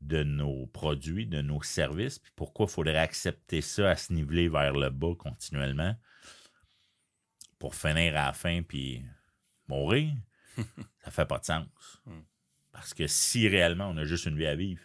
de 0.00 0.22
nos 0.22 0.66
produits, 0.66 1.26
de 1.26 1.40
nos 1.40 1.62
services, 1.62 2.18
puis 2.18 2.32
pourquoi 2.36 2.66
faudrait 2.66 2.96
accepter 2.98 3.60
ça 3.60 3.90
à 3.90 3.96
se 3.96 4.12
niveler 4.12 4.48
vers 4.48 4.74
le 4.74 4.90
bas 4.90 5.14
continuellement? 5.18 5.94
Pour 7.64 7.74
finir 7.74 8.14
à 8.18 8.26
la 8.26 8.32
fin 8.34 8.60
puis 8.62 9.02
mourir, 9.68 10.12
ça 11.02 11.10
fait 11.10 11.24
pas 11.24 11.38
de 11.38 11.46
sens. 11.46 11.66
Mm. 12.04 12.20
Parce 12.72 12.92
que 12.92 13.06
si 13.06 13.48
réellement 13.48 13.88
on 13.88 13.96
a 13.96 14.04
juste 14.04 14.26
une 14.26 14.36
vie 14.36 14.44
à 14.44 14.54
vivre, 14.54 14.82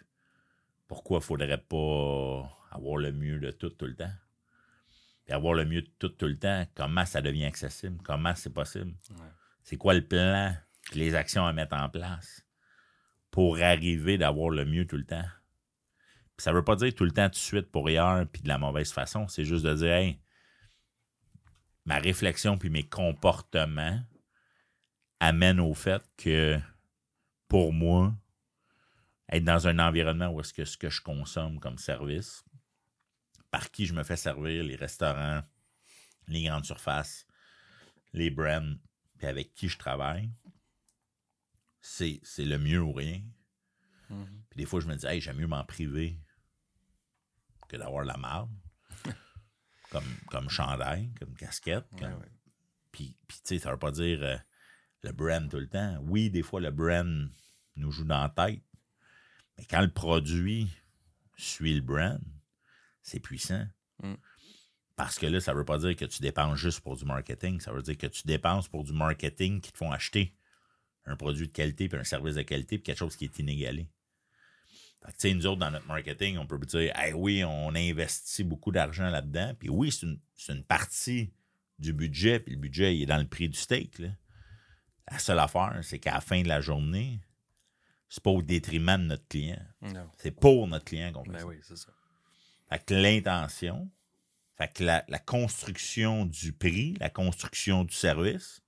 pourquoi 0.88 1.20
faudrait 1.20 1.58
pas 1.58 2.50
avoir 2.70 2.96
le 2.96 3.12
mieux 3.12 3.38
de 3.38 3.50
tout 3.50 3.68
tout 3.68 3.84
le 3.84 3.94
temps? 3.94 4.14
Puis 5.26 5.34
avoir 5.34 5.52
le 5.52 5.66
mieux 5.66 5.82
de 5.82 5.90
tout 5.98 6.08
tout 6.08 6.24
le 6.24 6.38
temps, 6.38 6.66
comment 6.74 7.04
ça 7.04 7.20
devient 7.20 7.44
accessible? 7.44 7.98
Comment 8.02 8.34
c'est 8.34 8.48
possible? 8.48 8.94
Ouais. 9.10 9.26
C'est 9.62 9.76
quoi 9.76 9.92
le 9.92 10.06
plan, 10.06 10.56
les 10.94 11.14
actions 11.14 11.44
à 11.44 11.52
mettre 11.52 11.76
en 11.76 11.90
place 11.90 12.46
pour 13.30 13.60
arriver 13.60 14.16
d'avoir 14.16 14.48
le 14.48 14.64
mieux 14.64 14.86
tout 14.86 14.96
le 14.96 15.04
temps? 15.04 15.28
Puis 16.34 16.44
ça 16.44 16.54
veut 16.54 16.64
pas 16.64 16.76
dire 16.76 16.94
tout 16.94 17.04
le 17.04 17.12
temps 17.12 17.26
tout 17.26 17.32
de 17.32 17.36
suite 17.36 17.70
pour 17.70 17.90
hier 17.90 18.24
puis 18.32 18.40
de 18.40 18.48
la 18.48 18.56
mauvaise 18.56 18.90
façon. 18.90 19.28
C'est 19.28 19.44
juste 19.44 19.66
de 19.66 19.74
dire, 19.74 19.92
hey, 19.92 20.20
ma 21.90 21.98
réflexion 21.98 22.56
puis 22.56 22.70
mes 22.70 22.88
comportements 22.88 24.00
amènent 25.18 25.58
au 25.58 25.74
fait 25.74 26.00
que 26.16 26.56
pour 27.48 27.72
moi, 27.72 28.14
être 29.28 29.42
dans 29.42 29.66
un 29.66 29.80
environnement 29.80 30.28
où 30.28 30.40
est-ce 30.40 30.54
que 30.54 30.64
ce 30.64 30.76
que 30.76 30.88
je 30.88 31.02
consomme 31.02 31.58
comme 31.58 31.78
service, 31.78 32.44
par 33.50 33.72
qui 33.72 33.86
je 33.86 33.92
me 33.92 34.04
fais 34.04 34.16
servir, 34.16 34.62
les 34.62 34.76
restaurants, 34.76 35.42
les 36.28 36.44
grandes 36.44 36.64
surfaces, 36.64 37.26
les 38.12 38.30
brands, 38.30 38.76
puis 39.18 39.26
avec 39.26 39.52
qui 39.54 39.68
je 39.68 39.76
travaille, 39.76 40.30
c'est, 41.80 42.20
c'est 42.22 42.44
le 42.44 42.58
mieux 42.58 42.80
ou 42.80 42.92
rien. 42.92 43.20
Mhm. 44.10 44.44
Puis 44.48 44.58
des 44.58 44.64
fois, 44.64 44.78
je 44.78 44.86
me 44.86 44.94
dis, 44.94 45.06
hey, 45.06 45.20
j'aime 45.20 45.38
mieux 45.38 45.48
m'en 45.48 45.64
priver 45.64 46.20
que 47.66 47.76
d'avoir 47.76 48.04
la 48.04 48.16
marde. 48.16 48.50
Comme, 49.90 50.16
comme 50.30 50.48
chandail, 50.48 51.10
comme 51.18 51.34
casquette. 51.34 51.86
Ouais, 51.92 52.00
comme- 52.00 52.12
ouais. 52.14 52.28
Puis, 52.92 53.16
puis, 53.28 53.38
tu 53.38 53.42
sais, 53.44 53.58
ça 53.58 53.70
veut 53.70 53.78
pas 53.78 53.90
dire 53.92 54.22
euh, 54.22 54.36
le 55.02 55.12
brand 55.12 55.48
tout 55.48 55.58
le 55.58 55.68
temps. 55.68 55.98
Oui, 56.02 56.30
des 56.30 56.42
fois, 56.42 56.60
le 56.60 56.70
brand 56.70 57.28
nous 57.76 57.92
joue 57.92 58.04
dans 58.04 58.22
la 58.22 58.28
tête. 58.28 58.62
Mais 59.58 59.64
quand 59.64 59.80
le 59.80 59.92
produit 59.92 60.68
suit 61.36 61.74
le 61.74 61.80
brand, 61.80 62.20
c'est 63.02 63.20
puissant. 63.20 63.66
Mm. 64.02 64.14
Parce 64.96 65.18
que 65.18 65.26
là, 65.26 65.40
ça 65.40 65.54
veut 65.54 65.64
pas 65.64 65.78
dire 65.78 65.96
que 65.96 66.04
tu 66.04 66.20
dépenses 66.20 66.58
juste 66.58 66.80
pour 66.80 66.96
du 66.96 67.04
marketing. 67.04 67.60
Ça 67.60 67.72
veut 67.72 67.82
dire 67.82 67.96
que 67.96 68.06
tu 68.06 68.22
dépenses 68.26 68.68
pour 68.68 68.84
du 68.84 68.92
marketing 68.92 69.60
qui 69.60 69.72
te 69.72 69.78
font 69.78 69.90
acheter 69.92 70.36
un 71.06 71.16
produit 71.16 71.46
de 71.48 71.52
qualité 71.52 71.88
puis 71.88 71.98
un 71.98 72.04
service 72.04 72.34
de 72.34 72.42
qualité 72.42 72.76
puis 72.76 72.82
quelque 72.84 72.98
chose 72.98 73.16
qui 73.16 73.24
est 73.24 73.38
inégalé. 73.38 73.88
Fait 75.06 75.30
que, 75.30 75.34
nous 75.34 75.46
autres, 75.46 75.58
dans 75.60 75.70
notre 75.70 75.86
marketing, 75.86 76.36
on 76.38 76.46
peut 76.46 76.58
dire, 76.58 76.92
hey, 76.96 77.12
oui, 77.14 77.42
on 77.44 77.74
investit 77.74 78.44
beaucoup 78.44 78.70
d'argent 78.70 79.08
là-dedans. 79.08 79.54
Puis 79.58 79.68
oui, 79.68 79.90
c'est 79.90 80.06
une, 80.06 80.20
une 80.48 80.64
partie 80.64 81.32
du 81.78 81.92
budget, 81.94 82.40
puis 82.40 82.54
le 82.54 82.60
budget, 82.60 82.94
il 82.94 83.02
est 83.02 83.06
dans 83.06 83.16
le 83.18 83.26
prix 83.26 83.48
du 83.48 83.58
steak. 83.58 83.98
Là. 83.98 84.08
La 85.10 85.18
seule 85.18 85.38
affaire, 85.38 85.78
c'est 85.82 85.98
qu'à 85.98 86.12
la 86.14 86.20
fin 86.20 86.42
de 86.42 86.48
la 86.48 86.60
journée, 86.60 87.20
c'est 88.08 88.22
pas 88.22 88.30
au 88.30 88.42
détriment 88.42 88.98
de 89.00 89.06
notre 89.06 89.26
client. 89.28 89.62
C'est 90.18 90.32
pour 90.32 90.66
notre 90.68 90.84
client 90.84 91.12
qu'on 91.12 91.24
fait 91.24 91.32
Ben 91.32 91.38
ça. 91.38 91.46
oui, 91.46 91.56
c'est 91.62 91.76
ça. 91.78 91.88
Fait 92.68 92.84
que 92.84 92.94
l'intention, 92.94 93.90
fait 94.56 94.72
que 94.74 94.84
la, 94.84 95.04
la 95.08 95.18
construction 95.18 96.26
du 96.26 96.52
prix, 96.52 96.94
la 97.00 97.08
construction 97.08 97.84
du 97.84 97.94
service, 97.94 98.62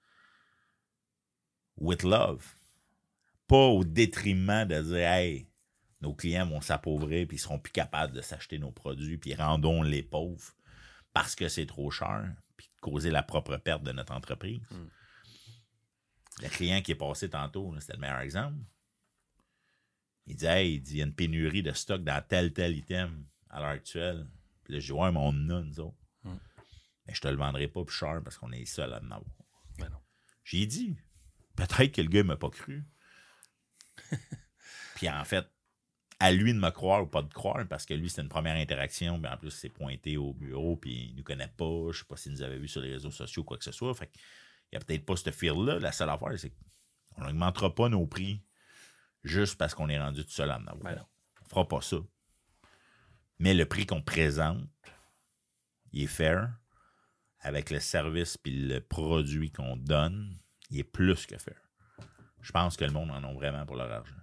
with 1.76 2.02
love. 2.02 2.44
Pas 3.46 3.66
au 3.66 3.84
détriment 3.84 4.64
de 4.64 4.80
dire, 4.80 5.08
hey, 5.08 5.46
nos 6.02 6.14
clients 6.14 6.46
vont 6.46 6.60
s'appauvrir 6.60 7.26
puis 7.26 7.36
ils 7.36 7.40
seront 7.40 7.58
plus 7.58 7.72
capables 7.72 8.12
de 8.12 8.20
s'acheter 8.20 8.58
nos 8.58 8.72
produits 8.72 9.18
puis 9.18 9.34
rendons 9.34 9.82
les 9.82 10.02
pauvres 10.02 10.52
parce 11.12 11.34
que 11.34 11.48
c'est 11.48 11.66
trop 11.66 11.90
cher 11.90 12.34
puis 12.56 12.68
causer 12.80 13.10
la 13.10 13.22
propre 13.22 13.56
perte 13.56 13.82
de 13.82 13.92
notre 13.92 14.12
entreprise. 14.12 14.60
Mm. 14.70 16.42
Le 16.42 16.48
client 16.48 16.82
qui 16.82 16.92
est 16.92 16.96
passé 16.96 17.30
tantôt, 17.30 17.74
c'était 17.78 17.94
le 17.94 18.00
meilleur 18.00 18.20
exemple. 18.20 18.58
Il 20.26 20.36
dit, 20.36 20.46
hey, 20.46 20.74
il 20.74 20.80
dit, 20.80 20.92
il 20.94 20.98
y 20.98 21.02
a 21.02 21.04
une 21.04 21.14
pénurie 21.14 21.62
de 21.62 21.72
stock 21.72 22.02
dans 22.02 22.22
tel, 22.26 22.52
tel 22.52 22.76
item 22.76 23.26
à 23.50 23.60
l'heure 23.60 23.70
actuelle. 23.70 24.26
Puis 24.64 24.78
dis, 24.78 24.92
ouais, 24.92 25.12
mais 25.12 25.18
on 25.18 25.28
en 25.28 25.50
a, 25.50 25.62
nous 25.62 25.80
autres. 25.80 25.98
Mm. 26.24 26.36
Mais 27.06 27.14
je 27.14 27.20
te 27.20 27.28
le 27.28 27.36
vendrai 27.36 27.68
pas 27.68 27.84
plus 27.84 27.94
cher 27.94 28.20
parce 28.24 28.38
qu'on 28.38 28.52
est 28.52 28.64
seul 28.64 28.92
à 28.92 29.00
en 29.00 29.10
avoir. 29.10 29.36
Ben. 29.78 29.90
J'ai 30.44 30.66
dit, 30.66 30.96
peut-être 31.54 31.92
que 31.92 32.02
le 32.02 32.08
gars 32.08 32.24
m'a 32.24 32.36
pas 32.36 32.50
cru. 32.50 32.84
Puis 34.96 35.08
en 35.08 35.24
fait, 35.24 35.46
à 36.22 36.30
lui 36.30 36.54
de 36.54 36.58
me 36.60 36.70
croire 36.70 37.02
ou 37.02 37.06
pas 37.06 37.22
de 37.22 37.34
croire, 37.34 37.66
parce 37.66 37.84
que 37.84 37.94
lui, 37.94 38.08
c'était 38.08 38.22
une 38.22 38.28
première 38.28 38.54
interaction, 38.54 39.18
mais 39.18 39.28
en 39.28 39.36
plus, 39.36 39.50
c'est 39.50 39.68
pointé 39.68 40.16
au 40.16 40.32
bureau, 40.32 40.76
puis 40.76 41.08
il 41.08 41.16
nous 41.16 41.24
connaît 41.24 41.48
pas. 41.48 41.90
Je 41.90 41.98
sais 41.98 42.04
pas 42.04 42.16
s'il 42.16 42.30
nous 42.30 42.42
avait 42.42 42.58
vu 42.58 42.68
sur 42.68 42.80
les 42.80 42.92
réseaux 42.92 43.10
sociaux 43.10 43.42
ou 43.42 43.44
quoi 43.44 43.58
que 43.58 43.64
ce 43.64 43.72
soit. 43.72 43.92
Fait 43.92 44.06
qu'il 44.06 44.22
y 44.72 44.76
a 44.76 44.80
peut-être 44.80 45.04
pas 45.04 45.16
ce 45.16 45.30
fil-là. 45.32 45.80
La 45.80 45.90
seule 45.90 46.10
affaire, 46.10 46.38
c'est 46.38 46.52
qu'on 47.16 47.24
n'augmentera 47.24 47.74
pas 47.74 47.88
nos 47.88 48.06
prix 48.06 48.40
juste 49.24 49.58
parce 49.58 49.74
qu'on 49.74 49.88
est 49.88 49.98
rendu 49.98 50.24
tout 50.24 50.30
seul 50.30 50.52
à 50.52 50.58
en 50.58 50.66
avoir. 50.68 50.94
Ben. 50.94 51.04
On 51.44 51.48
fera 51.48 51.66
pas 51.66 51.80
ça. 51.80 51.96
Mais 53.40 53.52
le 53.52 53.66
prix 53.66 53.84
qu'on 53.84 54.00
présente, 54.00 54.68
il 55.90 56.04
est 56.04 56.06
fair. 56.06 56.56
Avec 57.40 57.70
le 57.70 57.80
service 57.80 58.38
puis 58.38 58.52
le 58.68 58.80
produit 58.80 59.50
qu'on 59.50 59.76
donne, 59.76 60.38
il 60.70 60.78
est 60.78 60.84
plus 60.84 61.26
que 61.26 61.36
fair. 61.36 61.60
Je 62.40 62.52
pense 62.52 62.76
que 62.76 62.84
le 62.84 62.92
monde 62.92 63.10
en 63.10 63.24
a 63.24 63.32
vraiment 63.32 63.66
pour 63.66 63.74
leur 63.74 63.90
argent. 63.90 64.21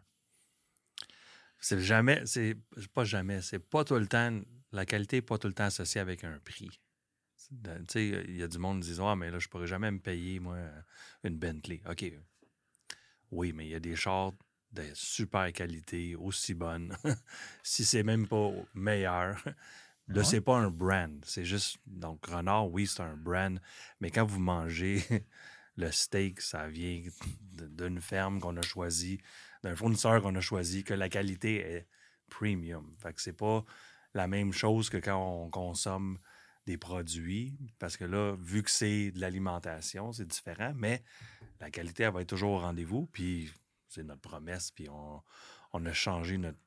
C'est 1.59 1.79
jamais, 1.81 2.23
c'est 2.25 2.55
pas 2.93 3.03
jamais, 3.03 3.41
c'est 3.41 3.59
pas 3.59 3.83
tout 3.83 3.95
le 3.95 4.07
temps, 4.07 4.39
la 4.71 4.85
qualité 4.85 5.17
n'est 5.17 5.21
pas 5.21 5.37
tout 5.37 5.47
le 5.47 5.53
temps 5.53 5.65
associée 5.65 6.01
avec 6.01 6.23
un 6.23 6.39
prix. 6.39 6.69
Tu 7.37 7.69
sais, 7.87 8.07
il 8.27 8.35
y 8.37 8.43
a 8.43 8.47
du 8.47 8.59
monde 8.59 8.83
qui 8.83 8.91
dit 8.91 8.99
Ah, 9.01 9.15
mais 9.15 9.31
là, 9.31 9.39
je 9.39 9.47
pourrais 9.47 9.67
jamais 9.67 9.89
me 9.91 9.99
payer, 9.99 10.39
moi, 10.39 10.57
une 11.23 11.37
Bentley. 11.37 11.81
OK. 11.89 12.11
Oui, 13.31 13.53
mais 13.53 13.65
il 13.65 13.69
y 13.71 13.75
a 13.75 13.79
des 13.79 13.95
chars 13.95 14.33
de 14.71 14.83
super 14.93 15.51
qualité, 15.51 16.15
aussi 16.15 16.53
bonnes. 16.53 16.95
si 17.63 17.85
c'est 17.85 18.03
même 18.03 18.27
pas 18.27 18.51
meilleur, 18.73 19.41
là, 20.07 20.17
Ouais? 20.19 20.23
c'est 20.23 20.41
pas 20.41 20.57
un 20.57 20.69
brand. 20.69 21.23
C'est 21.25 21.45
juste. 21.45 21.77
Donc, 21.87 22.25
Renard, 22.27 22.69
oui, 22.71 22.87
c'est 22.87 23.01
un 23.01 23.17
brand, 23.17 23.59
mais 23.99 24.11
quand 24.11 24.25
vous 24.25 24.39
mangez 24.39 25.03
le 25.75 25.91
steak, 25.91 26.41
ça 26.41 26.67
vient 26.67 27.01
d'une 27.51 28.01
ferme 28.01 28.39
qu'on 28.39 28.57
a 28.57 28.61
choisie, 28.61 29.19
d'un 29.63 29.75
fournisseur 29.75 30.21
qu'on 30.21 30.35
a 30.35 30.41
choisi, 30.41 30.83
que 30.83 30.93
la 30.93 31.09
qualité 31.09 31.57
est 31.59 31.87
premium. 32.29 32.95
Fait 32.99 33.13
que 33.13 33.21
c'est 33.21 33.33
pas 33.33 33.63
la 34.13 34.27
même 34.27 34.53
chose 34.53 34.89
que 34.89 34.97
quand 34.97 35.17
on 35.17 35.49
consomme 35.49 36.19
des 36.65 36.77
produits, 36.77 37.57
parce 37.79 37.97
que 37.97 38.05
là, 38.05 38.35
vu 38.39 38.63
que 38.63 38.69
c'est 38.69 39.11
de 39.11 39.19
l'alimentation, 39.19 40.11
c'est 40.11 40.27
différent, 40.27 40.73
mais 40.75 41.03
la 41.59 41.71
qualité, 41.71 42.03
elle 42.03 42.13
va 42.13 42.21
être 42.21 42.29
toujours 42.29 42.51
au 42.51 42.59
rendez-vous, 42.59 43.07
puis 43.07 43.51
c'est 43.87 44.03
notre 44.03 44.21
promesse, 44.21 44.71
puis 44.71 44.87
on, 44.89 45.21
on 45.73 45.85
a 45.85 45.93
changé 45.93 46.37
notre, 46.37 46.59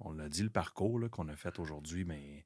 on 0.00 0.12
l'a 0.12 0.28
dit, 0.28 0.42
le 0.42 0.50
parcours 0.50 1.00
qu'on 1.10 1.28
a 1.28 1.36
fait 1.36 1.58
aujourd'hui, 1.58 2.04
mais 2.04 2.44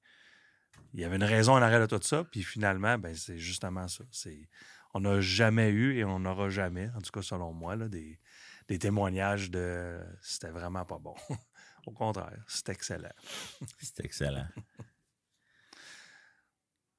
il 0.95 1.01
y 1.01 1.05
avait 1.05 1.17
une 1.17 1.25
raison 1.25 1.55
en 1.55 1.63
arrière 1.63 1.81
de 1.81 1.87
tout 1.87 2.03
ça, 2.03 2.25
puis 2.25 2.43
finalement, 2.43 2.99
ben, 2.99 3.15
c'est 3.15 3.39
justement 3.39 3.89
ça. 3.89 4.05
On 4.95 5.01
n'a 5.01 5.21
jamais 5.21 5.71
eu 5.71 5.97
et 5.97 6.05
on 6.05 6.21
n'aura 6.21 6.49
jamais, 6.49 6.91
en 6.97 7.01
tout 7.01 7.11
cas 7.13 7.23
selon 7.23 7.53
moi, 7.53 7.77
là, 7.77 7.89
des, 7.89 8.19
des 8.69 8.79
témoignages 8.79 9.51
de 9.51 10.01
c'était 10.23 10.51
vraiment 10.51 10.85
pas 10.85 10.99
bon. 10.99 11.15
Au 11.87 11.93
contraire, 11.93 12.43
c'est 12.49 12.69
excellent. 12.71 13.13
C'est 13.79 14.05
excellent. 14.05 14.49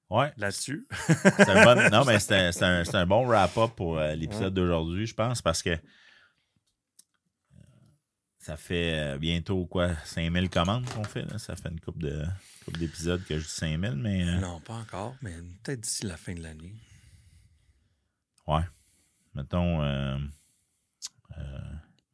Ouais, 0.09 0.31
Là-dessus, 0.37 0.87
bon, 1.09 1.89
non, 1.91 2.05
mais 2.05 2.17
c'est 2.21 2.63
un, 2.63 2.81
un- 2.81 2.93
un 2.95 3.05
bon 3.05 3.25
wrap-up 3.27 3.71
pour 3.75 3.97
euh, 3.99 4.15
l'épisode 4.15 4.53
d'aujourd'hui, 4.53 5.05
je 5.05 5.13
pense, 5.13 5.41
parce 5.41 5.61
que 5.61 5.71
euh, 5.71 5.77
ça 8.39 8.55
fait 8.55 8.97
euh, 8.97 9.17
bientôt 9.17 9.65
quoi 9.65 9.93
5000 10.05 10.49
commandes 10.49 10.85
qu'on 10.91 11.03
fait. 11.03 11.23
Là. 11.23 11.37
Ça 11.37 11.57
fait 11.57 11.67
une 11.69 11.81
couple 11.81 11.99
de 11.99 12.25
d'épisodes 12.77 13.23
que 13.25 13.37
je 13.37 13.43
dis 13.43 13.51
5000, 13.51 13.95
mais. 13.97 14.25
euh, 14.25 14.39
Non, 14.39 14.61
pas 14.61 14.75
encore, 14.75 15.15
mais 15.21 15.33
peut-être 15.63 15.81
d'ici 15.81 16.05
la 16.05 16.15
fin 16.15 16.33
de 16.33 16.41
l'année. 16.41 16.73
Ouais. 18.47 18.63
Mettons, 19.33 19.81
euh, 19.83 20.17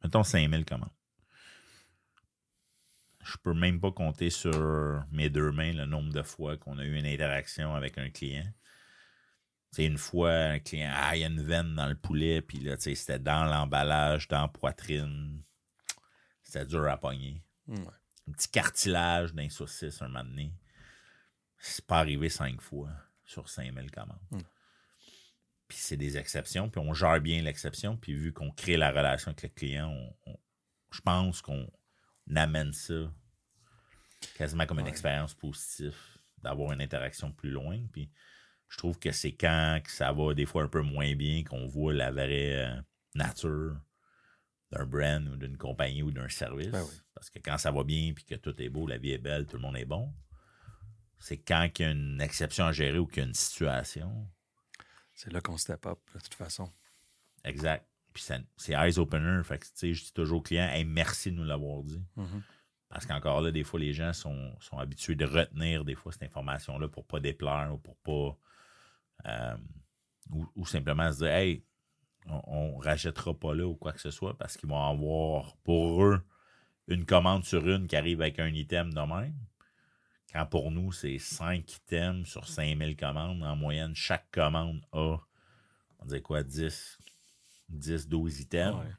mettons 0.02 0.22
5000 0.22 0.64
commandes. 0.64 0.90
Je 3.24 3.36
peux 3.38 3.54
même 3.54 3.80
pas 3.80 3.90
compter 3.90 4.28
sur 4.28 5.02
mes 5.10 5.30
deux 5.30 5.50
mains 5.50 5.72
le 5.72 5.86
nombre 5.86 6.12
de 6.12 6.22
fois 6.22 6.58
qu'on 6.58 6.78
a 6.78 6.84
eu 6.84 6.96
une 6.96 7.06
interaction 7.06 7.74
avec 7.74 7.96
un 7.96 8.10
client. 8.10 8.46
C'est 9.70 9.86
une 9.86 9.98
fois 9.98 10.30
un 10.30 10.58
client, 10.60 10.92
ah, 10.94 11.16
il 11.16 11.20
y 11.20 11.24
a 11.24 11.26
une 11.26 11.42
veine 11.42 11.74
dans 11.74 11.88
le 11.88 11.96
poulet, 11.96 12.42
puis 12.42 12.60
là, 12.60 12.76
c'était 12.78 13.18
dans 13.18 13.44
l'emballage, 13.44 14.28
dans 14.28 14.42
la 14.42 14.48
poitrine. 14.48 15.42
C'était 16.42 16.66
dur 16.66 16.86
à 16.86 16.96
pogner. 16.96 17.42
Ouais. 17.66 17.78
Un 18.28 18.32
petit 18.32 18.48
cartilage 18.48 19.34
d'un 19.34 19.48
saucisse 19.48 20.00
un 20.00 20.08
moment 20.08 20.22
donné. 20.22 20.52
C'est 21.58 21.84
pas 21.84 21.98
arrivé 21.98 22.28
cinq 22.28 22.60
fois 22.60 22.90
sur 23.24 23.48
5000 23.48 23.90
commandes. 23.90 24.18
Mm. 24.30 24.38
C'est 25.86 25.96
des 25.98 26.16
exceptions, 26.16 26.70
puis 26.70 26.80
on 26.80 26.94
gère 26.94 27.20
bien 27.20 27.42
l'exception, 27.42 27.96
puis 27.96 28.14
vu 28.14 28.32
qu'on 28.32 28.50
crée 28.50 28.76
la 28.78 28.90
relation 28.90 29.30
avec 29.32 29.42
le 29.42 29.48
client, 29.50 29.90
on- 29.90 30.30
on- 30.32 30.38
je 30.90 31.00
pense 31.02 31.42
qu'on 31.42 31.70
amène 32.34 32.72
ça 32.72 32.94
quasiment 34.34 34.64
comme 34.64 34.78
une 34.80 34.86
expérience 34.86 35.34
positive, 35.34 35.94
d'avoir 36.42 36.72
une 36.72 36.80
interaction 36.80 37.32
plus 37.32 37.50
loin. 37.50 37.78
Puis 37.92 38.10
je 38.68 38.78
trouve 38.78 38.98
que 38.98 39.12
c'est 39.12 39.32
quand 39.34 39.80
que 39.84 39.90
ça 39.90 40.10
va 40.12 40.32
des 40.34 40.46
fois 40.46 40.62
un 40.62 40.68
peu 40.68 40.80
moins 40.80 41.14
bien 41.14 41.44
qu'on 41.44 41.66
voit 41.66 41.92
la 41.92 42.10
vraie 42.10 42.64
euh, 42.66 42.80
nature 43.14 43.76
d'un 44.72 44.86
brand 44.86 45.28
ou 45.28 45.36
d'une 45.36 45.58
compagnie 45.58 46.02
ou 46.02 46.10
d'un 46.10 46.28
service. 46.28 46.68
Ben 46.70 46.82
oui. 46.82 46.94
Parce 47.14 47.28
que 47.30 47.38
quand 47.40 47.58
ça 47.58 47.70
va 47.70 47.84
bien 47.84 48.12
puis 48.14 48.24
que 48.24 48.34
tout 48.36 48.60
est 48.62 48.70
beau, 48.70 48.86
la 48.86 48.96
vie 48.98 49.12
est 49.12 49.18
belle, 49.18 49.46
tout 49.46 49.56
le 49.56 49.62
monde 49.62 49.76
est 49.76 49.84
bon, 49.84 50.12
c'est 51.18 51.36
quand 51.38 51.68
il 51.78 51.82
y 51.82 51.84
a 51.84 51.90
une 51.90 52.20
exception 52.22 52.64
à 52.66 52.72
gérer 52.72 52.98
ou 52.98 53.06
qu'il 53.06 53.22
y 53.22 53.26
a 53.26 53.28
une 53.28 53.34
situation. 53.34 54.26
C'est 55.14 55.32
là 55.32 55.40
qu'on 55.40 55.56
step 55.56 55.86
up, 55.86 55.98
de 56.14 56.20
toute 56.20 56.34
façon. 56.34 56.70
Exact. 57.44 57.86
Puis 58.12 58.24
c'est 58.56 58.72
eyes 58.72 58.98
opener. 58.98 59.42
Fait 59.44 59.58
que, 59.58 59.64
tu 59.66 59.70
sais, 59.74 59.94
je 59.94 60.04
dis 60.04 60.12
toujours 60.12 60.38
au 60.38 60.42
client, 60.42 60.68
hey, 60.68 60.84
merci 60.84 61.30
de 61.32 61.36
nous 61.36 61.44
l'avoir 61.44 61.82
dit. 61.82 62.02
Mhm. 62.16 62.42
Parce 62.88 63.06
qu'encore 63.06 63.40
là, 63.40 63.50
des 63.50 63.64
fois, 63.64 63.80
les 63.80 63.92
gens 63.92 64.12
sont, 64.12 64.54
sont 64.60 64.78
habitués 64.78 65.16
de 65.16 65.24
retenir 65.24 65.84
des 65.84 65.94
fois 65.96 66.12
cette 66.12 66.22
information-là 66.22 66.88
pour 66.88 67.04
pas 67.04 67.18
déplaire 67.20 67.70
ou 67.74 67.78
pour 67.78 67.96
pas. 67.98 68.38
euh, 69.30 69.56
ou, 70.30 70.46
ou 70.56 70.66
simplement 70.66 71.12
se 71.12 71.18
dire, 71.18 71.28
hey, 71.32 71.64
on, 72.26 72.40
on 72.46 72.78
rachètera 72.78 73.34
pas 73.38 73.54
là 73.54 73.66
ou 73.66 73.74
quoi 73.74 73.92
que 73.92 74.00
ce 74.00 74.10
soit 74.10 74.36
parce 74.38 74.56
qu'ils 74.56 74.68
vont 74.68 74.82
avoir 74.82 75.56
pour 75.58 76.04
eux 76.04 76.22
une 76.88 77.04
commande 77.04 77.44
sur 77.44 77.66
une 77.68 77.86
qui 77.88 77.96
arrive 77.96 78.20
avec 78.22 78.38
un 78.38 78.48
item 78.48 78.92
de 78.94 79.00
même. 79.00 79.34
Quand 80.34 80.46
pour 80.46 80.72
nous, 80.72 80.90
c'est 80.90 81.18
5 81.18 81.76
items 81.76 82.28
sur 82.28 82.48
5000 82.48 82.96
commandes. 82.96 83.40
En 83.44 83.54
moyenne, 83.54 83.94
chaque 83.94 84.28
commande 84.32 84.82
a, 84.92 85.16
on 86.00 86.06
dirait 86.06 86.22
quoi, 86.22 86.42
10, 86.42 86.98
10 87.68 88.08
12 88.08 88.40
items. 88.40 88.74
Ouais. 88.74 88.92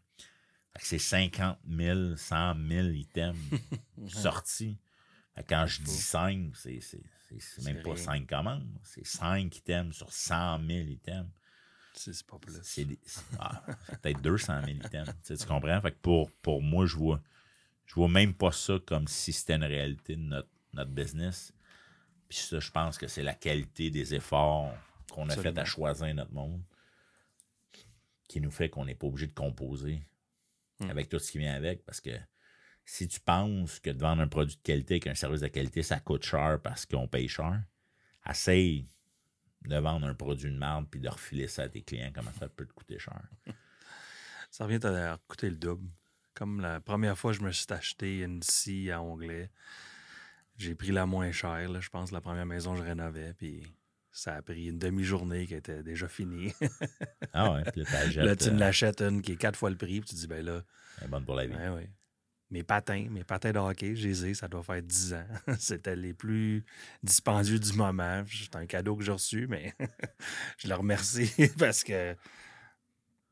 C'est 0.79 0.97
50 0.97 1.57
000, 1.69 2.15
100 2.15 2.55
000 2.69 2.87
items 2.87 3.37
sortis. 4.07 4.77
Quand 5.49 5.65
je 5.67 5.81
dis 5.81 5.91
5, 5.91 6.55
c'est, 6.55 6.79
même 7.65 7.81
pas 7.81 7.95
rien. 7.95 8.03
5 8.03 8.27
commandes. 8.27 8.79
C'est 8.83 9.05
5 9.05 9.53
items 9.57 9.93
sur 9.93 10.13
100 10.13 10.65
000 10.65 10.87
items. 10.87 11.29
C'est 11.93 12.25
pas 12.25 12.39
plus. 12.39 12.53
C'est, 12.63 12.87
ah, 13.39 13.61
peut-être 14.01 14.21
200 14.21 14.61
000 14.67 14.77
items. 14.85 15.09
Tu, 15.09 15.13
sais, 15.23 15.37
tu 15.37 15.45
comprends? 15.45 15.81
Fait 15.81 15.91
que 15.91 15.99
pour, 16.01 16.31
pour 16.41 16.61
moi, 16.61 16.85
je 16.85 16.95
vois, 16.95 17.21
je 17.87 17.95
vois 17.95 18.07
même 18.07 18.33
pas 18.33 18.53
ça 18.53 18.79
comme 18.85 19.09
si 19.09 19.33
c'était 19.33 19.55
une 19.55 19.65
réalité 19.65 20.15
de 20.15 20.21
notre, 20.21 20.49
notre 20.75 20.91
business. 20.91 21.53
Puis 22.29 22.37
ça, 22.39 22.59
je 22.59 22.71
pense 22.71 22.97
que 22.97 23.07
c'est 23.07 23.23
la 23.23 23.33
qualité 23.33 23.89
des 23.89 24.13
efforts 24.13 24.73
qu'on 25.11 25.29
a 25.29 25.35
fait 25.35 25.57
à 25.57 25.65
choisir 25.65 26.13
notre 26.13 26.33
monde 26.33 26.61
qui 28.27 28.41
nous 28.41 28.51
fait 28.51 28.69
qu'on 28.69 28.85
n'est 28.85 28.95
pas 28.95 29.07
obligé 29.07 29.27
de 29.27 29.33
composer 29.33 30.01
Hmm. 30.79 30.89
avec 30.89 31.07
tout 31.07 31.19
ce 31.19 31.31
qui 31.31 31.37
vient 31.37 31.53
avec. 31.53 31.85
Parce 31.85 32.01
que 32.01 32.11
si 32.83 33.07
tu 33.07 33.19
penses 33.19 33.79
que 33.79 33.89
de 33.89 33.99
vendre 33.99 34.21
un 34.21 34.27
produit 34.27 34.57
de 34.57 34.61
qualité 34.61 34.95
avec 34.95 35.07
un 35.07 35.15
service 35.15 35.41
de 35.41 35.47
qualité, 35.47 35.83
ça 35.83 35.99
coûte 35.99 36.23
cher 36.23 36.59
parce 36.61 36.85
qu'on 36.85 37.07
paye 37.07 37.27
cher, 37.27 37.63
essaye 38.29 38.87
de 39.61 39.77
vendre 39.77 40.05
un 40.05 40.13
produit 40.13 40.51
de 40.51 40.57
merde 40.57 40.87
puis 40.89 40.99
de 40.99 41.07
refiler 41.09 41.47
ça 41.47 41.63
à 41.63 41.69
tes 41.69 41.81
clients, 41.81 42.11
comment 42.13 42.31
ça 42.39 42.49
peut 42.49 42.65
te 42.65 42.73
coûter 42.73 42.99
cher. 42.99 43.21
Ça 44.51 44.63
revient 44.63 44.85
à 44.85 45.19
coûter 45.27 45.49
le 45.49 45.57
double. 45.57 45.89
Comme 46.33 46.61
la 46.61 46.79
première 46.79 47.17
fois 47.17 47.33
je 47.33 47.41
me 47.41 47.51
suis 47.51 47.65
acheté 47.73 48.21
une 48.21 48.41
scie 48.41 48.89
à 48.89 49.01
onglet, 49.01 49.51
j'ai 50.57 50.75
pris 50.75 50.91
la 50.91 51.05
moins 51.05 51.31
chère. 51.31 51.69
là. 51.69 51.79
je 51.79 51.89
pense 51.89 52.11
la 52.11 52.21
première 52.21 52.45
maison 52.45 52.73
que 52.73 52.79
je 52.79 52.83
rénovais, 52.83 53.33
puis 53.37 53.63
ça 54.11 54.35
a 54.35 54.41
pris 54.41 54.67
une 54.67 54.79
demi-journée 54.79 55.45
qui 55.45 55.55
était 55.55 55.83
déjà 55.83 56.07
finie. 56.07 56.53
Ah 57.33 57.51
ouais, 57.51 57.63
puis 57.71 57.83
là, 58.15 58.35
tu 58.35 58.49
euh, 58.49 58.53
l'achètes 58.53 59.01
une 59.01 59.21
qui 59.21 59.33
est 59.33 59.37
quatre 59.37 59.57
fois 59.57 59.69
le 59.69 59.75
prix, 59.75 59.99
puis 59.99 60.09
tu 60.09 60.15
dis, 60.15 60.27
ben 60.27 60.43
là, 60.43 60.61
elle 60.99 61.07
est 61.07 61.09
bonne 61.09 61.25
pour 61.25 61.35
la 61.35 61.45
vie. 61.45 61.55
ouais, 61.55 61.69
ouais. 61.69 61.89
Mes 62.51 62.61
patins, 62.63 63.07
mes 63.09 63.23
patins 63.23 63.51
de 63.51 63.57
hockey, 63.57 63.95
j'ai 63.95 64.09
les 64.09 64.25
ai, 64.27 64.33
ça 64.35 64.47
doit 64.47 64.61
faire 64.61 64.81
10 64.81 65.13
ans. 65.15 65.25
C'était 65.59 65.95
les 65.95 66.13
plus 66.13 66.63
dispendieux 67.01 67.57
du 67.57 67.73
moment. 67.73 68.23
C'est 68.31 68.55
un 68.55 68.67
cadeau 68.67 68.95
que 68.95 69.03
j'ai 69.03 69.11
reçu, 69.11 69.47
mais 69.47 69.73
je 70.59 70.67
le 70.67 70.75
remercie 70.75 71.33
parce 71.59 71.83
que 71.83 72.15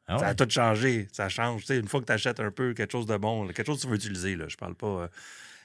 Ah 0.07 0.17
Ça 0.17 0.27
a 0.29 0.35
tout 0.35 0.49
changé. 0.49 1.07
Ça 1.13 1.29
change. 1.29 1.61
Tu 1.61 1.67
sais, 1.67 1.77
une 1.77 1.87
fois 1.87 2.01
que 2.01 2.07
tu 2.07 2.11
achètes 2.11 2.39
un 2.39 2.51
peu 2.51 2.73
quelque 2.73 2.91
chose 2.91 3.05
de 3.05 3.15
bon, 3.15 3.47
quelque 3.47 3.67
chose 3.67 3.77
que 3.77 3.83
tu 3.83 3.87
veux 3.87 3.95
utiliser, 3.95 4.35
là, 4.35 4.47
je 4.47 4.57
parle 4.57 4.75
pas 4.75 5.03
euh, 5.03 5.07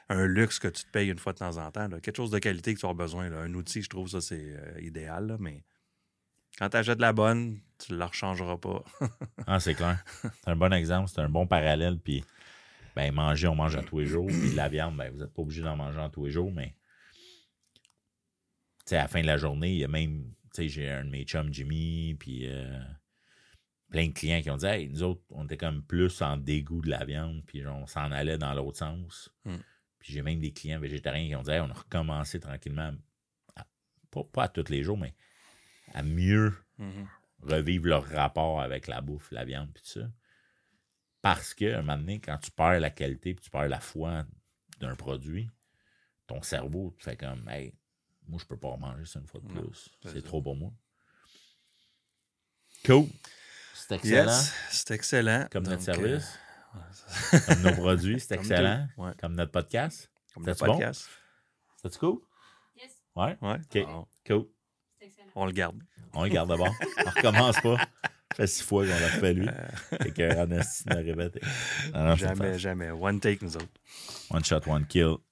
un 0.09 0.27
luxe 0.27 0.59
que 0.59 0.69
tu 0.69 0.85
te 0.85 0.91
payes 0.91 1.09
une 1.09 1.19
fois 1.19 1.33
de 1.33 1.39
temps 1.39 1.59
en 1.59 1.71
temps. 1.71 1.89
là, 1.89 2.01
quelque 2.01 2.17
chose 2.17 2.31
de 2.31 2.39
qualité 2.39 2.75
que 2.75 2.81
tu 2.81 2.87
as 2.87 2.95
besoin. 2.95 3.29
là. 3.29 3.41
Un 3.41 3.55
outil, 3.55 3.83
je 3.83 3.91
trouve 3.91 4.09
ça, 4.09 4.21
c'est 4.21 4.57
euh, 4.57 4.81
idéal. 4.81 5.27
là, 5.27 5.37
mais 5.39 5.63
quand 6.59 6.71
tu 6.71 6.77
achètes 6.77 7.01
la 7.01 7.13
bonne, 7.13 7.61
tu 7.79 7.93
ne 7.93 7.99
la 7.99 8.07
rechangeras 8.07 8.57
pas. 8.57 8.85
Ah, 9.47 9.61
c'est 9.61 9.75
clair. 9.75 10.05
C'est 10.23 10.51
un 10.51 10.57
bon 10.57 10.73
exemple, 10.73 11.09
c'est 11.09 11.21
un 11.21 11.29
bon 11.29 11.47
parallèle. 11.47 11.99
Puis, 11.99 12.25
ben, 12.97 13.15
manger, 13.15 13.49
on 13.49 13.55
mange 13.55 13.77
à 13.77 13.83
tous 13.83 14.01
les 14.01 14.07
jours. 14.07 14.27
Puis, 14.27 14.53
la 14.55 14.69
viande, 14.69 14.97
ben, 14.97 15.11
vous 15.11 15.21
n'êtes 15.21 15.33
pas 15.33 15.43
obligé 15.43 15.63
d'en 15.63 15.77
manger 15.77 16.01
à 16.01 16.09
tous 16.09 16.27
les 16.27 16.33
jours, 16.33 16.53
mais, 16.53 16.75
tu 17.75 17.83
sais, 18.87 18.97
à 18.97 19.03
la 19.03 19.09
fin 19.09 19.23
de 19.23 19.27
la 19.27 19.37
journée, 19.37 19.73
il 19.73 19.79
y 19.79 19.85
a 19.85 19.89
même, 19.89 20.25
tu 20.55 20.63
sais, 20.63 20.69
j'ai 20.69 20.91
un 20.91 21.05
de 21.05 21.11
mes 21.11 21.25
chums, 21.25 21.53
Jimmy, 21.53 22.15
puis 22.19 22.47
euh, 22.47 22.79
plein 23.91 24.09
de 24.09 24.13
clients 24.13 24.43
qui 24.43 24.51
ont 24.51 24.57
dit, 24.57 24.67
hey, 24.67 24.89
nous 24.89 25.03
autres, 25.03 25.23
on 25.31 25.45
était 25.45 25.57
comme 25.57 25.83
plus 25.83 26.21
en 26.21 26.37
dégoût 26.37 26.83
de 26.83 26.91
la 26.91 27.05
viande, 27.05 27.43
puis 27.47 27.67
on 27.67 27.87
s'en 27.87 28.11
allait 28.11 28.39
dans 28.39 28.53
l'autre 28.53 28.79
sens. 28.79 29.31
Hmm. 29.45 29.57
Puis, 29.99 30.13
j'ai 30.13 30.23
même 30.23 30.39
des 30.41 30.53
clients 30.53 30.79
végétariens 30.81 31.27
qui 31.29 31.35
ont 31.37 31.43
dit, 31.43 31.51
hey, 31.51 31.61
on 31.61 31.71
a 31.71 31.75
recommencé 31.75 32.39
tranquillement, 32.41 32.93
à- 33.57 33.67
pas, 34.11 34.25
pas 34.25 34.43
à 34.45 34.49
tous 34.49 34.69
les 34.71 34.83
jours, 34.85 34.99
mais 34.99 35.15
à 35.95 36.03
mieux 36.03 36.55
Mhm. 36.79 37.09
revivre 37.43 37.87
leur 37.87 38.05
rapport 38.09 38.61
avec 38.61 38.87
la 38.87 39.01
bouffe, 39.01 39.31
la 39.33 39.45
viande, 39.45 39.73
puis 39.73 39.83
tout 39.83 40.01
ça. 40.01 40.11
Parce 41.21 41.53
que, 41.55 41.75
un 41.75 41.83
moment 41.83 41.99
donné, 41.99 42.21
quand 42.21 42.39
tu 42.39 42.51
perds 42.51 42.81
la 42.81 42.91
qualité 42.91 43.35
puis 43.35 43.45
tu 43.45 43.51
perds 43.51 43.69
la 43.69 43.81
foi 43.81 44.25
d'un 44.79 44.95
produit, 44.95 45.51
ton 46.29 46.43
cerveau 46.43 46.95
te 46.99 47.03
fait 47.03 47.17
comme, 47.17 47.49
hey, 47.49 47.75
moi, 48.29 48.39
je 48.41 48.45
peux 48.47 48.57
pas 48.57 48.69
en 48.69 48.79
manger 48.79 49.05
ça 49.05 49.19
une 49.19 49.27
fois 49.27 49.41
de 49.41 49.47
Non, 49.53 49.63
plus. 49.63 49.89
c'est 50.05 50.23
trop 50.23 50.41
pour 50.43 50.55
moi. 50.55 50.73
Cool. 52.85 53.07
C'est 53.75 53.95
excellent. 53.97 54.31
Yes, 54.31 54.53
c'est 54.71 54.91
excellent. 54.93 55.49
Comme 55.51 55.65
notre 55.65 55.85
Donc, 55.85 55.97
service, 55.97 56.35
euh, 56.35 56.48
comme 57.47 57.63
nos 57.63 57.73
produits, 57.73 58.21
c'est 58.21 58.35
excellent. 58.35 58.87
Ouais, 58.97 59.13
Comme 59.21 59.35
notre 59.35 59.53
podcast. 59.53 60.11
comme 60.35 60.45
le 60.47 60.53
C'est-tu 60.53 60.65
bon? 60.67 60.73
podcast. 60.73 61.09
C'est 61.83 61.99
cool? 61.99 62.19
Yes, 62.77 62.91
Ouais? 63.15 63.37
Ouais. 63.41 63.55
OK. 63.55 63.87
Cool. 64.27 64.47
Ah, 64.49 65.05
excellent. 65.05 65.29
on 65.35 65.47
le 65.47 65.53
garde. 65.53 65.77
On 66.15 66.23
le 66.25 66.29
garde 66.31 66.49
d'abord. 66.49 66.75
On 67.07 67.11
recommence 67.11 67.61
pas. 67.61 67.77
Ça 67.77 68.35
fait 68.37 68.47
six 68.47 68.63
fois 68.63 68.85
qu'on 68.85 68.91
l'a 68.91 69.09
fait 69.09 69.35
lui. 69.35 69.49
Et 70.05 70.21
Ernest 70.23 70.85
l'a 70.89 70.97
répété. 70.97 71.41
Une 71.95 72.17
jamais, 72.17 72.59
jamais. 72.59 72.91
One 72.91 73.21
take, 73.21 73.45
nous 73.45 73.57
autres. 73.57 73.69
One 74.31 74.45
shot, 74.45 74.61
one 74.67 74.87
kill. 74.87 75.17